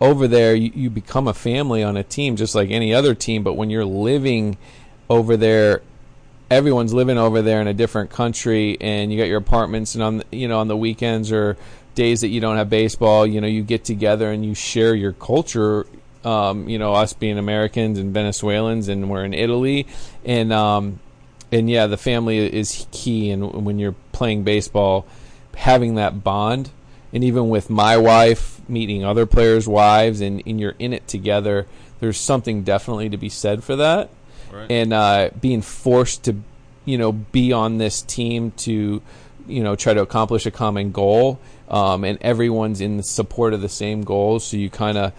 over 0.00 0.28
there, 0.28 0.54
you, 0.54 0.70
you 0.74 0.90
become 0.90 1.28
a 1.28 1.34
family 1.34 1.82
on 1.82 1.96
a 1.96 2.02
team 2.02 2.36
just 2.36 2.54
like 2.54 2.70
any 2.70 2.92
other 2.92 3.14
team. 3.14 3.42
But 3.42 3.54
when 3.54 3.70
you're 3.70 3.84
living 3.84 4.58
over 5.08 5.36
there, 5.36 5.82
everyone's 6.50 6.94
living 6.94 7.18
over 7.18 7.42
there 7.42 7.60
in 7.60 7.66
a 7.66 7.74
different 7.74 8.10
country, 8.10 8.76
and 8.80 9.12
you 9.12 9.18
got 9.18 9.28
your 9.28 9.38
apartments, 9.38 9.94
and 9.94 10.02
on 10.02 10.16
the, 10.18 10.24
you 10.30 10.48
know 10.48 10.58
on 10.58 10.68
the 10.68 10.76
weekends 10.76 11.32
or 11.32 11.56
days 11.94 12.22
that 12.22 12.28
you 12.28 12.40
don't 12.40 12.56
have 12.56 12.70
baseball, 12.70 13.26
you 13.26 13.40
know 13.40 13.46
you 13.46 13.62
get 13.62 13.84
together 13.84 14.30
and 14.30 14.44
you 14.44 14.54
share 14.54 14.94
your 14.94 15.12
culture. 15.12 15.86
Um, 16.24 16.68
you 16.70 16.78
know 16.78 16.94
us 16.94 17.12
being 17.12 17.38
Americans 17.38 17.98
and 17.98 18.14
Venezuelans, 18.14 18.88
and 18.88 19.10
we're 19.10 19.24
in 19.24 19.34
Italy, 19.34 19.86
and 20.24 20.52
um, 20.52 20.98
and 21.52 21.70
yeah, 21.70 21.86
the 21.86 21.96
family 21.96 22.38
is 22.38 22.86
key. 22.90 23.30
And 23.30 23.64
when 23.64 23.78
you're 23.78 23.94
playing 24.12 24.44
baseball, 24.44 25.06
having 25.56 25.96
that 25.96 26.24
bond, 26.24 26.70
and 27.12 27.22
even 27.22 27.48
with 27.48 27.70
my 27.70 27.96
wife 27.96 28.60
meeting 28.68 29.04
other 29.04 29.26
players' 29.26 29.68
wives, 29.68 30.20
and, 30.20 30.42
and 30.46 30.58
you're 30.60 30.74
in 30.78 30.92
it 30.92 31.06
together, 31.06 31.66
there's 32.00 32.18
something 32.18 32.62
definitely 32.62 33.08
to 33.10 33.16
be 33.16 33.28
said 33.28 33.62
for 33.62 33.76
that. 33.76 34.10
Right. 34.54 34.70
And 34.70 34.92
uh, 34.92 35.30
being 35.40 35.62
forced 35.62 36.24
to, 36.24 36.36
you 36.84 36.98
know, 36.98 37.12
be 37.12 37.52
on 37.52 37.78
this 37.78 38.02
team 38.02 38.52
to, 38.52 39.02
you 39.46 39.62
know, 39.62 39.74
try 39.76 39.94
to 39.94 40.00
accomplish 40.00 40.46
a 40.46 40.50
common 40.50 40.92
goal, 40.92 41.40
um, 41.68 42.04
and 42.04 42.18
everyone's 42.20 42.80
in 42.80 43.02
support 43.02 43.52
of 43.52 43.60
the 43.60 43.68
same 43.68 44.02
goals, 44.02 44.44
so 44.44 44.56
you 44.56 44.70
kind 44.70 44.96
of, 44.96 45.12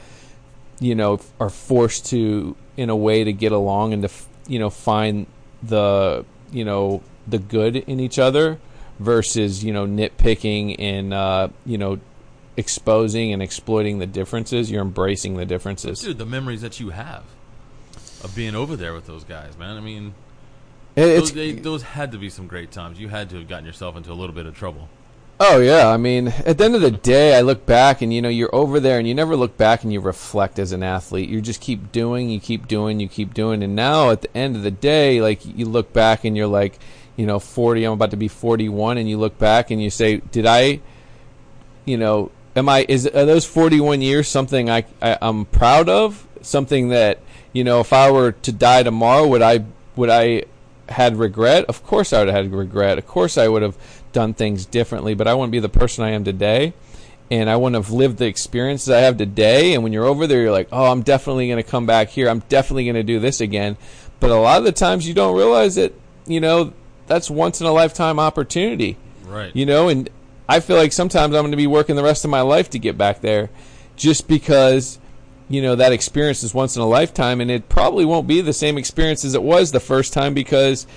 you 0.80 0.96
know, 0.96 1.20
are 1.40 1.50
forced 1.50 2.06
to, 2.08 2.56
in 2.78 2.90
a 2.90 2.96
way, 2.96 3.24
to 3.24 3.34
get 3.34 3.52
along 3.52 3.94
and 3.94 4.04
to, 4.04 4.10
you 4.48 4.60
know, 4.60 4.70
find 4.70 5.28
the, 5.64 6.26
you 6.52 6.64
know, 6.64 7.02
the 7.28 7.40
good 7.40 7.76
in 7.76 8.00
each 8.00 8.20
other 8.20 8.60
versus 9.00 9.64
you 9.64 9.74
know 9.74 9.86
nitpicking 9.86 10.76
and 10.80 11.14
uh, 11.14 11.48
you 11.66 11.78
know 11.78 12.00
exposing 12.58 13.34
and 13.34 13.42
exploiting 13.42 14.00
the 14.00 14.06
differences. 14.06 14.72
You're 14.72 14.82
embracing 14.82 15.36
the 15.36 15.46
differences. 15.46 16.02
Dude, 16.02 16.18
the 16.18 16.26
memories 16.26 16.62
that 16.62 16.80
you 16.80 16.92
have 16.92 17.24
of 18.26 18.36
being 18.36 18.56
over 18.56 18.76
there 18.76 18.94
with 18.94 19.06
those 19.06 19.24
guys, 19.24 19.58
man. 19.58 19.78
I 19.78 19.80
mean, 19.80 20.14
those, 20.96 21.32
they, 21.32 21.54
those 21.54 21.84
had 21.84 22.12
to 22.12 22.18
be 22.18 22.30
some 22.30 22.48
great 22.48 22.72
times. 22.72 23.00
You 23.00 23.10
had 23.10 23.30
to 23.30 23.38
have 23.38 23.48
gotten 23.48 23.66
yourself 23.66 23.96
into 23.96 24.12
a 24.12 24.16
little 24.16 24.36
bit 24.36 24.46
of 24.46 24.56
trouble. 24.56 24.90
oh 25.40 25.60
yeah. 25.60 25.88
I 25.90 25.98
mean, 25.98 26.28
at 26.28 26.58
the 26.58 26.66
end 26.66 26.76
of 26.76 26.82
the 26.82 26.92
day, 26.92 27.38
I 27.38 27.42
look 27.42 27.66
back 27.66 28.02
and 28.02 28.14
you 28.14 28.22
know 28.22 28.30
you're 28.30 28.54
over 28.54 28.80
there 28.80 28.98
and 28.98 29.08
you 29.08 29.14
never 29.14 29.36
look 29.36 29.58
back 29.58 29.84
and 29.84 29.94
you 29.94 30.00
reflect 30.00 30.60
as 30.60 30.72
an 30.72 30.84
athlete. 30.84 31.30
You 31.30 31.42
just 31.42 31.62
keep 31.62 31.92
doing, 31.92 32.30
you 32.30 32.40
keep 32.40 32.68
doing, 32.68 33.00
you 33.00 33.08
keep 33.08 33.34
doing, 33.34 33.64
and 33.64 33.76
now 33.76 34.10
at 34.10 34.22
the 34.22 34.38
end 34.38 34.56
of 34.56 34.64
the 34.64 34.72
day, 34.72 35.22
like 35.22 35.46
you 35.46 35.66
look 35.66 35.94
back 35.94 36.26
and 36.26 36.36
you're 36.36 36.48
like, 36.48 36.80
you 37.16 37.26
know, 37.26 37.40
40. 37.40 37.84
I'm 37.84 37.94
about 37.94 38.12
to 38.12 38.18
be 38.18 38.28
41, 38.28 38.98
and 38.98 39.10
you 39.10 39.18
look 39.18 39.38
back 39.38 39.72
and 39.72 39.82
you 39.82 39.90
say, 39.90 40.18
did 40.18 40.46
I, 40.46 40.80
you 41.86 41.98
know, 41.98 42.32
am 42.56 42.70
I 42.70 42.86
is 42.88 43.06
are 43.06 43.26
those 43.26 43.46
41 43.46 44.02
years 44.02 44.28
something 44.28 44.70
I, 44.70 44.86
I 45.02 45.18
I'm 45.22 45.46
proud 45.46 45.90
of? 45.90 46.28
Something 46.42 46.90
that 46.90 47.20
you 47.56 47.64
know, 47.64 47.80
if 47.80 47.92
I 47.94 48.12
were 48.12 48.34
to 48.34 48.52
die 48.52 48.84
tomorrow, 48.84 49.26
would 49.28 49.42
I 49.42 49.66
would 49.96 50.10
I 50.10 50.44
had 50.90 51.16
regret? 51.18 51.66
Of 51.66 51.84
course, 51.84 52.14
I 52.14 52.20
would 52.20 52.28
have 52.28 52.44
had 52.46 52.54
regret. 52.54 52.98
Of 52.98 53.08
course, 53.08 53.38
I 53.38 53.48
would 53.48 53.62
have 53.64 53.78
done 54.14 54.34
things 54.34 54.66
differently. 54.66 55.14
But 55.16 55.28
I 55.28 55.34
wouldn't 55.34 55.52
be 55.52 55.60
the 55.60 55.70
person 55.70 56.04
I 56.04 56.12
am 56.12 56.24
today, 56.24 56.74
and 57.32 57.50
I 57.50 57.56
wouldn't 57.56 57.84
have 57.84 57.92
lived 57.94 58.18
the 58.18 58.28
experiences 58.28 58.90
I 58.90 59.00
have 59.00 59.18
today. 59.18 59.74
And 59.74 59.82
when 59.84 59.94
you're 59.94 60.06
over 60.06 60.28
there, 60.28 60.42
you're 60.42 60.52
like, 60.52 60.68
oh, 60.72 60.92
I'm 60.92 61.02
definitely 61.02 61.48
going 61.48 61.64
to 61.64 61.70
come 61.70 61.86
back 61.86 62.10
here. 62.10 62.30
I'm 62.30 62.44
definitely 62.50 62.84
going 62.86 62.96
to 62.96 63.04
do 63.04 63.20
this 63.20 63.42
again. 63.42 63.78
But 64.20 64.30
a 64.32 64.36
lot 64.36 64.60
of 64.60 64.66
the 64.66 64.72
times, 64.72 65.08
you 65.08 65.14
don't 65.14 65.36
realize 65.36 65.76
that 65.76 65.94
you 66.28 66.40
know 66.40 66.74
that's 67.08 67.30
once 67.30 67.62
in 67.62 67.68
a 67.68 67.72
lifetime 67.72 68.20
opportunity 68.20 68.98
Right. 69.28 69.56
you 69.56 69.66
know 69.66 69.90
and 69.90 70.10
i 70.50 70.60
feel 70.60 70.76
like 70.76 70.92
sometimes 70.92 71.36
i'm 71.36 71.42
going 71.44 71.52
to 71.52 71.58
be 71.58 71.68
working 71.68 71.96
the 71.96 72.04
rest 72.04 72.26
of 72.26 72.32
my 72.32 72.42
life 72.42 72.70
to 72.72 72.80
get 72.80 72.98
back 72.98 73.22
there 73.22 73.50
just 73.96 74.28
because 74.28 74.98
you 75.50 75.62
know 75.62 75.76
that 75.76 75.92
experience 75.92 76.44
is 76.44 76.54
once 76.54 76.76
in 76.76 76.82
a 76.82 76.88
lifetime 76.88 77.40
and 77.42 77.52
it 77.52 77.70
probably 77.70 78.06
won't 78.06 78.28
be 78.28 78.42
the 78.42 78.54
same 78.54 78.78
experience 78.78 79.24
as 79.24 79.36
it 79.36 79.44
was 79.44 79.72
the 79.72 79.80
first 79.80 80.12
time 80.14 80.34
because 80.34 80.88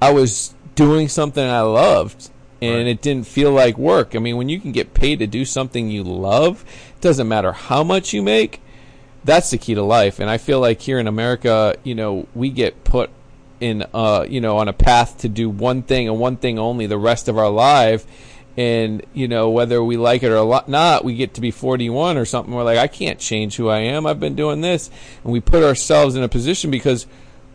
i 0.00 0.10
was 0.10 0.54
doing 0.74 1.08
something 1.08 1.44
i 1.44 1.60
loved 1.60 2.30
and 2.62 2.76
Right. 2.76 2.86
it 2.86 3.02
didn't 3.02 3.26
feel 3.26 3.50
like 3.52 3.76
work 3.76 4.16
i 4.16 4.18
mean 4.18 4.36
when 4.36 4.48
you 4.48 4.58
can 4.58 4.72
get 4.72 4.94
paid 4.94 5.18
to 5.18 5.26
do 5.26 5.44
something 5.44 5.90
you 5.90 6.02
love 6.02 6.64
it 6.96 7.00
doesn't 7.00 7.28
matter 7.28 7.52
how 7.52 7.84
much 7.84 8.12
you 8.14 8.22
make 8.22 8.60
that's 9.24 9.50
the 9.50 9.58
key 9.58 9.74
to 9.74 9.82
life 9.82 10.18
and 10.18 10.30
i 10.30 10.38
feel 10.38 10.60
like 10.60 10.80
here 10.80 10.98
in 10.98 11.06
america 11.06 11.76
you 11.84 11.94
know 11.94 12.26
we 12.34 12.48
get 12.50 12.84
put 12.84 13.10
in 13.60 13.84
uh 13.92 14.24
you 14.28 14.40
know 14.40 14.56
on 14.56 14.68
a 14.68 14.72
path 14.72 15.18
to 15.18 15.28
do 15.28 15.48
one 15.50 15.82
thing 15.82 16.08
and 16.08 16.18
one 16.18 16.36
thing 16.36 16.58
only 16.58 16.86
the 16.86 16.98
rest 16.98 17.28
of 17.28 17.36
our 17.38 17.50
life 17.50 18.06
and 18.56 19.04
you 19.12 19.26
know 19.26 19.50
whether 19.50 19.82
we 19.82 19.96
like 19.96 20.22
it 20.22 20.30
or 20.30 20.62
not 20.68 21.04
we 21.04 21.14
get 21.14 21.34
to 21.34 21.40
be 21.40 21.50
41 21.50 22.16
or 22.16 22.24
something. 22.24 22.54
We're 22.54 22.64
like 22.64 22.78
i 22.78 22.86
can't 22.86 23.18
change 23.18 23.56
who 23.56 23.68
i 23.68 23.78
am. 23.78 24.06
I've 24.06 24.20
been 24.20 24.36
doing 24.36 24.60
this. 24.60 24.90
And 25.22 25.32
we 25.32 25.40
put 25.40 25.62
ourselves 25.62 26.14
in 26.14 26.22
a 26.22 26.28
position 26.28 26.70
because 26.70 27.06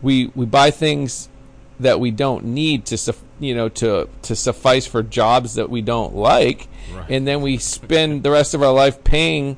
we 0.01 0.27
we 0.35 0.45
buy 0.45 0.71
things 0.71 1.29
that 1.79 1.99
we 1.99 2.11
don't 2.11 2.43
need 2.45 2.85
to 2.87 3.15
you 3.39 3.55
know 3.55 3.69
to 3.69 4.09
to 4.23 4.35
suffice 4.35 4.85
for 4.85 5.01
jobs 5.01 5.55
that 5.55 5.69
we 5.69 5.81
don't 5.81 6.15
like. 6.15 6.67
Right. 6.93 7.09
and 7.09 7.27
then 7.27 7.41
we 7.41 7.57
spend 7.57 8.23
the 8.23 8.31
rest 8.31 8.53
of 8.53 8.63
our 8.63 8.73
life 8.73 9.03
paying 9.03 9.57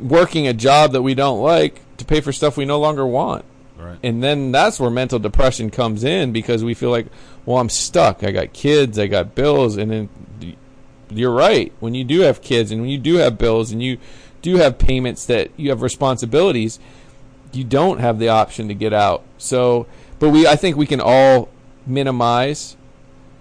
working 0.00 0.46
a 0.46 0.52
job 0.52 0.92
that 0.92 1.02
we 1.02 1.14
don't 1.14 1.40
like 1.40 1.80
to 1.96 2.04
pay 2.04 2.20
for 2.20 2.30
stuff 2.32 2.56
we 2.56 2.64
no 2.64 2.78
longer 2.78 3.06
want 3.06 3.44
Right. 3.78 3.98
and 4.02 4.22
then 4.22 4.52
that's 4.52 4.80
where 4.80 4.90
mental 4.90 5.18
depression 5.18 5.70
comes 5.70 6.02
in 6.02 6.32
because 6.32 6.64
we 6.64 6.72
feel 6.74 6.90
like 6.90 7.06
well 7.44 7.58
i'm 7.58 7.68
stuck 7.68 8.24
i 8.24 8.30
got 8.30 8.52
kids 8.52 8.98
i 8.98 9.06
got 9.06 9.34
bills 9.34 9.76
and 9.76 9.90
then 9.90 10.08
you're 11.10 11.32
right 11.32 11.72
when 11.78 11.94
you 11.94 12.02
do 12.02 12.20
have 12.20 12.40
kids 12.40 12.70
and 12.70 12.80
when 12.80 12.90
you 12.90 12.98
do 12.98 13.16
have 13.16 13.36
bills 13.36 13.72
and 13.72 13.82
you 13.82 13.98
do 14.40 14.56
have 14.56 14.78
payments 14.78 15.26
that 15.26 15.50
you 15.56 15.68
have 15.70 15.82
responsibilities 15.82 16.78
you 17.52 17.64
don't 17.64 17.98
have 17.98 18.18
the 18.18 18.28
option 18.28 18.68
to 18.68 18.74
get 18.74 18.92
out 18.92 19.22
so 19.36 19.86
but 20.18 20.30
we 20.30 20.46
i 20.46 20.56
think 20.56 20.76
we 20.76 20.86
can 20.86 21.00
all 21.00 21.48
minimize 21.86 22.76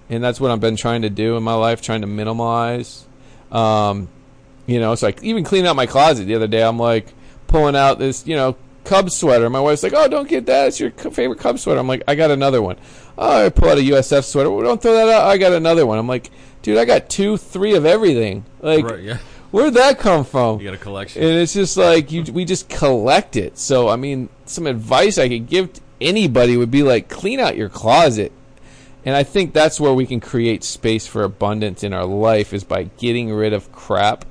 and 0.09 0.23
that's 0.23 0.39
what 0.39 0.51
i've 0.51 0.59
been 0.59 0.75
trying 0.75 1.01
to 1.01 1.09
do 1.09 1.37
in 1.37 1.43
my 1.43 1.53
life 1.53 1.81
trying 1.81 2.01
to 2.01 2.07
minimize 2.07 3.05
um, 3.51 4.09
you 4.65 4.79
know, 4.79 4.95
so 4.95 5.07
I 5.07 5.13
even 5.21 5.43
cleaned 5.43 5.67
out 5.67 5.75
my 5.75 5.85
closet 5.85 6.25
the 6.25 6.35
other 6.35 6.47
day. 6.47 6.63
I'm 6.63 6.79
like 6.79 7.13
pulling 7.47 7.75
out 7.75 7.99
this, 7.99 8.25
you 8.25 8.35
know, 8.35 8.55
Cubs 8.85 9.15
sweater. 9.15 9.49
My 9.49 9.59
wife's 9.59 9.83
like, 9.83 9.93
"Oh, 9.95 10.07
don't 10.07 10.27
get 10.27 10.45
that. 10.45 10.67
It's 10.67 10.79
your 10.79 10.91
favorite 10.91 11.39
Cubs 11.39 11.63
sweater." 11.63 11.79
I'm 11.79 11.87
like, 11.87 12.03
"I 12.07 12.15
got 12.15 12.31
another 12.31 12.61
one." 12.61 12.77
Oh, 13.17 13.45
I 13.45 13.49
pull 13.49 13.69
out 13.69 13.77
a 13.77 13.81
USF 13.81 14.23
sweater. 14.23 14.49
Well, 14.51 14.63
don't 14.63 14.81
throw 14.81 14.93
that 14.93 15.09
out. 15.09 15.27
I 15.27 15.37
got 15.37 15.51
another 15.53 15.85
one. 15.85 15.97
I'm 15.99 16.07
like, 16.07 16.29
"Dude, 16.61 16.77
I 16.77 16.85
got 16.85 17.09
two, 17.09 17.37
three 17.37 17.73
of 17.75 17.85
everything. 17.85 18.45
Like, 18.61 18.85
right. 18.85 18.99
Yeah. 19.01 19.17
where'd 19.51 19.73
that 19.75 19.99
come 19.99 20.23
from?" 20.25 20.59
You 20.59 20.65
got 20.65 20.73
a 20.75 20.77
collection. 20.77 21.23
And 21.23 21.31
it's 21.33 21.53
just 21.53 21.77
like 21.77 22.11
you, 22.11 22.23
we 22.31 22.45
just 22.45 22.69
collect 22.69 23.35
it. 23.35 23.57
So 23.57 23.89
I 23.89 23.95
mean, 23.95 24.29
some 24.45 24.67
advice 24.67 25.17
I 25.17 25.27
could 25.29 25.47
give 25.47 25.73
to 25.73 25.81
anybody 26.01 26.57
would 26.57 26.71
be 26.71 26.83
like, 26.83 27.07
clean 27.09 27.39
out 27.39 27.55
your 27.55 27.69
closet. 27.69 28.31
And 29.05 29.15
I 29.15 29.23
think 29.23 29.53
that's 29.53 29.79
where 29.79 29.93
we 29.93 30.05
can 30.07 30.19
create 30.19 30.63
space 30.63 31.05
for 31.07 31.23
abundance 31.23 31.83
in 31.83 31.93
our 31.93 32.05
life 32.05 32.53
is 32.53 32.63
by 32.63 32.83
getting 32.97 33.31
rid 33.31 33.53
of 33.53 33.71
crap 33.71 34.25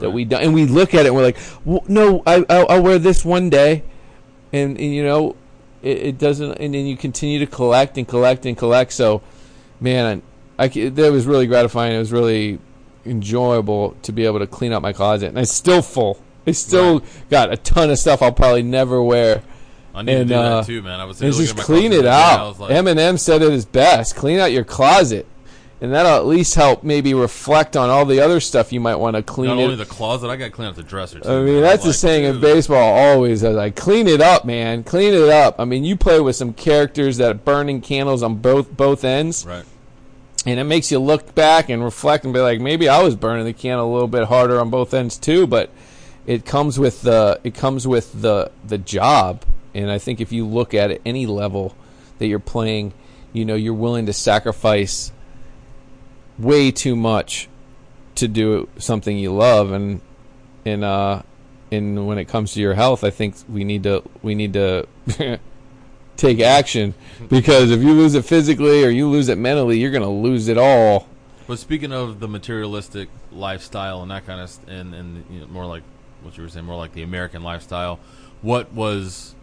that 0.00 0.08
Right. 0.08 0.14
we 0.14 0.24
don't. 0.26 0.42
And 0.42 0.52
we 0.52 0.66
look 0.66 0.92
at 0.94 1.06
it 1.06 1.10
and 1.10 1.16
we're 1.16 1.22
like, 1.22 1.38
well, 1.64 1.82
no, 1.88 2.22
I, 2.26 2.44
I'll, 2.50 2.66
I'll 2.68 2.82
wear 2.82 2.98
this 2.98 3.24
one 3.24 3.48
day, 3.50 3.82
and, 4.52 4.78
and 4.78 4.94
you 4.94 5.04
know, 5.04 5.36
it, 5.82 5.98
it 5.98 6.18
doesn't. 6.18 6.52
And 6.52 6.74
then 6.74 6.86
you 6.86 6.96
continue 6.96 7.38
to 7.40 7.46
collect 7.46 7.98
and 7.98 8.06
collect 8.06 8.46
and 8.46 8.56
collect. 8.56 8.92
So, 8.92 9.22
man, 9.80 10.22
I, 10.58 10.68
c- 10.68 10.88
that 10.88 11.12
was 11.12 11.26
really 11.26 11.46
gratifying. 11.46 11.94
It 11.94 11.98
was 11.98 12.12
really 12.12 12.58
enjoyable 13.04 13.96
to 14.02 14.12
be 14.12 14.26
able 14.26 14.40
to 14.40 14.46
clean 14.46 14.72
up 14.72 14.82
my 14.82 14.92
closet, 14.92 15.28
and 15.28 15.38
it's 15.38 15.52
still 15.52 15.82
full. 15.82 16.20
It's 16.44 16.58
still 16.58 17.02
got 17.28 17.52
a 17.52 17.56
ton 17.56 17.90
of 17.90 17.98
stuff 17.98 18.22
I'll 18.22 18.32
probably 18.32 18.62
never 18.62 19.02
wear. 19.02 19.42
I 19.94 20.02
need 20.02 20.12
and, 20.12 20.28
to 20.28 20.34
do 20.34 20.40
uh, 20.40 20.56
that 20.60 20.66
too, 20.66 20.82
man. 20.82 21.00
I 21.00 21.04
was 21.04 21.20
And 21.22 21.32
just 21.32 21.56
clean 21.56 21.92
it 21.92 22.02
the 22.02 22.10
other 22.10 22.10
day, 22.10 22.10
I 22.10 22.34
out. 22.34 22.60
like, 22.60 22.70
Eminem 22.70 23.18
said 23.18 23.42
it 23.42 23.52
is 23.52 23.64
best. 23.64 24.14
Clean 24.14 24.38
out 24.38 24.52
your 24.52 24.64
closet, 24.64 25.26
and 25.80 25.92
that'll 25.92 26.12
at 26.16 26.26
least 26.26 26.54
help 26.54 26.82
maybe 26.82 27.12
reflect 27.12 27.76
on 27.76 27.90
all 27.90 28.04
the 28.06 28.20
other 28.20 28.40
stuff 28.40 28.72
you 28.72 28.80
might 28.80 28.96
want 28.96 29.14
to 29.16 29.22
clean. 29.22 29.50
not 29.50 29.58
it. 29.58 29.64
only 29.64 29.76
the 29.76 29.84
closet, 29.84 30.28
I 30.28 30.36
got 30.36 30.46
to 30.46 30.50
clean 30.50 30.68
out 30.68 30.74
the 30.76 30.82
dresser 30.82 31.20
too. 31.20 31.28
I 31.28 31.36
mean, 31.42 31.54
man. 31.54 31.62
that's 31.62 31.84
the 31.84 31.92
saying 31.92 32.24
in 32.24 32.40
baseball 32.40 32.96
always. 32.96 33.44
I 33.44 33.48
like, 33.50 33.76
clean 33.76 34.06
it 34.08 34.20
up, 34.20 34.44
man. 34.44 34.84
Clean 34.84 35.12
it 35.12 35.28
up. 35.28 35.56
I 35.60 35.64
mean, 35.66 35.84
you 35.84 35.96
play 35.96 36.18
with 36.20 36.36
some 36.36 36.52
characters 36.54 37.18
that 37.18 37.30
are 37.30 37.34
burning 37.34 37.80
candles 37.82 38.22
on 38.22 38.36
both 38.36 38.74
both 38.74 39.04
ends, 39.04 39.44
Right. 39.46 39.64
and 40.46 40.58
it 40.58 40.64
makes 40.64 40.90
you 40.90 40.98
look 40.98 41.34
back 41.34 41.68
and 41.68 41.84
reflect 41.84 42.24
and 42.24 42.32
be 42.32 42.40
like, 42.40 42.60
maybe 42.60 42.88
I 42.88 43.02
was 43.02 43.14
burning 43.14 43.44
the 43.44 43.52
candle 43.52 43.90
a 43.90 43.92
little 43.92 44.08
bit 44.08 44.24
harder 44.28 44.58
on 44.60 44.70
both 44.70 44.94
ends 44.94 45.18
too. 45.18 45.46
But 45.46 45.70
it 46.26 46.44
comes 46.46 46.78
with 46.78 47.02
the 47.02 47.38
it 47.44 47.54
comes 47.54 47.86
with 47.86 48.22
the 48.22 48.50
the 48.66 48.78
job, 48.78 49.42
and 49.74 49.90
I 49.90 49.98
think 49.98 50.20
if 50.22 50.32
you 50.32 50.46
look 50.46 50.72
at 50.72 50.90
it 50.90 51.02
any 51.04 51.26
level 51.26 51.76
that 52.18 52.28
you're 52.28 52.38
playing, 52.38 52.94
you 53.34 53.44
know, 53.44 53.54
you're 53.56 53.74
willing 53.74 54.06
to 54.06 54.12
sacrifice 54.14 55.12
way 56.38 56.70
too 56.70 56.96
much 56.96 57.48
to 58.16 58.28
do 58.28 58.68
something 58.78 59.16
you 59.16 59.32
love, 59.32 59.72
and 59.72 60.00
and 60.64 60.84
uh, 60.84 61.22
and 61.70 62.06
when 62.06 62.18
it 62.18 62.26
comes 62.26 62.52
to 62.54 62.60
your 62.60 62.74
health, 62.74 63.04
I 63.04 63.10
think 63.10 63.36
we 63.48 63.64
need 63.64 63.82
to 63.84 64.02
we 64.22 64.34
need 64.34 64.52
to 64.54 64.86
take 66.16 66.40
action 66.40 66.94
because 67.28 67.70
if 67.70 67.82
you 67.82 67.92
lose 67.92 68.14
it 68.14 68.24
physically 68.24 68.84
or 68.84 68.88
you 68.88 69.08
lose 69.08 69.28
it 69.28 69.38
mentally, 69.38 69.78
you're 69.78 69.90
going 69.90 70.02
to 70.02 70.08
lose 70.08 70.48
it 70.48 70.58
all. 70.58 71.08
But 71.46 71.58
speaking 71.58 71.92
of 71.92 72.18
the 72.18 72.26
materialistic 72.26 73.08
lifestyle 73.30 74.02
and 74.02 74.10
that 74.10 74.26
kind 74.26 74.40
of, 74.40 74.50
st- 74.50 74.68
and 74.68 74.94
and 74.94 75.24
you 75.30 75.40
know, 75.40 75.46
more 75.46 75.66
like 75.66 75.82
what 76.22 76.36
you 76.36 76.42
were 76.42 76.48
saying, 76.48 76.66
more 76.66 76.76
like 76.76 76.92
the 76.92 77.02
American 77.02 77.42
lifestyle. 77.42 78.00
What 78.42 78.72
was 78.72 79.34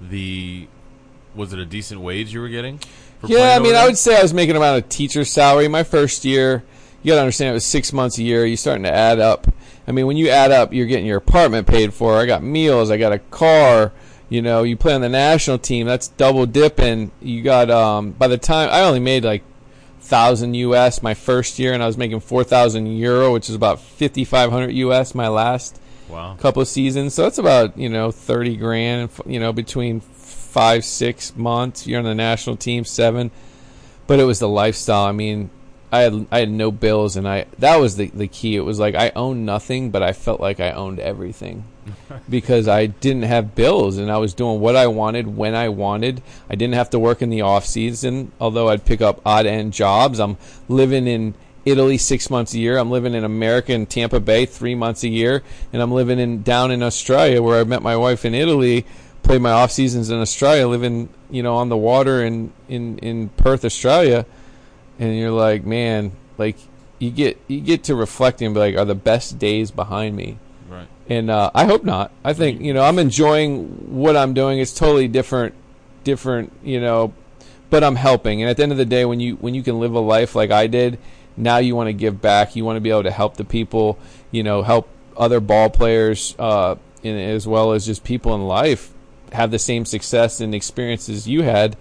the 0.00 0.68
was 1.34 1.52
it 1.52 1.58
a 1.58 1.64
decent 1.64 2.00
wage 2.00 2.32
you 2.32 2.40
were 2.40 2.48
getting? 2.48 2.80
Yeah, 3.26 3.54
I 3.54 3.58
mean, 3.58 3.74
I 3.74 3.86
would 3.86 3.98
say 3.98 4.18
I 4.18 4.22
was 4.22 4.32
making 4.32 4.56
about 4.56 4.78
a 4.78 4.82
teacher's 4.82 5.30
salary. 5.30 5.68
My 5.68 5.82
first 5.82 6.24
year, 6.24 6.62
you 7.02 7.12
got 7.12 7.16
to 7.16 7.20
understand, 7.20 7.50
it 7.50 7.54
was 7.54 7.64
six 7.64 7.92
months 7.92 8.18
a 8.18 8.22
year. 8.22 8.46
You're 8.46 8.56
starting 8.56 8.84
to 8.84 8.92
add 8.92 9.18
up. 9.18 9.46
I 9.86 9.92
mean, 9.92 10.06
when 10.06 10.16
you 10.16 10.28
add 10.28 10.52
up, 10.52 10.72
you're 10.72 10.86
getting 10.86 11.06
your 11.06 11.18
apartment 11.18 11.66
paid 11.66 11.92
for. 11.92 12.16
I 12.16 12.26
got 12.26 12.42
meals. 12.42 12.90
I 12.90 12.96
got 12.96 13.12
a 13.12 13.18
car. 13.18 13.92
You 14.28 14.40
know, 14.40 14.62
you 14.62 14.76
play 14.76 14.94
on 14.94 15.00
the 15.00 15.08
national 15.08 15.58
team. 15.58 15.86
That's 15.86 16.08
double 16.08 16.46
dipping. 16.46 17.10
You 17.20 17.42
got 17.42 17.68
um. 17.70 18.12
By 18.12 18.28
the 18.28 18.38
time 18.38 18.68
I 18.70 18.82
only 18.82 19.00
made 19.00 19.24
like 19.24 19.42
thousand 20.00 20.54
US 20.54 21.02
my 21.02 21.14
first 21.14 21.58
year, 21.58 21.72
and 21.72 21.82
I 21.82 21.86
was 21.86 21.96
making 21.96 22.20
four 22.20 22.44
thousand 22.44 22.86
euro, 22.86 23.32
which 23.32 23.48
is 23.48 23.56
about 23.56 23.80
fifty 23.80 24.24
five 24.24 24.52
hundred 24.52 24.70
US 24.74 25.14
my 25.14 25.26
last 25.26 25.80
wow. 26.08 26.36
couple 26.38 26.62
of 26.62 26.68
seasons. 26.68 27.14
So 27.14 27.26
it's 27.26 27.38
about 27.38 27.76
you 27.76 27.88
know 27.88 28.12
thirty 28.12 28.56
grand. 28.56 29.10
You 29.26 29.40
know 29.40 29.52
between 29.52 30.00
five 30.30 30.84
six 30.84 31.36
months. 31.36 31.86
You're 31.86 31.98
on 31.98 32.04
the 32.04 32.14
national 32.14 32.56
team 32.56 32.84
seven, 32.84 33.30
but 34.06 34.20
it 34.20 34.24
was 34.24 34.38
the 34.38 34.48
lifestyle. 34.48 35.04
I 35.04 35.12
mean, 35.12 35.50
I 35.92 36.00
had 36.00 36.26
I 36.30 36.40
had 36.40 36.50
no 36.50 36.70
bills, 36.70 37.16
and 37.16 37.28
I 37.28 37.46
that 37.58 37.76
was 37.76 37.96
the 37.96 38.08
the 38.08 38.28
key. 38.28 38.56
It 38.56 38.60
was 38.60 38.78
like 38.78 38.94
I 38.94 39.12
owned 39.16 39.44
nothing, 39.44 39.90
but 39.90 40.02
I 40.02 40.12
felt 40.12 40.40
like 40.40 40.60
I 40.60 40.70
owned 40.70 41.00
everything 41.00 41.64
because 42.28 42.68
I 42.68 42.86
didn't 42.86 43.24
have 43.24 43.54
bills, 43.54 43.98
and 43.98 44.10
I 44.10 44.18
was 44.18 44.32
doing 44.32 44.60
what 44.60 44.76
I 44.76 44.86
wanted 44.86 45.36
when 45.36 45.54
I 45.54 45.68
wanted. 45.68 46.22
I 46.48 46.54
didn't 46.54 46.74
have 46.74 46.90
to 46.90 46.98
work 46.98 47.22
in 47.22 47.30
the 47.30 47.40
off 47.40 47.66
season, 47.66 48.30
although 48.40 48.68
I'd 48.68 48.84
pick 48.84 49.00
up 49.00 49.20
odd 49.26 49.46
end 49.46 49.72
jobs. 49.72 50.20
I'm 50.20 50.36
living 50.68 51.08
in 51.08 51.34
Italy 51.64 51.98
six 51.98 52.30
months 52.30 52.54
a 52.54 52.58
year. 52.58 52.78
I'm 52.78 52.90
living 52.90 53.14
in 53.14 53.24
America 53.24 53.72
in 53.72 53.86
Tampa 53.86 54.20
Bay 54.20 54.46
three 54.46 54.76
months 54.76 55.02
a 55.02 55.08
year, 55.08 55.42
and 55.72 55.82
I'm 55.82 55.92
living 55.92 56.20
in 56.20 56.42
down 56.42 56.70
in 56.70 56.82
Australia 56.84 57.42
where 57.42 57.60
I 57.60 57.64
met 57.64 57.82
my 57.82 57.96
wife 57.96 58.24
in 58.24 58.34
Italy. 58.34 58.86
Played 59.22 59.42
my 59.42 59.52
off 59.52 59.70
seasons 59.70 60.10
in 60.10 60.18
Australia, 60.18 60.66
living 60.66 61.08
you 61.30 61.42
know 61.42 61.56
on 61.56 61.68
the 61.68 61.76
water 61.76 62.24
in 62.24 62.52
in 62.68 62.98
in 62.98 63.28
Perth, 63.30 63.64
Australia, 63.64 64.26
and 64.98 65.16
you're 65.16 65.30
like, 65.30 65.64
man, 65.64 66.12
like 66.36 66.56
you 66.98 67.10
get 67.10 67.38
you 67.48 67.60
get 67.60 67.84
to 67.84 67.94
reflecting 67.94 68.46
and 68.46 68.54
be 68.54 68.60
like, 68.60 68.76
are 68.76 68.84
the 68.84 68.94
best 68.94 69.38
days 69.38 69.70
behind 69.70 70.16
me? 70.16 70.38
Right. 70.68 70.86
and 71.08 71.30
uh, 71.30 71.50
I 71.52 71.64
hope 71.64 71.82
not. 71.82 72.12
I 72.24 72.32
think 72.32 72.60
you 72.60 72.72
know 72.72 72.82
I'm 72.82 72.98
enjoying 72.98 73.66
what 73.90 74.16
I'm 74.16 74.34
doing. 74.34 74.60
It's 74.60 74.72
totally 74.72 75.08
different, 75.08 75.54
different, 76.04 76.52
you 76.62 76.80
know, 76.80 77.12
but 77.70 77.82
I'm 77.82 77.96
helping. 77.96 78.42
And 78.42 78.50
at 78.50 78.56
the 78.56 78.62
end 78.62 78.72
of 78.72 78.78
the 78.78 78.84
day, 78.84 79.04
when 79.04 79.18
you 79.20 79.36
when 79.36 79.54
you 79.54 79.62
can 79.62 79.80
live 79.80 79.94
a 79.94 80.00
life 80.00 80.34
like 80.34 80.50
I 80.50 80.66
did, 80.66 80.98
now 81.36 81.58
you 81.58 81.74
want 81.74 81.88
to 81.88 81.92
give 81.92 82.20
back. 82.20 82.54
You 82.54 82.64
want 82.64 82.76
to 82.76 82.80
be 82.80 82.90
able 82.90 83.02
to 83.04 83.10
help 83.10 83.36
the 83.36 83.44
people, 83.44 83.98
you 84.30 84.42
know, 84.42 84.62
help 84.62 84.88
other 85.16 85.40
ball 85.40 85.70
players, 85.70 86.34
uh, 86.38 86.76
and 87.02 87.18
as 87.18 87.46
well 87.46 87.72
as 87.72 87.86
just 87.86 88.04
people 88.04 88.34
in 88.34 88.42
life 88.46 88.92
have 89.32 89.50
the 89.50 89.58
same 89.58 89.84
success 89.84 90.40
and 90.40 90.54
experiences 90.54 91.28
you 91.28 91.42
had, 91.42 91.76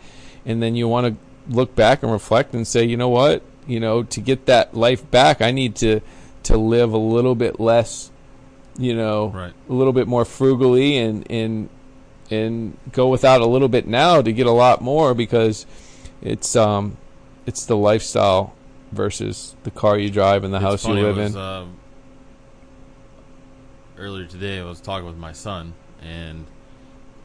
and 0.46 0.62
then 0.62 0.76
you 0.76 0.88
want 0.88 1.08
to 1.08 1.54
look 1.56 1.76
back 1.76 2.04
and 2.04 2.12
reflect 2.12 2.54
and 2.54 2.68
say, 2.68 2.84
you 2.84 2.96
know 2.98 3.10
what, 3.10 3.42
you 3.68 3.80
know, 3.80 4.04
to 4.04 4.20
get 4.22 4.46
that 4.46 4.76
life 4.76 5.10
back, 5.12 5.42
I 5.42 5.52
need 5.52 5.76
to 5.78 6.02
to 6.44 6.58
live 6.58 6.94
a 6.94 6.98
little 6.98 7.36
bit 7.36 7.60
less 7.60 8.12
you 8.78 8.96
know, 8.96 9.28
Right. 9.28 9.54
a 9.70 9.74
little 9.74 9.92
bit 9.92 10.08
more 10.08 10.24
frugally 10.24 10.96
and 10.98 11.30
and 11.30 11.70
and 12.32 12.78
go 12.94 13.10
without 13.10 13.42
a 13.42 13.46
little 13.46 13.68
bit 13.68 13.88
now 13.88 14.22
to 14.22 14.32
get 14.32 14.46
a 14.48 14.52
lot 14.52 14.82
more 14.82 15.14
because 15.14 15.66
it's 16.22 16.56
um 16.56 16.96
it's 17.46 17.66
the 17.66 17.76
lifestyle 17.76 18.54
versus 18.94 19.56
the 19.64 19.72
car 19.72 19.98
you 19.98 20.10
drive 20.10 20.46
and 20.46 20.54
the 20.54 20.58
It's 20.58 20.64
house 20.66 20.88
you 20.88 20.94
live 20.94 21.18
was, 21.18 21.32
in. 21.36 21.38
uh, 21.42 21.66
earlier 23.98 24.26
today, 24.26 24.60
I 24.60 24.64
was 24.64 24.80
talking 24.80 25.06
with 25.06 25.18
my 25.18 25.32
son, 25.34 25.74
and 26.02 26.46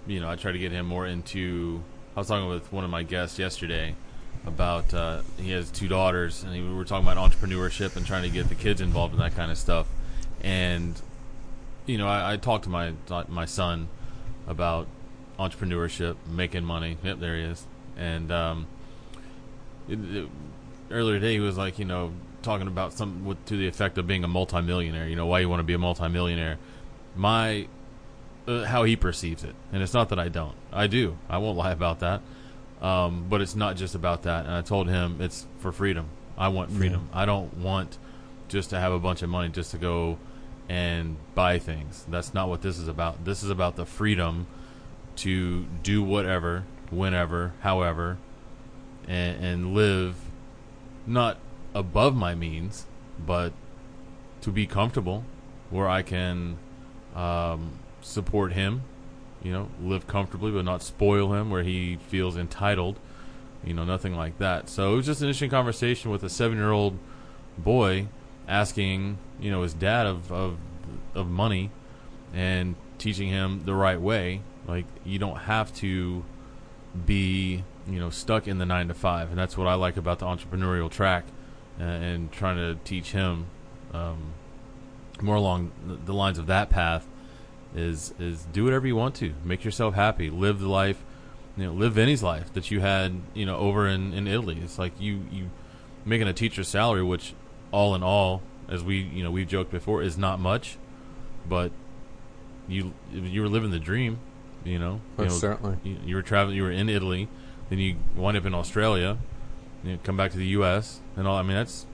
you 0.06 0.20
know, 0.20 0.30
I 0.30 0.36
tried 0.36 0.52
to 0.52 0.58
get 0.58 0.72
him 0.72 0.86
more 0.86 1.06
into. 1.06 1.82
I 2.16 2.20
was 2.20 2.28
talking 2.28 2.48
with 2.48 2.72
one 2.72 2.84
of 2.84 2.90
my 2.90 3.02
guests 3.02 3.38
yesterday 3.38 3.94
about 4.46 4.92
uh, 4.92 5.22
he 5.38 5.50
has 5.52 5.70
two 5.70 5.88
daughters, 5.88 6.44
and 6.44 6.52
we 6.52 6.74
were 6.74 6.84
talking 6.84 7.06
about 7.08 7.30
entrepreneurship 7.30 7.96
and 7.96 8.06
trying 8.06 8.22
to 8.22 8.28
get 8.28 8.48
the 8.48 8.54
kids 8.54 8.80
involved 8.80 9.14
in 9.14 9.20
that 9.20 9.34
kind 9.34 9.50
of 9.50 9.58
stuff. 9.58 9.86
And 10.42 11.00
you 11.86 11.98
know, 11.98 12.06
I, 12.06 12.34
I 12.34 12.36
talked 12.36 12.64
to 12.64 12.70
my 12.70 12.92
my 13.28 13.44
son 13.44 13.88
about 14.46 14.86
entrepreneurship, 15.38 16.16
making 16.28 16.64
money. 16.64 16.98
Yep, 17.02 17.20
there 17.20 17.36
he 17.36 17.42
is. 17.42 17.64
And 17.96 18.30
um, 18.30 18.66
it, 19.88 19.98
it, 19.98 20.28
earlier 20.90 21.18
today, 21.18 21.34
he 21.34 21.40
was 21.40 21.56
like, 21.56 21.78
you 21.78 21.84
know, 21.84 22.12
talking 22.42 22.66
about 22.66 22.92
something 22.92 23.24
with, 23.24 23.44
to 23.46 23.56
the 23.56 23.66
effect 23.66 23.98
of 23.98 24.06
being 24.06 24.24
a 24.24 24.28
multimillionaire. 24.28 25.08
You 25.08 25.16
know, 25.16 25.26
why 25.26 25.40
you 25.40 25.48
want 25.48 25.60
to 25.60 25.64
be 25.64 25.74
a 25.74 25.78
multimillionaire. 25.78 26.58
My 27.16 27.68
uh, 28.46 28.64
how 28.64 28.84
he 28.84 28.96
perceives 28.96 29.44
it, 29.44 29.54
and 29.72 29.82
it's 29.82 29.94
not 29.94 30.08
that 30.10 30.18
I 30.18 30.28
don't. 30.28 30.54
I 30.72 30.86
do. 30.86 31.16
I 31.28 31.38
won't 31.38 31.56
lie 31.56 31.72
about 31.72 32.00
that. 32.00 32.20
Um, 32.82 33.26
but 33.30 33.40
it's 33.40 33.54
not 33.54 33.76
just 33.76 33.94
about 33.94 34.24
that. 34.24 34.44
And 34.44 34.54
I 34.54 34.60
told 34.60 34.88
him 34.88 35.20
it's 35.20 35.46
for 35.58 35.72
freedom. 35.72 36.08
I 36.36 36.48
want 36.48 36.70
freedom. 36.70 37.08
I 37.14 37.24
don't 37.24 37.56
want 37.56 37.96
just 38.48 38.70
to 38.70 38.80
have 38.80 38.92
a 38.92 38.98
bunch 38.98 39.22
of 39.22 39.30
money 39.30 39.48
just 39.48 39.70
to 39.70 39.78
go 39.78 40.18
and 40.68 41.16
buy 41.34 41.58
things. 41.58 42.04
That's 42.08 42.34
not 42.34 42.48
what 42.48 42.60
this 42.60 42.78
is 42.78 42.88
about. 42.88 43.24
This 43.24 43.42
is 43.42 43.48
about 43.48 43.76
the 43.76 43.86
freedom 43.86 44.46
to 45.16 45.64
do 45.82 46.02
whatever, 46.02 46.64
whenever, 46.90 47.54
however, 47.60 48.18
and, 49.08 49.42
and 49.42 49.74
live 49.74 50.16
not 51.06 51.38
above 51.74 52.14
my 52.14 52.34
means, 52.34 52.86
but 53.24 53.52
to 54.42 54.50
be 54.50 54.66
comfortable 54.66 55.24
where 55.70 55.88
I 55.88 56.02
can 56.02 56.58
um, 57.14 57.78
support 58.04 58.52
him, 58.52 58.82
you 59.42 59.52
know, 59.52 59.68
live 59.82 60.06
comfortably 60.06 60.50
but 60.50 60.64
not 60.64 60.82
spoil 60.82 61.32
him 61.34 61.50
where 61.50 61.62
he 61.62 61.96
feels 62.08 62.36
entitled, 62.36 62.98
you 63.64 63.74
know, 63.74 63.84
nothing 63.84 64.14
like 64.14 64.38
that. 64.38 64.68
So 64.68 64.92
it 64.92 64.96
was 64.96 65.06
just 65.06 65.20
an 65.20 65.28
interesting 65.28 65.50
conversation 65.50 66.10
with 66.10 66.22
a 66.22 66.30
seven 66.30 66.58
year 66.58 66.70
old 66.70 66.98
boy 67.58 68.08
asking, 68.46 69.18
you 69.40 69.50
know, 69.50 69.62
his 69.62 69.74
dad 69.74 70.06
of, 70.06 70.30
of 70.30 70.58
of 71.14 71.28
money 71.28 71.70
and 72.32 72.74
teaching 72.98 73.28
him 73.28 73.62
the 73.64 73.74
right 73.74 74.00
way. 74.00 74.42
Like 74.66 74.86
you 75.04 75.18
don't 75.18 75.38
have 75.38 75.72
to 75.76 76.24
be, 77.06 77.64
you 77.86 77.98
know, 77.98 78.10
stuck 78.10 78.46
in 78.48 78.58
the 78.58 78.66
nine 78.66 78.88
to 78.88 78.94
five, 78.94 79.30
and 79.30 79.38
that's 79.38 79.56
what 79.56 79.66
I 79.66 79.74
like 79.74 79.96
about 79.96 80.18
the 80.18 80.26
entrepreneurial 80.26 80.90
track, 80.90 81.24
uh, 81.80 81.84
and 81.84 82.32
trying 82.32 82.56
to 82.56 82.78
teach 82.84 83.12
him 83.12 83.46
um, 83.92 84.32
more 85.20 85.36
along 85.36 85.72
the 86.04 86.14
lines 86.14 86.38
of 86.38 86.46
that 86.46 86.70
path. 86.70 87.06
Is 87.74 88.14
is 88.18 88.46
do 88.52 88.64
whatever 88.64 88.86
you 88.86 88.94
want 88.94 89.16
to, 89.16 89.34
make 89.44 89.64
yourself 89.64 89.94
happy, 89.94 90.30
live 90.30 90.60
the 90.60 90.68
life, 90.68 91.02
you 91.56 91.64
know, 91.64 91.72
live 91.72 91.94
Vinny's 91.94 92.22
life 92.22 92.52
that 92.52 92.70
you 92.70 92.80
had, 92.80 93.20
you 93.34 93.44
know, 93.44 93.56
over 93.56 93.88
in, 93.88 94.12
in 94.12 94.28
Italy. 94.28 94.60
It's 94.62 94.78
like 94.78 94.92
you 95.00 95.26
you 95.30 95.50
making 96.04 96.28
a 96.28 96.32
teacher's 96.32 96.68
salary, 96.68 97.02
which 97.02 97.34
all 97.72 97.94
in 97.94 98.02
all, 98.02 98.42
as 98.68 98.84
we 98.84 98.98
you 98.98 99.24
know 99.24 99.30
we've 99.30 99.48
joked 99.48 99.70
before, 99.70 100.02
is 100.02 100.16
not 100.16 100.38
much, 100.38 100.76
but 101.48 101.72
you 102.68 102.92
you 103.12 103.42
were 103.42 103.48
living 103.48 103.70
the 103.70 103.80
dream, 103.80 104.18
you 104.64 104.78
know. 104.78 105.00
you, 105.18 105.24
know, 105.24 105.30
certainly. 105.30 105.76
you, 105.82 105.96
you 106.04 106.14
were 106.16 106.22
traveling, 106.22 106.56
you 106.56 106.62
were 106.62 106.70
in 106.70 106.88
Italy, 106.88 107.28
then 107.70 107.78
you 107.78 107.96
wind 108.14 108.36
up 108.36 108.46
in 108.46 108.54
Australia, 108.54 109.18
you 109.82 109.92
know, 109.92 109.98
come 110.02 110.16
back 110.16 110.30
to 110.32 110.38
the 110.38 110.46
U.S. 110.46 111.00
and 111.16 111.26
all. 111.26 111.36
I 111.36 111.42
mean, 111.42 111.56
that's 111.56 111.86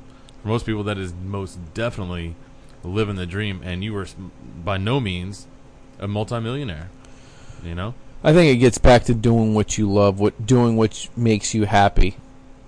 for 0.43 0.49
most 0.49 0.67
people 0.67 0.85
that 0.85 0.99
is 0.99 1.13
most 1.25 1.59
definitely 1.75 2.37
living 2.83 3.17
the 3.17 3.27
dream, 3.27 3.61
and 3.65 3.83
you 3.83 3.93
were 3.93 4.07
by 4.65 4.77
no 4.77 5.01
means 5.01 5.47
a 6.01 6.09
multimillionaire, 6.09 6.91
you 7.63 7.75
know. 7.75 7.95
I 8.23 8.33
think 8.33 8.55
it 8.55 8.59
gets 8.59 8.79
back 8.79 9.05
to 9.05 9.15
doing 9.15 9.55
what 9.55 9.79
you 9.79 9.91
love, 9.91 10.21
what 10.21 10.45
doing 10.45 10.77
what 10.77 11.09
makes 11.17 11.55
you 11.55 11.65
happy. 11.65 12.17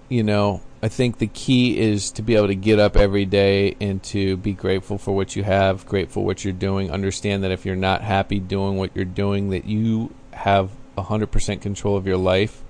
You 0.09 0.23
know, 0.23 0.63
I 0.83 0.89
think 0.89 1.19
the 1.19 1.27
key 1.27 1.79
is 1.79 2.11
to 2.13 2.23
be 2.23 2.37
able 2.37 2.49
to 2.49 2.55
get 2.55 2.79
up 2.79 2.97
every 2.97 3.25
day 3.25 3.77
and 3.81 4.03
to 4.05 4.37
be 4.37 4.53
grateful 4.53 4.99
for 4.99 5.15
what 5.15 5.37
you 5.37 5.45
have, 5.45 5.87
grateful 5.87 6.25
what 6.25 6.45
you're 6.45 6.53
doing. 6.53 6.91
Understand 6.91 7.45
that 7.45 7.51
if 7.51 7.67
you're 7.67 7.77
not 7.77 8.03
happy 8.03 8.39
doing 8.39 8.77
what 8.77 8.91
you're 8.95 9.05
doing, 9.05 9.51
that 9.51 9.65
you 9.65 10.15
have 10.33 10.71
100% 10.97 11.61
control 11.61 11.97
of 11.97 12.07
your 12.07 12.17
life 12.17 12.63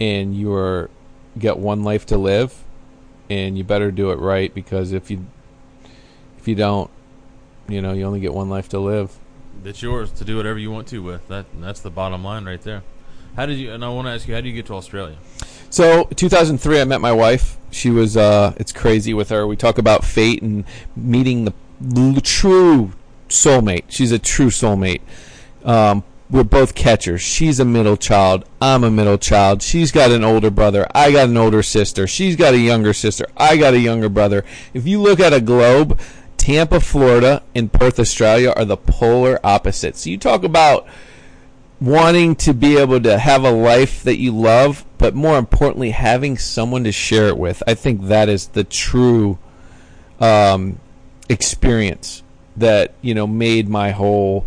and 0.00 0.34
you 0.34 0.52
are 0.52 0.90
get 1.38 1.58
one 1.58 1.82
life 1.82 2.06
to 2.06 2.16
live 2.16 2.62
and 3.28 3.56
you 3.58 3.64
better 3.64 3.90
do 3.90 4.10
it 4.10 4.18
right 4.18 4.54
because 4.54 4.92
if 4.92 5.10
you 5.10 5.26
if 6.38 6.48
you 6.48 6.54
don't, 6.54 6.90
you 7.68 7.80
know, 7.80 7.92
you 7.92 8.04
only 8.04 8.20
get 8.20 8.34
one 8.34 8.50
life 8.50 8.68
to 8.70 8.78
live. 8.78 9.18
It's 9.64 9.82
yours 9.82 10.10
to 10.12 10.24
do 10.24 10.36
whatever 10.36 10.58
you 10.58 10.70
want 10.70 10.88
to 10.88 11.02
with. 11.02 11.26
That 11.28 11.46
that's 11.60 11.80
the 11.80 11.90
bottom 11.90 12.24
line 12.24 12.44
right 12.44 12.62
there. 12.62 12.82
How 13.36 13.46
did 13.46 13.58
you? 13.58 13.72
And 13.72 13.84
I 13.84 13.88
want 13.88 14.06
to 14.06 14.12
ask 14.12 14.28
you, 14.28 14.34
how 14.34 14.40
did 14.40 14.48
you 14.48 14.54
get 14.54 14.66
to 14.66 14.74
Australia? 14.74 15.16
So, 15.70 16.04
2003, 16.04 16.80
I 16.80 16.84
met 16.84 17.00
my 17.00 17.10
wife. 17.10 17.56
She 17.72 17.90
was, 17.90 18.16
uh, 18.16 18.54
it's 18.58 18.70
crazy 18.70 19.12
with 19.12 19.30
her. 19.30 19.44
We 19.44 19.56
talk 19.56 19.76
about 19.76 20.04
fate 20.04 20.40
and 20.40 20.64
meeting 20.94 21.52
the 21.80 22.20
true 22.22 22.92
soulmate. 23.28 23.82
She's 23.88 24.12
a 24.12 24.18
true 24.20 24.50
soulmate. 24.50 25.00
Um, 25.64 26.04
we're 26.30 26.44
both 26.44 26.76
catchers. 26.76 27.22
She's 27.22 27.58
a 27.58 27.64
middle 27.64 27.96
child. 27.96 28.44
I'm 28.60 28.84
a 28.84 28.90
middle 28.90 29.18
child. 29.18 29.62
She's 29.62 29.90
got 29.90 30.12
an 30.12 30.22
older 30.22 30.50
brother. 30.50 30.86
I 30.94 31.10
got 31.10 31.28
an 31.28 31.36
older 31.36 31.62
sister. 31.62 32.06
She's 32.06 32.36
got 32.36 32.54
a 32.54 32.58
younger 32.58 32.92
sister. 32.92 33.26
I 33.36 33.56
got 33.56 33.74
a 33.74 33.80
younger 33.80 34.08
brother. 34.08 34.44
If 34.72 34.86
you 34.86 35.00
look 35.02 35.18
at 35.18 35.32
a 35.32 35.40
globe, 35.40 35.98
Tampa, 36.44 36.78
Florida, 36.78 37.42
and 37.54 37.72
Perth, 37.72 37.98
Australia 37.98 38.52
are 38.54 38.66
the 38.66 38.76
polar 38.76 39.40
opposites. 39.42 40.02
So 40.02 40.10
you 40.10 40.18
talk 40.18 40.44
about 40.44 40.86
wanting 41.80 42.36
to 42.36 42.52
be 42.52 42.76
able 42.76 43.00
to 43.00 43.18
have 43.18 43.44
a 43.44 43.50
life 43.50 44.02
that 44.02 44.18
you 44.18 44.30
love, 44.30 44.84
but 44.98 45.14
more 45.14 45.38
importantly, 45.38 45.92
having 45.92 46.36
someone 46.36 46.84
to 46.84 46.92
share 46.92 47.28
it 47.28 47.38
with. 47.38 47.62
I 47.66 47.72
think 47.72 48.08
that 48.08 48.28
is 48.28 48.48
the 48.48 48.62
true 48.62 49.38
um, 50.20 50.80
experience 51.30 52.22
that 52.58 52.92
you 53.00 53.14
know 53.14 53.26
made 53.26 53.70
my 53.70 53.92
whole 53.92 54.46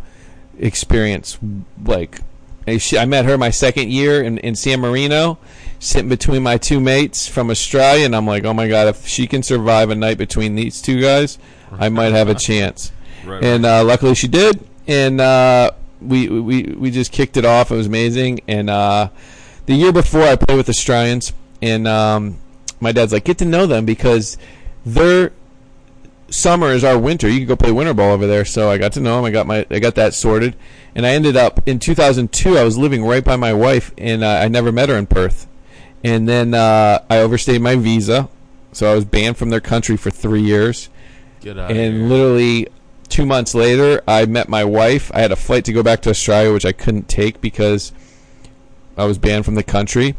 experience 0.59 1.39
like. 1.83 2.19
I 2.67 3.05
met 3.05 3.25
her 3.25 3.39
my 3.39 3.49
second 3.49 3.91
year 3.91 4.21
in, 4.21 4.37
in 4.39 4.53
San 4.53 4.81
Marino, 4.81 5.39
sitting 5.79 6.09
between 6.09 6.43
my 6.43 6.57
two 6.57 6.79
mates 6.79 7.27
from 7.27 7.49
Australia, 7.49 8.05
and 8.05 8.15
I'm 8.15 8.25
like, 8.25 8.45
oh 8.45 8.53
my 8.53 8.67
god, 8.67 8.87
if 8.87 9.07
she 9.07 9.27
can 9.27 9.43
survive 9.43 9.89
a 9.89 9.95
night 9.95 10.17
between 10.17 10.55
these 10.55 10.81
two 10.81 11.01
guys, 11.01 11.37
I 11.71 11.89
might 11.89 12.13
have 12.13 12.29
a 12.29 12.35
chance. 12.47 12.91
Right, 13.25 13.43
And 13.43 13.65
uh, 13.65 13.83
luckily 13.83 14.15
she 14.15 14.27
did, 14.27 14.65
and 14.87 15.19
uh, 15.19 15.71
we 16.01 16.27
we 16.27 16.63
we 16.63 16.91
just 16.91 17.11
kicked 17.11 17.37
it 17.37 17.45
off. 17.45 17.71
It 17.71 17.75
was 17.75 17.87
amazing. 17.87 18.41
And 18.47 18.69
uh, 18.69 19.09
the 19.65 19.75
year 19.75 19.91
before, 19.91 20.21
I 20.23 20.35
played 20.35 20.57
with 20.57 20.69
Australians, 20.69 21.33
and 21.61 21.87
um, 21.87 22.37
my 22.79 22.91
dad's 22.91 23.13
like, 23.13 23.25
get 23.25 23.37
to 23.39 23.45
know 23.45 23.65
them 23.65 23.85
because 23.85 24.37
their 24.85 25.31
summer 26.29 26.71
is 26.71 26.83
our 26.83 26.97
winter. 26.97 27.27
You 27.27 27.39
can 27.39 27.47
go 27.47 27.55
play 27.55 27.71
winter 27.71 27.93
ball 27.93 28.11
over 28.11 28.27
there. 28.27 28.45
So 28.45 28.69
I 28.69 28.77
got 28.77 28.93
to 28.93 28.99
know 28.99 29.17
them. 29.17 29.25
I 29.25 29.31
got 29.31 29.47
my 29.47 29.65
I 29.69 29.79
got 29.79 29.95
that 29.95 30.13
sorted, 30.13 30.55
and 30.95 31.05
I 31.05 31.11
ended 31.11 31.35
up 31.35 31.67
in 31.67 31.79
2002. 31.79 32.57
I 32.57 32.63
was 32.63 32.77
living 32.77 33.03
right 33.03 33.23
by 33.23 33.35
my 33.35 33.53
wife, 33.53 33.93
and 33.97 34.23
uh, 34.23 34.39
I 34.41 34.47
never 34.47 34.71
met 34.71 34.89
her 34.89 34.95
in 34.95 35.07
Perth. 35.07 35.47
And 36.03 36.27
then 36.27 36.53
uh, 36.53 37.03
I 37.09 37.17
overstayed 37.17 37.61
my 37.61 37.75
visa, 37.75 38.29
so 38.71 38.91
I 38.91 38.95
was 38.95 39.05
banned 39.05 39.37
from 39.37 39.49
their 39.49 39.61
country 39.61 39.97
for 39.97 40.11
three 40.11 40.41
years. 40.41 40.89
Get 41.41 41.57
out 41.57 41.71
And 41.71 42.09
literally 42.09 42.67
two 43.09 43.25
months 43.25 43.55
later, 43.55 44.01
I 44.07 44.25
met 44.25 44.49
my 44.49 44.63
wife. 44.63 45.11
I 45.13 45.21
had 45.21 45.31
a 45.31 45.35
flight 45.35 45.65
to 45.65 45.73
go 45.73 45.83
back 45.83 46.01
to 46.03 46.09
Australia, 46.09 46.53
which 46.53 46.65
I 46.65 46.71
couldn't 46.71 47.07
take 47.07 47.41
because 47.41 47.91
I 48.97 49.05
was 49.05 49.17
banned 49.17 49.45
from 49.45 49.55
the 49.55 49.63
country. 49.63 50.15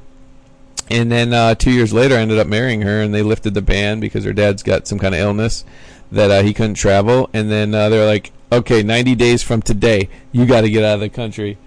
And 0.90 1.12
then 1.12 1.34
uh, 1.34 1.54
two 1.54 1.70
years 1.70 1.92
later, 1.92 2.14
I 2.16 2.20
ended 2.20 2.38
up 2.38 2.46
marrying 2.46 2.82
her, 2.82 3.02
and 3.02 3.14
they 3.14 3.22
lifted 3.22 3.54
the 3.54 3.62
ban 3.62 4.00
because 4.00 4.24
her 4.24 4.32
dad's 4.32 4.62
got 4.62 4.86
some 4.86 4.98
kind 4.98 5.14
of 5.14 5.20
illness 5.20 5.64
that 6.10 6.30
uh, 6.30 6.42
he 6.42 6.54
couldn't 6.54 6.74
travel. 6.74 7.28
And 7.32 7.50
then 7.50 7.74
uh, 7.74 7.90
they're 7.90 8.06
like, 8.06 8.32
"Okay, 8.50 8.82
90 8.82 9.14
days 9.14 9.42
from 9.42 9.60
today, 9.60 10.08
you 10.32 10.46
got 10.46 10.62
to 10.62 10.70
get 10.70 10.84
out 10.84 10.94
of 10.94 11.00
the 11.00 11.10
country." 11.10 11.58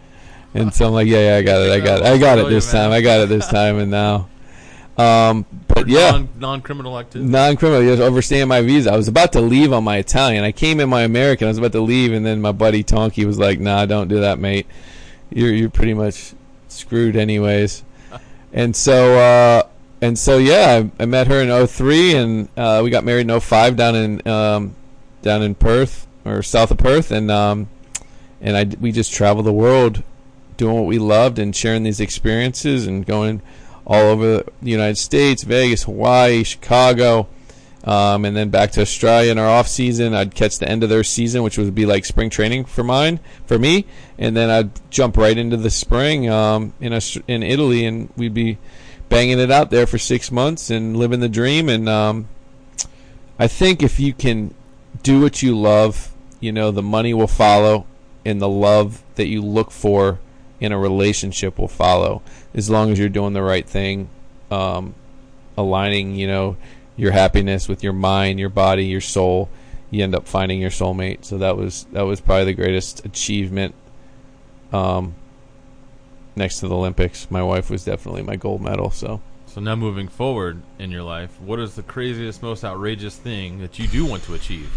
And 0.53 0.73
so 0.73 0.87
I'm 0.87 0.93
like, 0.93 1.07
"Yeah, 1.07 1.31
yeah, 1.31 1.35
I 1.37 1.41
got 1.41 1.61
it, 1.61 1.71
I 1.71 1.79
got 1.79 1.99
it, 1.99 2.05
I 2.05 2.17
got 2.17 2.39
it 2.39 2.49
this 2.49 2.71
time, 2.71 2.91
I 2.91 3.01
got 3.01 3.21
it 3.21 3.29
this 3.29 3.47
time." 3.47 3.77
And 3.77 3.89
now, 3.89 4.27
um, 4.97 5.45
but 5.67 5.87
yeah, 5.87 6.11
non, 6.11 6.29
non-criminal 6.37 6.99
activity. 6.99 7.31
non-criminal. 7.31 7.83
Just 7.83 8.01
overstaying 8.01 8.47
my 8.47 8.61
visa. 8.61 8.91
I 8.91 8.97
was 8.97 9.07
about 9.07 9.31
to 9.33 9.41
leave 9.41 9.71
on 9.71 9.83
my 9.83 9.97
Italian. 9.97 10.43
I 10.43 10.51
came 10.51 10.79
in 10.79 10.89
my 10.89 11.03
American. 11.03 11.47
I 11.47 11.49
was 11.49 11.57
about 11.57 11.71
to 11.71 11.81
leave, 11.81 12.11
and 12.11 12.25
then 12.25 12.41
my 12.41 12.51
buddy 12.51 12.83
Tonky 12.83 13.25
was 13.25 13.39
like, 13.39 13.59
"Nah, 13.59 13.85
don't 13.85 14.09
do 14.09 14.19
that, 14.19 14.39
mate. 14.39 14.67
You're 15.29 15.53
you're 15.53 15.69
pretty 15.69 15.93
much 15.93 16.33
screwed, 16.67 17.15
anyways." 17.15 17.83
and 18.53 18.75
so 18.75 19.17
uh, 19.17 19.63
and 20.01 20.19
so 20.19 20.37
yeah, 20.37 20.83
I, 20.99 21.03
I 21.03 21.05
met 21.05 21.27
her 21.27 21.41
in 21.41 21.67
03, 21.67 22.15
and 22.15 22.49
uh, 22.57 22.81
we 22.83 22.89
got 22.89 23.05
married 23.05 23.29
in 23.29 23.39
05 23.39 23.77
down 23.77 23.95
in 23.95 24.27
um, 24.27 24.75
down 25.21 25.43
in 25.43 25.55
Perth 25.55 26.07
or 26.25 26.43
south 26.43 26.71
of 26.71 26.77
Perth, 26.77 27.11
and 27.11 27.31
um, 27.31 27.69
and 28.41 28.57
I 28.57 28.65
we 28.79 28.91
just 28.91 29.13
traveled 29.13 29.45
the 29.45 29.53
world 29.53 30.03
doing 30.61 30.75
what 30.75 30.85
we 30.85 30.99
loved 30.99 31.39
and 31.39 31.55
sharing 31.55 31.81
these 31.81 31.99
experiences 31.99 32.85
and 32.85 33.03
going 33.03 33.41
all 33.83 34.03
over 34.03 34.43
the 34.61 34.69
United 34.69 34.95
States, 34.95 35.41
Vegas, 35.41 35.83
Hawaii, 35.83 36.43
Chicago, 36.43 37.27
um, 37.83 38.25
and 38.25 38.37
then 38.37 38.51
back 38.51 38.69
to 38.73 38.81
Australia 38.81 39.31
in 39.31 39.39
our 39.39 39.47
off 39.47 39.67
season. 39.67 40.13
I'd 40.13 40.35
catch 40.35 40.59
the 40.59 40.69
end 40.69 40.83
of 40.83 40.89
their 40.89 41.03
season, 41.03 41.41
which 41.41 41.57
would 41.57 41.73
be 41.73 41.87
like 41.87 42.05
spring 42.05 42.29
training 42.29 42.65
for 42.65 42.83
mine, 42.83 43.19
for 43.47 43.57
me, 43.57 43.87
and 44.19 44.37
then 44.37 44.51
I'd 44.51 44.91
jump 44.91 45.17
right 45.17 45.35
into 45.35 45.57
the 45.57 45.71
spring 45.71 46.29
um, 46.29 46.73
in 46.79 46.93
Aust- 46.93 47.23
in 47.27 47.41
Italy, 47.41 47.83
and 47.83 48.13
we'd 48.15 48.35
be 48.35 48.59
banging 49.09 49.39
it 49.39 49.49
out 49.49 49.71
there 49.71 49.87
for 49.87 49.97
six 49.97 50.31
months 50.31 50.69
and 50.69 50.95
living 50.95 51.21
the 51.21 51.27
dream. 51.27 51.69
And 51.69 51.89
um, 51.89 52.27
I 53.39 53.47
think 53.47 53.81
if 53.81 53.99
you 53.99 54.13
can 54.13 54.53
do 55.01 55.21
what 55.21 55.41
you 55.41 55.57
love, 55.57 56.13
you 56.39 56.51
know, 56.51 56.69
the 56.69 56.83
money 56.83 57.15
will 57.15 57.25
follow, 57.25 57.87
and 58.23 58.39
the 58.39 58.47
love 58.47 59.01
that 59.15 59.25
you 59.25 59.41
look 59.41 59.71
for 59.71 60.19
in 60.61 60.71
a 60.71 60.77
relationship 60.77 61.57
will 61.59 61.67
follow 61.67 62.21
as 62.53 62.69
long 62.69 62.91
as 62.91 62.99
you're 62.99 63.09
doing 63.09 63.33
the 63.33 63.41
right 63.41 63.67
thing, 63.67 64.07
um, 64.51 64.93
aligning, 65.57 66.15
you 66.15 66.27
know, 66.27 66.55
your 66.95 67.11
happiness 67.11 67.67
with 67.67 67.83
your 67.83 67.93
mind, 67.93 68.39
your 68.39 68.49
body, 68.49 68.85
your 68.85 69.01
soul. 69.01 69.49
You 69.89 70.03
end 70.03 70.15
up 70.15 70.25
finding 70.25 70.61
your 70.61 70.69
soulmate. 70.69 71.25
So 71.25 71.37
that 71.39 71.57
was 71.57 71.85
that 71.91 72.03
was 72.03 72.21
probably 72.21 72.45
the 72.45 72.53
greatest 72.53 73.03
achievement. 73.03 73.75
Um, 74.71 75.15
next 76.35 76.59
to 76.59 76.69
the 76.69 76.75
Olympics, 76.75 77.29
my 77.29 77.43
wife 77.43 77.69
was 77.69 77.83
definitely 77.83 78.21
my 78.21 78.37
gold 78.37 78.61
medal. 78.61 78.91
So 78.91 79.19
So 79.47 79.59
now 79.59 79.75
moving 79.75 80.07
forward 80.07 80.61
in 80.79 80.91
your 80.91 81.03
life, 81.03 81.41
what 81.41 81.59
is 81.59 81.75
the 81.75 81.83
craziest, 81.83 82.41
most 82.41 82.63
outrageous 82.63 83.17
thing 83.17 83.59
that 83.59 83.79
you 83.79 83.87
do 83.87 84.05
want 84.05 84.23
to 84.23 84.33
achieve? 84.35 84.71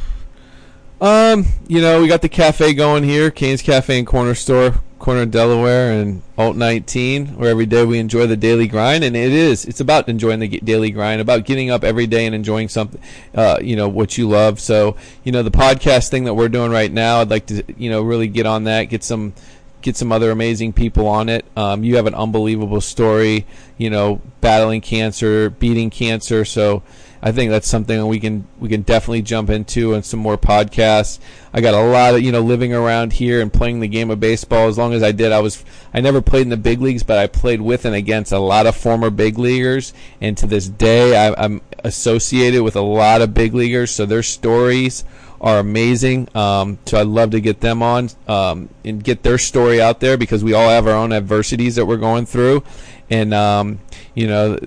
Um, 1.00 1.44
you 1.68 1.80
know, 1.80 2.00
we 2.00 2.08
got 2.08 2.22
the 2.22 2.28
cafe 2.28 2.72
going 2.72 3.04
here, 3.04 3.30
Kane's 3.30 3.62
Cafe 3.62 3.96
and 3.98 4.06
Corner 4.06 4.34
Store, 4.34 4.80
corner 5.04 5.20
of 5.20 5.30
Delaware 5.30 5.92
and 5.92 6.22
Alt 6.38 6.56
19, 6.56 7.36
where 7.36 7.50
every 7.50 7.66
day 7.66 7.84
we 7.84 7.98
enjoy 7.98 8.26
the 8.26 8.38
daily 8.38 8.66
grind. 8.66 9.04
And 9.04 9.14
it 9.14 9.32
is, 9.32 9.66
it's 9.66 9.80
about 9.80 10.08
enjoying 10.08 10.40
the 10.40 10.48
daily 10.60 10.90
grind, 10.90 11.20
about 11.20 11.44
getting 11.44 11.68
up 11.68 11.84
every 11.84 12.06
day 12.06 12.24
and 12.24 12.34
enjoying 12.34 12.70
something, 12.70 12.98
uh, 13.34 13.58
you 13.60 13.76
know, 13.76 13.86
what 13.86 14.16
you 14.16 14.26
love. 14.26 14.60
So, 14.60 14.96
you 15.22 15.30
know, 15.30 15.42
the 15.42 15.50
podcast 15.50 16.08
thing 16.08 16.24
that 16.24 16.32
we're 16.32 16.48
doing 16.48 16.70
right 16.70 16.90
now, 16.90 17.20
I'd 17.20 17.28
like 17.28 17.44
to, 17.48 17.62
you 17.76 17.90
know, 17.90 18.00
really 18.00 18.28
get 18.28 18.46
on 18.46 18.64
that, 18.64 18.84
get 18.84 19.04
some, 19.04 19.34
get 19.82 19.94
some 19.94 20.10
other 20.10 20.30
amazing 20.30 20.72
people 20.72 21.06
on 21.06 21.28
it. 21.28 21.44
Um, 21.54 21.84
you 21.84 21.96
have 21.96 22.06
an 22.06 22.14
unbelievable 22.14 22.80
story, 22.80 23.44
you 23.76 23.90
know, 23.90 24.22
battling 24.40 24.80
cancer, 24.80 25.50
beating 25.50 25.90
cancer. 25.90 26.46
So 26.46 26.82
I 27.24 27.32
think 27.32 27.50
that's 27.50 27.66
something 27.66 28.06
we 28.06 28.20
can 28.20 28.46
we 28.60 28.68
can 28.68 28.82
definitely 28.82 29.22
jump 29.22 29.48
into 29.48 29.94
and 29.94 30.04
some 30.04 30.20
more 30.20 30.36
podcasts. 30.36 31.18
I 31.54 31.62
got 31.62 31.72
a 31.72 31.80
lot 31.80 32.14
of 32.14 32.20
you 32.20 32.30
know 32.30 32.42
living 32.42 32.74
around 32.74 33.14
here 33.14 33.40
and 33.40 33.50
playing 33.50 33.80
the 33.80 33.88
game 33.88 34.10
of 34.10 34.20
baseball. 34.20 34.68
As 34.68 34.76
long 34.76 34.92
as 34.92 35.02
I 35.02 35.10
did, 35.10 35.32
I 35.32 35.40
was 35.40 35.64
I 35.94 36.02
never 36.02 36.20
played 36.20 36.42
in 36.42 36.50
the 36.50 36.58
big 36.58 36.82
leagues, 36.82 37.02
but 37.02 37.16
I 37.16 37.26
played 37.26 37.62
with 37.62 37.86
and 37.86 37.94
against 37.94 38.30
a 38.30 38.38
lot 38.38 38.66
of 38.66 38.76
former 38.76 39.08
big 39.08 39.38
leaguers, 39.38 39.94
and 40.20 40.36
to 40.36 40.46
this 40.46 40.68
day, 40.68 41.16
I, 41.16 41.34
I'm 41.42 41.62
associated 41.82 42.62
with 42.62 42.76
a 42.76 42.82
lot 42.82 43.22
of 43.22 43.32
big 43.32 43.54
leaguers. 43.54 43.90
So 43.90 44.04
their 44.04 44.22
stories 44.22 45.02
are 45.40 45.58
amazing. 45.58 46.28
Um, 46.36 46.78
so 46.84 47.00
I'd 47.00 47.06
love 47.06 47.30
to 47.30 47.40
get 47.40 47.62
them 47.62 47.82
on 47.82 48.10
um, 48.28 48.68
and 48.84 49.02
get 49.02 49.22
their 49.22 49.38
story 49.38 49.80
out 49.80 50.00
there 50.00 50.18
because 50.18 50.44
we 50.44 50.52
all 50.52 50.68
have 50.68 50.86
our 50.86 50.94
own 50.94 51.10
adversities 51.10 51.76
that 51.76 51.86
we're 51.86 51.96
going 51.96 52.26
through, 52.26 52.64
and 53.08 53.32
um, 53.32 53.78
you 54.14 54.26
know 54.26 54.58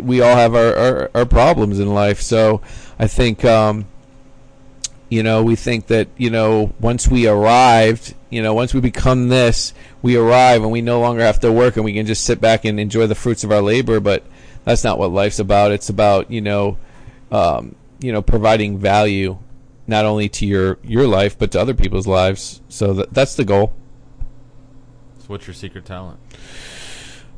we 0.00 0.20
all 0.20 0.36
have 0.36 0.54
our, 0.54 0.74
our, 0.76 1.10
our 1.14 1.26
problems 1.26 1.78
in 1.78 1.92
life. 1.92 2.20
So 2.20 2.60
I 2.98 3.06
think 3.06 3.44
um, 3.44 3.86
you 5.08 5.22
know 5.22 5.42
we 5.42 5.56
think 5.56 5.88
that 5.88 6.08
you 6.16 6.30
know 6.30 6.72
once 6.80 7.08
we 7.08 7.26
arrived, 7.26 8.14
you 8.30 8.42
know 8.42 8.54
once 8.54 8.74
we 8.74 8.80
become 8.80 9.28
this, 9.28 9.74
we 10.00 10.16
arrive 10.16 10.62
and 10.62 10.70
we 10.70 10.80
no 10.80 11.00
longer 11.00 11.22
have 11.22 11.40
to 11.40 11.52
work 11.52 11.76
and 11.76 11.84
we 11.84 11.92
can 11.92 12.06
just 12.06 12.24
sit 12.24 12.40
back 12.40 12.64
and 12.64 12.78
enjoy 12.80 13.06
the 13.06 13.14
fruits 13.14 13.44
of 13.44 13.52
our 13.52 13.62
labor. 13.62 14.00
But 14.00 14.24
that's 14.64 14.84
not 14.84 14.98
what 14.98 15.10
life's 15.10 15.38
about. 15.38 15.72
It's 15.72 15.88
about 15.88 16.30
you 16.30 16.40
know 16.40 16.78
um, 17.30 17.74
you 18.00 18.12
know 18.12 18.22
providing 18.22 18.78
value 18.78 19.38
not 19.86 20.04
only 20.04 20.28
to 20.28 20.46
your 20.46 20.78
your 20.82 21.06
life 21.06 21.38
but 21.38 21.50
to 21.52 21.60
other 21.60 21.74
people's 21.74 22.06
lives. 22.06 22.60
So 22.68 22.94
that, 22.94 23.12
that's 23.12 23.36
the 23.36 23.44
goal. 23.44 23.74
So 25.18 25.26
what's 25.28 25.46
your 25.46 25.54
secret 25.54 25.84
talent? 25.84 26.18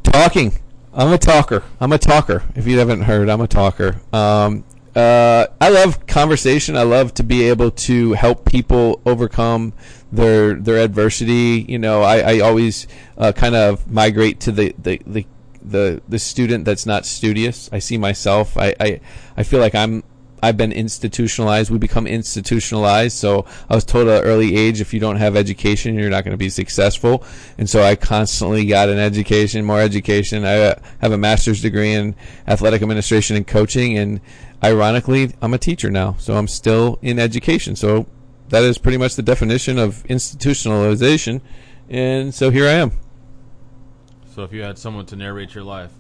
Talking. 0.03 0.59
I'm 0.97 1.13
a 1.13 1.19
talker. 1.19 1.65
I'm 1.81 1.93
a 1.93 1.99
talker. 1.99 2.45
If 2.55 2.67
you 2.67 2.79
haven't 2.79 3.03
heard, 3.03 3.29
I'm 3.29 3.41
a 3.41 3.49
talker. 3.49 4.01
Um, 4.13 4.65
uh, 4.95 5.49
I 5.61 5.69
love 5.71 6.07
conversation. 6.07 6.77
I 6.77 6.85
love 6.85 7.13
to 7.15 7.25
be 7.25 7.49
able 7.49 7.73
to 7.73 8.13
help 8.13 8.45
people 8.45 9.01
overcome 9.05 9.73
their 10.13 10.55
their 10.55 10.79
adversity. 10.79 11.67
You 11.69 11.81
know, 11.81 12.03
I, 12.03 12.37
I 12.37 12.39
always 12.41 12.87
uh, 13.19 13.33
kind 13.33 13.57
of 13.57 13.91
migrate 13.91 14.39
to 14.41 14.53
the, 14.53 14.73
the, 14.79 15.01
the 15.05 15.27
the 15.61 16.01
the 16.09 16.19
student 16.21 16.65
that's 16.65 16.87
not 16.87 17.07
studious. 17.07 17.69
I 17.73 17.81
see 17.81 17.99
myself. 17.99 18.57
I, 18.57 18.77
I 18.79 19.01
I 19.37 19.43
feel 19.43 19.59
like 19.59 19.75
I'm 19.75 20.05
I've 20.45 20.57
been 20.57 20.73
institutionalized. 20.73 21.71
We 21.71 21.79
become 21.79 22.07
institutionalized. 22.07 23.17
So 23.17 23.47
I 23.69 23.75
was 23.75 23.85
told 23.85 24.09
at 24.09 24.23
an 24.23 24.29
early 24.29 24.57
age, 24.57 24.81
if 24.81 24.95
you 24.95 25.01
don't 25.01 25.17
have 25.17 25.37
education, 25.37 25.95
you're 25.95 26.11
not 26.11 26.25
going 26.25 26.33
to 26.33 26.39
be 26.39 26.51
successful. 26.51 27.25
And 27.59 27.69
so 27.69 27.83
I 27.83 27.97
constantly 27.97 28.67
got 28.67 28.89
an 28.89 28.99
education, 28.99 29.65
more 29.65 29.81
education. 29.81 30.45
I 30.45 30.61
uh, 30.61 30.75
have 31.01 31.13
a 31.13 31.19
master's 31.19 31.61
degree 31.61 31.93
in 31.93 32.15
athletic 32.47 32.83
administration 32.83 33.37
and 33.37 33.47
coaching. 33.47 33.99
And 33.99 34.21
ironically, 34.63 35.33
I'm 35.43 35.55
a 35.55 35.59
teacher 35.59 35.91
now. 35.91 36.17
So 36.19 36.37
I'm 36.37 36.49
still 36.49 36.99
in 37.03 37.19
education. 37.19 37.77
So 37.77 38.07
that 38.51 38.63
is 38.63 38.79
pretty 38.79 38.99
much 38.99 39.17
the 39.17 39.23
definition 39.23 39.79
of 39.79 40.05
institutionalization 40.05 41.41
and 41.89 42.35
so 42.35 42.51
here 42.51 42.67
I 42.67 42.73
am. 42.73 42.93
So 44.35 44.43
if 44.43 44.53
you 44.53 44.63
had 44.63 44.79
someone 44.79 45.07
to 45.07 45.17
narrate 45.17 45.55
your 45.55 45.65
life, 45.65 45.93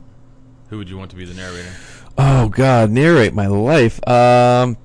who 0.69 0.79
would 0.79 0.89
you 0.89 0.99
want 0.99 1.11
to 1.11 1.17
be 1.17 1.25
the 1.25 1.35
narrator? 1.35 1.71
Oh 2.17 2.49
God, 2.49 2.91
narrate 2.91 3.35
my 3.35 3.47
life. 3.47 4.07
Um, 4.09 4.77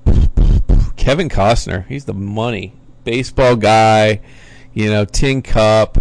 Kevin 0.96 1.30
Costner. 1.30 1.86
He's 1.88 2.06
the 2.06 2.14
money 2.14 2.74
baseball 3.04 3.56
guy. 3.56 4.22
You 4.74 4.90
know, 4.90 5.06
Tin 5.06 5.42
Cup, 5.42 5.98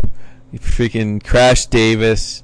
freaking 0.54 1.24
Crash 1.24 1.66
Davis. 1.66 2.42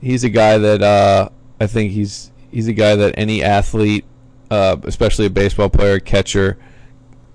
He's 0.00 0.24
a 0.24 0.30
guy 0.30 0.58
that 0.58 0.82
uh, 0.82 1.28
I 1.60 1.66
think 1.66 1.92
he's 1.92 2.30
he's 2.50 2.68
a 2.68 2.72
guy 2.72 2.96
that 2.96 3.14
any 3.16 3.42
athlete, 3.42 4.04
uh, 4.50 4.76
especially 4.84 5.26
a 5.26 5.30
baseball 5.30 5.68
player, 5.68 6.00
catcher, 6.00 6.58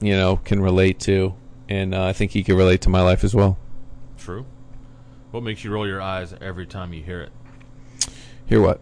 you 0.01 0.15
know, 0.15 0.37
can 0.37 0.61
relate 0.61 0.99
to, 1.01 1.35
and 1.69 1.93
uh, 1.93 2.05
I 2.05 2.13
think 2.13 2.31
he 2.31 2.43
can 2.43 2.57
relate 2.57 2.81
to 2.81 2.89
my 2.89 3.01
life 3.01 3.23
as 3.23 3.35
well. 3.35 3.57
True. 4.17 4.45
What 5.31 5.43
makes 5.43 5.63
you 5.63 5.71
roll 5.71 5.87
your 5.87 6.01
eyes 6.01 6.33
every 6.41 6.65
time 6.65 6.93
you 6.93 7.03
hear 7.03 7.21
it? 7.21 7.31
Hear 8.45 8.61
what? 8.61 8.79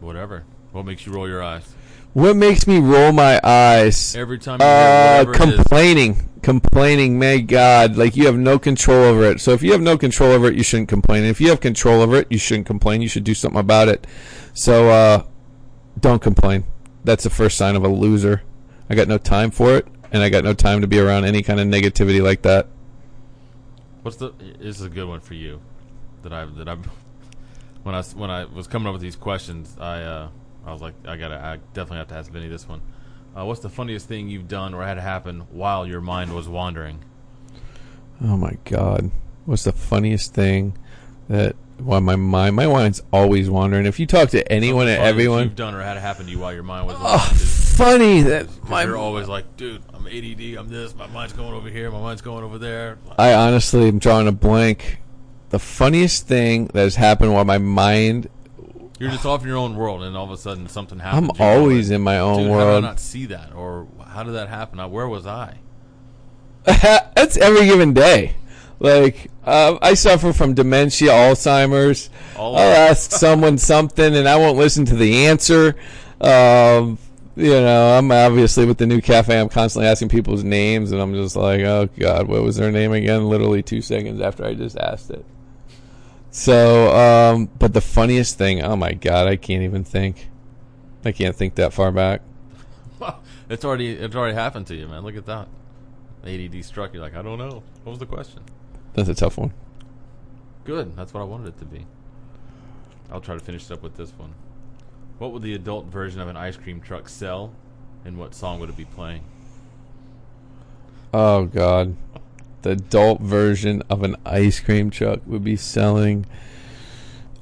Whatever. 0.00 0.44
What 0.72 0.86
makes 0.86 1.06
you 1.06 1.12
roll 1.12 1.28
your 1.28 1.42
eyes 1.42 1.74
What 2.12 2.36
makes 2.36 2.66
me 2.66 2.78
roll 2.78 3.12
my 3.12 3.40
eyes? 3.44 4.14
every 4.16 4.38
time 4.38 4.60
you 4.60 4.66
Uh, 4.66 5.18
hear 5.18 5.26
whatever 5.26 5.32
it 5.32 5.48
is? 5.48 5.54
complaining, 5.56 6.28
complaining. 6.42 7.18
May 7.18 7.40
God, 7.40 7.96
like 7.96 8.16
you 8.16 8.26
have 8.26 8.36
no 8.36 8.58
control 8.58 9.04
over 9.04 9.24
it. 9.24 9.40
So 9.40 9.52
if 9.52 9.62
you 9.62 9.72
have 9.72 9.80
no 9.80 9.96
control 9.96 10.32
over 10.32 10.48
it, 10.48 10.54
you 10.54 10.62
shouldn't 10.64 10.88
complain. 10.88 11.22
And 11.22 11.30
if 11.30 11.40
you 11.40 11.48
have 11.50 11.60
control 11.60 12.00
over 12.02 12.16
it, 12.16 12.26
you 12.30 12.38
shouldn't 12.38 12.66
complain. 12.66 13.00
You 13.02 13.08
should 13.08 13.24
do 13.24 13.34
something 13.34 13.60
about 13.60 13.88
it. 13.88 14.06
So 14.54 14.90
uh, 14.90 15.22
don't 16.00 16.20
complain. 16.20 16.64
That's 17.04 17.22
the 17.24 17.30
first 17.30 17.56
sign 17.56 17.76
of 17.76 17.84
a 17.84 17.88
loser. 17.88 18.42
I 18.88 18.94
got 18.96 19.06
no 19.06 19.16
time 19.18 19.50
for 19.52 19.76
it, 19.76 19.86
and 20.12 20.22
I 20.22 20.28
got 20.30 20.42
no 20.42 20.52
time 20.52 20.80
to 20.80 20.86
be 20.88 20.98
around 20.98 21.24
any 21.24 21.42
kind 21.42 21.60
of 21.60 21.68
negativity 21.68 22.20
like 22.22 22.42
that. 22.42 22.66
What's 24.02 24.16
the? 24.16 24.32
This 24.58 24.80
is 24.80 24.82
a 24.82 24.88
good 24.88 25.06
one 25.06 25.20
for 25.20 25.34
you. 25.34 25.60
That 26.22 26.32
I 26.32 26.44
that 26.44 26.68
I 26.68 26.76
when 27.84 27.94
I 27.94 28.02
when 28.02 28.30
I 28.30 28.44
was 28.46 28.66
coming 28.66 28.88
up 28.88 28.94
with 28.94 29.02
these 29.02 29.16
questions, 29.16 29.76
I 29.80 30.02
uh, 30.02 30.28
I 30.64 30.72
was 30.72 30.82
like, 30.82 30.94
I 31.06 31.16
gotta, 31.16 31.36
I 31.36 31.58
definitely 31.74 31.98
have 31.98 32.08
to 32.08 32.14
ask 32.14 32.30
Vinny 32.30 32.48
this 32.48 32.68
one. 32.68 32.80
Uh, 33.36 33.44
what's 33.44 33.60
the 33.60 33.68
funniest 33.68 34.08
thing 34.08 34.28
you've 34.28 34.48
done 34.48 34.74
or 34.74 34.82
had 34.82 34.98
happen 34.98 35.40
while 35.50 35.86
your 35.86 36.00
mind 36.00 36.34
was 36.34 36.48
wandering? 36.48 37.04
Oh 38.22 38.36
my 38.36 38.56
God, 38.64 39.10
what's 39.46 39.64
the 39.64 39.72
funniest 39.72 40.34
thing 40.34 40.76
that? 41.28 41.56
Why 41.78 41.98
my 41.98 42.14
mind, 42.14 42.56
my 42.56 42.66
mind's 42.66 43.02
always 43.10 43.48
wandering. 43.48 43.86
If 43.86 43.98
you 43.98 44.06
talk 44.06 44.28
to 44.30 44.52
anyone 44.52 44.86
and 44.86 45.00
everyone, 45.02 45.44
you've 45.44 45.56
done 45.56 45.74
or 45.74 45.80
had 45.80 45.96
happen 45.96 46.26
to 46.26 46.30
you 46.30 46.38
while 46.38 46.52
your 46.52 46.62
mind 46.62 46.86
was 46.86 46.96
oh, 46.98 47.18
funny 47.80 48.20
that 48.20 48.46
my 48.68 48.84
you're 48.84 48.98
always 48.98 49.28
like, 49.28 49.56
dude, 49.56 49.82
I'm 49.94 50.06
ADD, 50.06 50.58
I'm 50.58 50.68
this, 50.68 50.94
my 50.94 51.06
mind's 51.06 51.32
going 51.32 51.54
over 51.54 51.70
here, 51.70 51.90
my 51.90 52.00
mind's 52.00 52.20
going 52.20 52.44
over 52.44 52.58
there. 52.58 52.98
I 53.16 53.32
honestly 53.32 53.88
am 53.88 53.98
drawing 53.98 54.28
a 54.28 54.32
blank. 54.32 54.98
The 55.48 55.58
funniest 55.58 56.28
thing 56.28 56.66
that 56.66 56.80
has 56.80 56.96
happened 56.96 57.32
while 57.32 57.46
my 57.46 57.56
mind, 57.56 58.28
You're 59.00 59.10
just 59.10 59.24
off 59.24 59.40
in 59.40 59.48
your 59.48 59.56
own 59.56 59.76
world, 59.76 60.02
and 60.02 60.14
all 60.14 60.26
of 60.26 60.30
a 60.30 60.36
sudden 60.36 60.68
something 60.68 60.98
happens. 60.98 61.30
I'm 61.40 61.40
always 61.40 61.88
like, 61.88 61.96
in 61.96 62.02
my 62.02 62.18
own 62.18 62.42
Dude, 62.42 62.52
how 62.52 62.58
did 62.58 62.76
I 62.76 62.80
not 62.80 63.00
see 63.00 63.26
that? 63.26 63.54
Or 63.54 63.88
how 64.06 64.24
did 64.24 64.32
that 64.32 64.50
happen? 64.50 64.78
Uh, 64.78 64.88
Where 64.88 65.08
was 65.08 65.26
I? 65.26 65.56
That's 66.64 67.38
every 67.38 67.64
given 67.64 67.94
day. 67.94 68.34
Like, 68.78 69.30
uh, 69.44 69.78
I 69.80 69.94
suffer 69.94 70.34
from 70.34 70.52
dementia, 70.52 71.10
Alzheimer's. 71.10 72.10
All 72.36 72.56
I'll 72.56 72.90
ask 72.90 73.10
someone 73.10 73.56
something 73.58 74.14
and 74.14 74.28
I 74.28 74.36
won't 74.36 74.58
listen 74.58 74.84
to 74.86 74.96
the 74.96 75.26
answer. 75.26 75.76
Um, 76.20 76.98
you 77.36 77.50
know, 77.50 77.96
I'm 77.96 78.12
obviously 78.12 78.66
with 78.66 78.76
the 78.76 78.86
new 78.86 79.00
cafe, 79.00 79.40
I'm 79.40 79.48
constantly 79.48 79.88
asking 79.88 80.10
people's 80.10 80.44
names 80.44 80.92
and 80.92 81.00
I'm 81.00 81.14
just 81.14 81.36
like, 81.36 81.60
oh 81.60 81.88
God, 81.98 82.28
what 82.28 82.42
was 82.42 82.56
their 82.56 82.70
name 82.70 82.92
again? 82.92 83.28
Literally 83.28 83.62
two 83.62 83.80
seconds 83.80 84.20
after 84.20 84.44
I 84.44 84.52
just 84.52 84.76
asked 84.76 85.10
it. 85.10 85.24
So, 86.30 86.94
um, 86.94 87.50
but 87.58 87.72
the 87.72 87.80
funniest 87.80 88.38
thing, 88.38 88.62
oh 88.62 88.76
my 88.76 88.92
God, 88.92 89.26
I 89.26 89.36
can't 89.36 89.62
even 89.62 89.84
think. 89.84 90.28
I 91.04 91.12
can't 91.12 91.34
think 91.34 91.56
that 91.56 91.72
far 91.72 91.90
back. 91.90 92.22
Well, 92.98 93.22
it's 93.48 93.64
already 93.64 93.92
it's 93.92 94.14
already 94.14 94.34
happened 94.34 94.66
to 94.68 94.76
you, 94.76 94.86
man. 94.86 95.02
Look 95.02 95.16
at 95.16 95.26
that. 95.26 95.48
ADD 96.24 96.64
struck 96.64 96.92
you. 96.92 97.00
Like 97.00 97.16
I 97.16 97.22
don't 97.22 97.38
know. 97.38 97.62
What 97.82 97.92
was 97.92 97.98
the 97.98 98.06
question? 98.06 98.42
That's 98.92 99.08
a 99.08 99.14
tough 99.14 99.38
one. 99.38 99.52
Good. 100.64 100.94
That's 100.96 101.14
what 101.14 101.20
I 101.20 101.24
wanted 101.24 101.48
it 101.48 101.58
to 101.60 101.64
be. 101.64 101.86
I'll 103.10 103.20
try 103.20 103.34
to 103.34 103.40
finish 103.40 103.64
it 103.64 103.72
up 103.72 103.82
with 103.82 103.96
this 103.96 104.10
one. 104.18 104.34
What 105.18 105.32
would 105.32 105.42
the 105.42 105.54
adult 105.54 105.86
version 105.86 106.20
of 106.20 106.28
an 106.28 106.36
ice 106.36 106.56
cream 106.56 106.80
truck 106.80 107.08
sell, 107.08 107.52
and 108.04 108.18
what 108.18 108.34
song 108.34 108.60
would 108.60 108.68
it 108.68 108.76
be 108.76 108.84
playing? 108.84 109.22
Oh 111.12 111.46
God, 111.46 111.96
the 112.62 112.70
adult 112.70 113.20
version 113.20 113.82
of 113.88 114.02
an 114.02 114.16
ice 114.24 114.60
cream 114.60 114.90
truck 114.90 115.20
would 115.26 115.44
be 115.44 115.56
selling. 115.56 116.26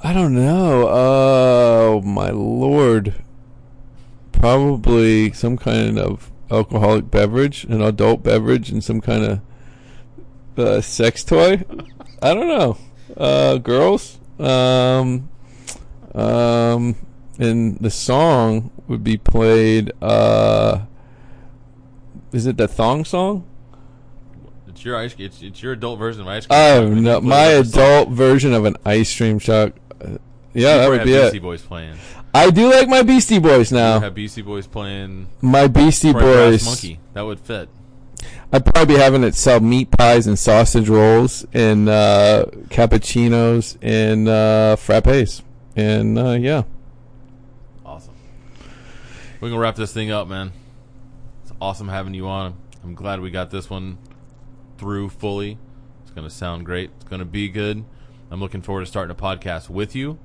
I 0.03 0.13
don't 0.13 0.35
know. 0.35 0.89
Oh 0.89 2.03
my 2.03 2.31
lord! 2.31 3.15
Probably 4.33 5.33
some 5.33 5.57
kind 5.57 5.99
of 5.99 6.31
alcoholic 6.51 7.11
beverage, 7.11 7.65
an 7.65 7.83
adult 7.83 8.23
beverage, 8.23 8.71
and 8.71 8.83
some 8.83 9.01
kind 9.01 9.25
of 9.25 9.41
uh, 10.59 10.81
sex 10.81 11.25
toy. 11.25 11.65
I 12.23 12.35
don't 12.35 12.49
know. 12.49 12.79
Uh, 13.17 13.59
girls. 13.59 14.19
Um, 14.39 15.29
um, 16.15 16.95
and 17.39 17.79
the 17.79 17.91
song 17.91 18.71
would 18.87 19.03
be 19.03 19.17
played. 19.17 19.93
Uh, 20.03 20.83
is 22.33 22.47
it 22.47 22.57
the 22.57 22.69
thong 22.69 23.05
song? 23.05 23.48
It's 24.79 24.85
your 24.85 24.97
ice. 24.97 25.13
It's, 25.19 25.43
it's 25.43 25.61
your 25.61 25.73
adult 25.73 25.99
version 25.99 26.21
of 26.23 26.29
ice 26.29 26.47
cream. 26.47 26.57
Oh 26.57 26.87
truck. 26.89 27.01
No, 27.03 27.21
my 27.21 27.47
adult 27.47 28.11
version 28.11 28.53
of 28.53 28.65
an 28.65 28.77
ice 28.85 29.17
cream 29.17 29.41
truck. 29.41 29.73
Uh, 30.01 30.19
yeah, 30.55 30.75
You 30.75 30.79
that 30.83 30.89
would 30.89 31.03
be 31.03 31.11
Beastie 31.15 31.39
it. 31.39 31.43
Boys 31.43 31.63
playing. 31.63 31.97
I 32.33 32.51
do 32.51 32.71
like 32.71 32.89
my 32.89 33.03
Beastie 33.03 33.41
Boys 33.41 33.73
You 33.73 33.79
now. 33.79 33.99
have 33.99 34.15
Beastie 34.15 34.43
Boys 34.43 34.69
playing. 34.69 35.27
My 35.41 35.67
Beastie 35.67 36.13
Boys. 36.13 36.65
Monkey. 36.65 37.01
That 37.15 37.23
would 37.23 37.41
fit. 37.41 37.69
I'd 38.53 38.65
probably 38.65 38.95
be 38.95 39.01
having 39.01 39.25
it 39.25 39.35
sell 39.35 39.59
meat 39.59 39.91
pies 39.91 40.29
and 40.29 40.39
sausage 40.39 40.89
rolls 40.89 41.45
and 41.53 41.89
uh, 41.89 42.45
cappuccinos 42.69 43.79
and 43.83 44.29
uh, 44.29 44.77
frappes. 44.79 45.43
And 45.75 46.17
uh, 46.17 46.31
yeah, 46.35 46.63
Awesome. 47.85 48.15
We're 49.41 49.49
gonna 49.49 49.61
wrap 49.61 49.75
this 49.75 49.93
thing 49.93 50.13
up, 50.13 50.29
man. 50.29 50.53
It's 51.43 51.53
awesome 51.61 51.89
having 51.89 52.15
you 52.15 52.29
on. 52.29 52.55
I'm 52.85 52.95
glad 52.95 53.19
we 53.21 53.33
got 53.33 53.51
this 53.51 53.69
one 53.69 53.99
through 54.79 55.11
fully. 55.11 55.59
It's 56.03 56.11
gonna 56.13 56.31
sound 56.31 56.65
great. 56.65 56.91
It's 56.97 57.05
gonna 57.05 57.25
be 57.25 57.49
good. 57.49 57.85
I'm 58.31 58.41
looking 58.41 58.63
forward 58.63 58.81
to 58.81 58.87
starting 58.87 59.11
a 59.11 59.19
podcast 59.21 59.69
with 59.69 59.95
you. 59.95 60.19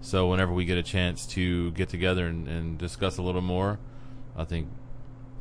So 0.00 0.28
whenever 0.28 0.52
we 0.52 0.64
get 0.64 0.78
a 0.78 0.82
chance 0.82 1.26
to 1.28 1.70
get 1.72 1.88
together 1.88 2.26
and, 2.26 2.48
and 2.48 2.78
discuss 2.78 3.18
a 3.18 3.22
little 3.22 3.42
more, 3.42 3.78
I 4.36 4.44
think 4.44 4.68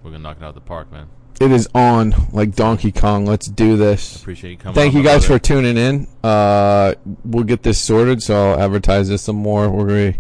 we're 0.04 0.12
gonna 0.12 0.24
knock 0.24 0.38
it 0.38 0.44
out 0.44 0.50
of 0.50 0.56
the 0.56 0.62
park, 0.62 0.92
man. 0.92 1.08
it 1.40 1.52
is 1.52 1.70
on 1.74 2.14
like 2.34 2.56
Donkey 2.56 2.92
Kong. 2.92 3.26
Let's 3.26 3.48
do 3.48 3.78
this. 3.78 4.18
Appreciate 4.18 4.52
you 4.52 4.58
coming. 4.58 4.76
Thank 4.76 4.94
you 4.94 5.04
guys 5.04 5.26
for 5.26 5.40
tuning 5.40 5.78
in. 5.78 6.08
Uh, 6.24 6.96
we'll 7.24 7.46
get 7.46 7.64
this 7.64 7.80
sorted, 7.80 8.22
so 8.22 8.52
I'll 8.52 8.60
advertise 8.60 9.08
this 9.08 9.22
some 9.22 9.38
more. 9.38 9.70
We're 9.70 9.88
going 9.88 10.14
to 10.14 10.20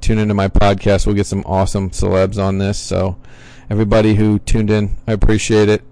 tune 0.00 0.18
into 0.18 0.34
my 0.34 0.46
podcast. 0.48 1.06
We'll 1.06 1.16
get 1.16 1.26
some 1.26 1.42
awesome 1.44 1.90
celebs 1.90 2.40
on 2.42 2.58
this. 2.58 2.78
So, 2.78 3.16
everybody 3.68 4.14
who 4.14 4.38
tuned 4.38 4.70
in, 4.70 4.96
I 5.08 5.12
appreciate 5.12 5.68
it. 5.68 5.82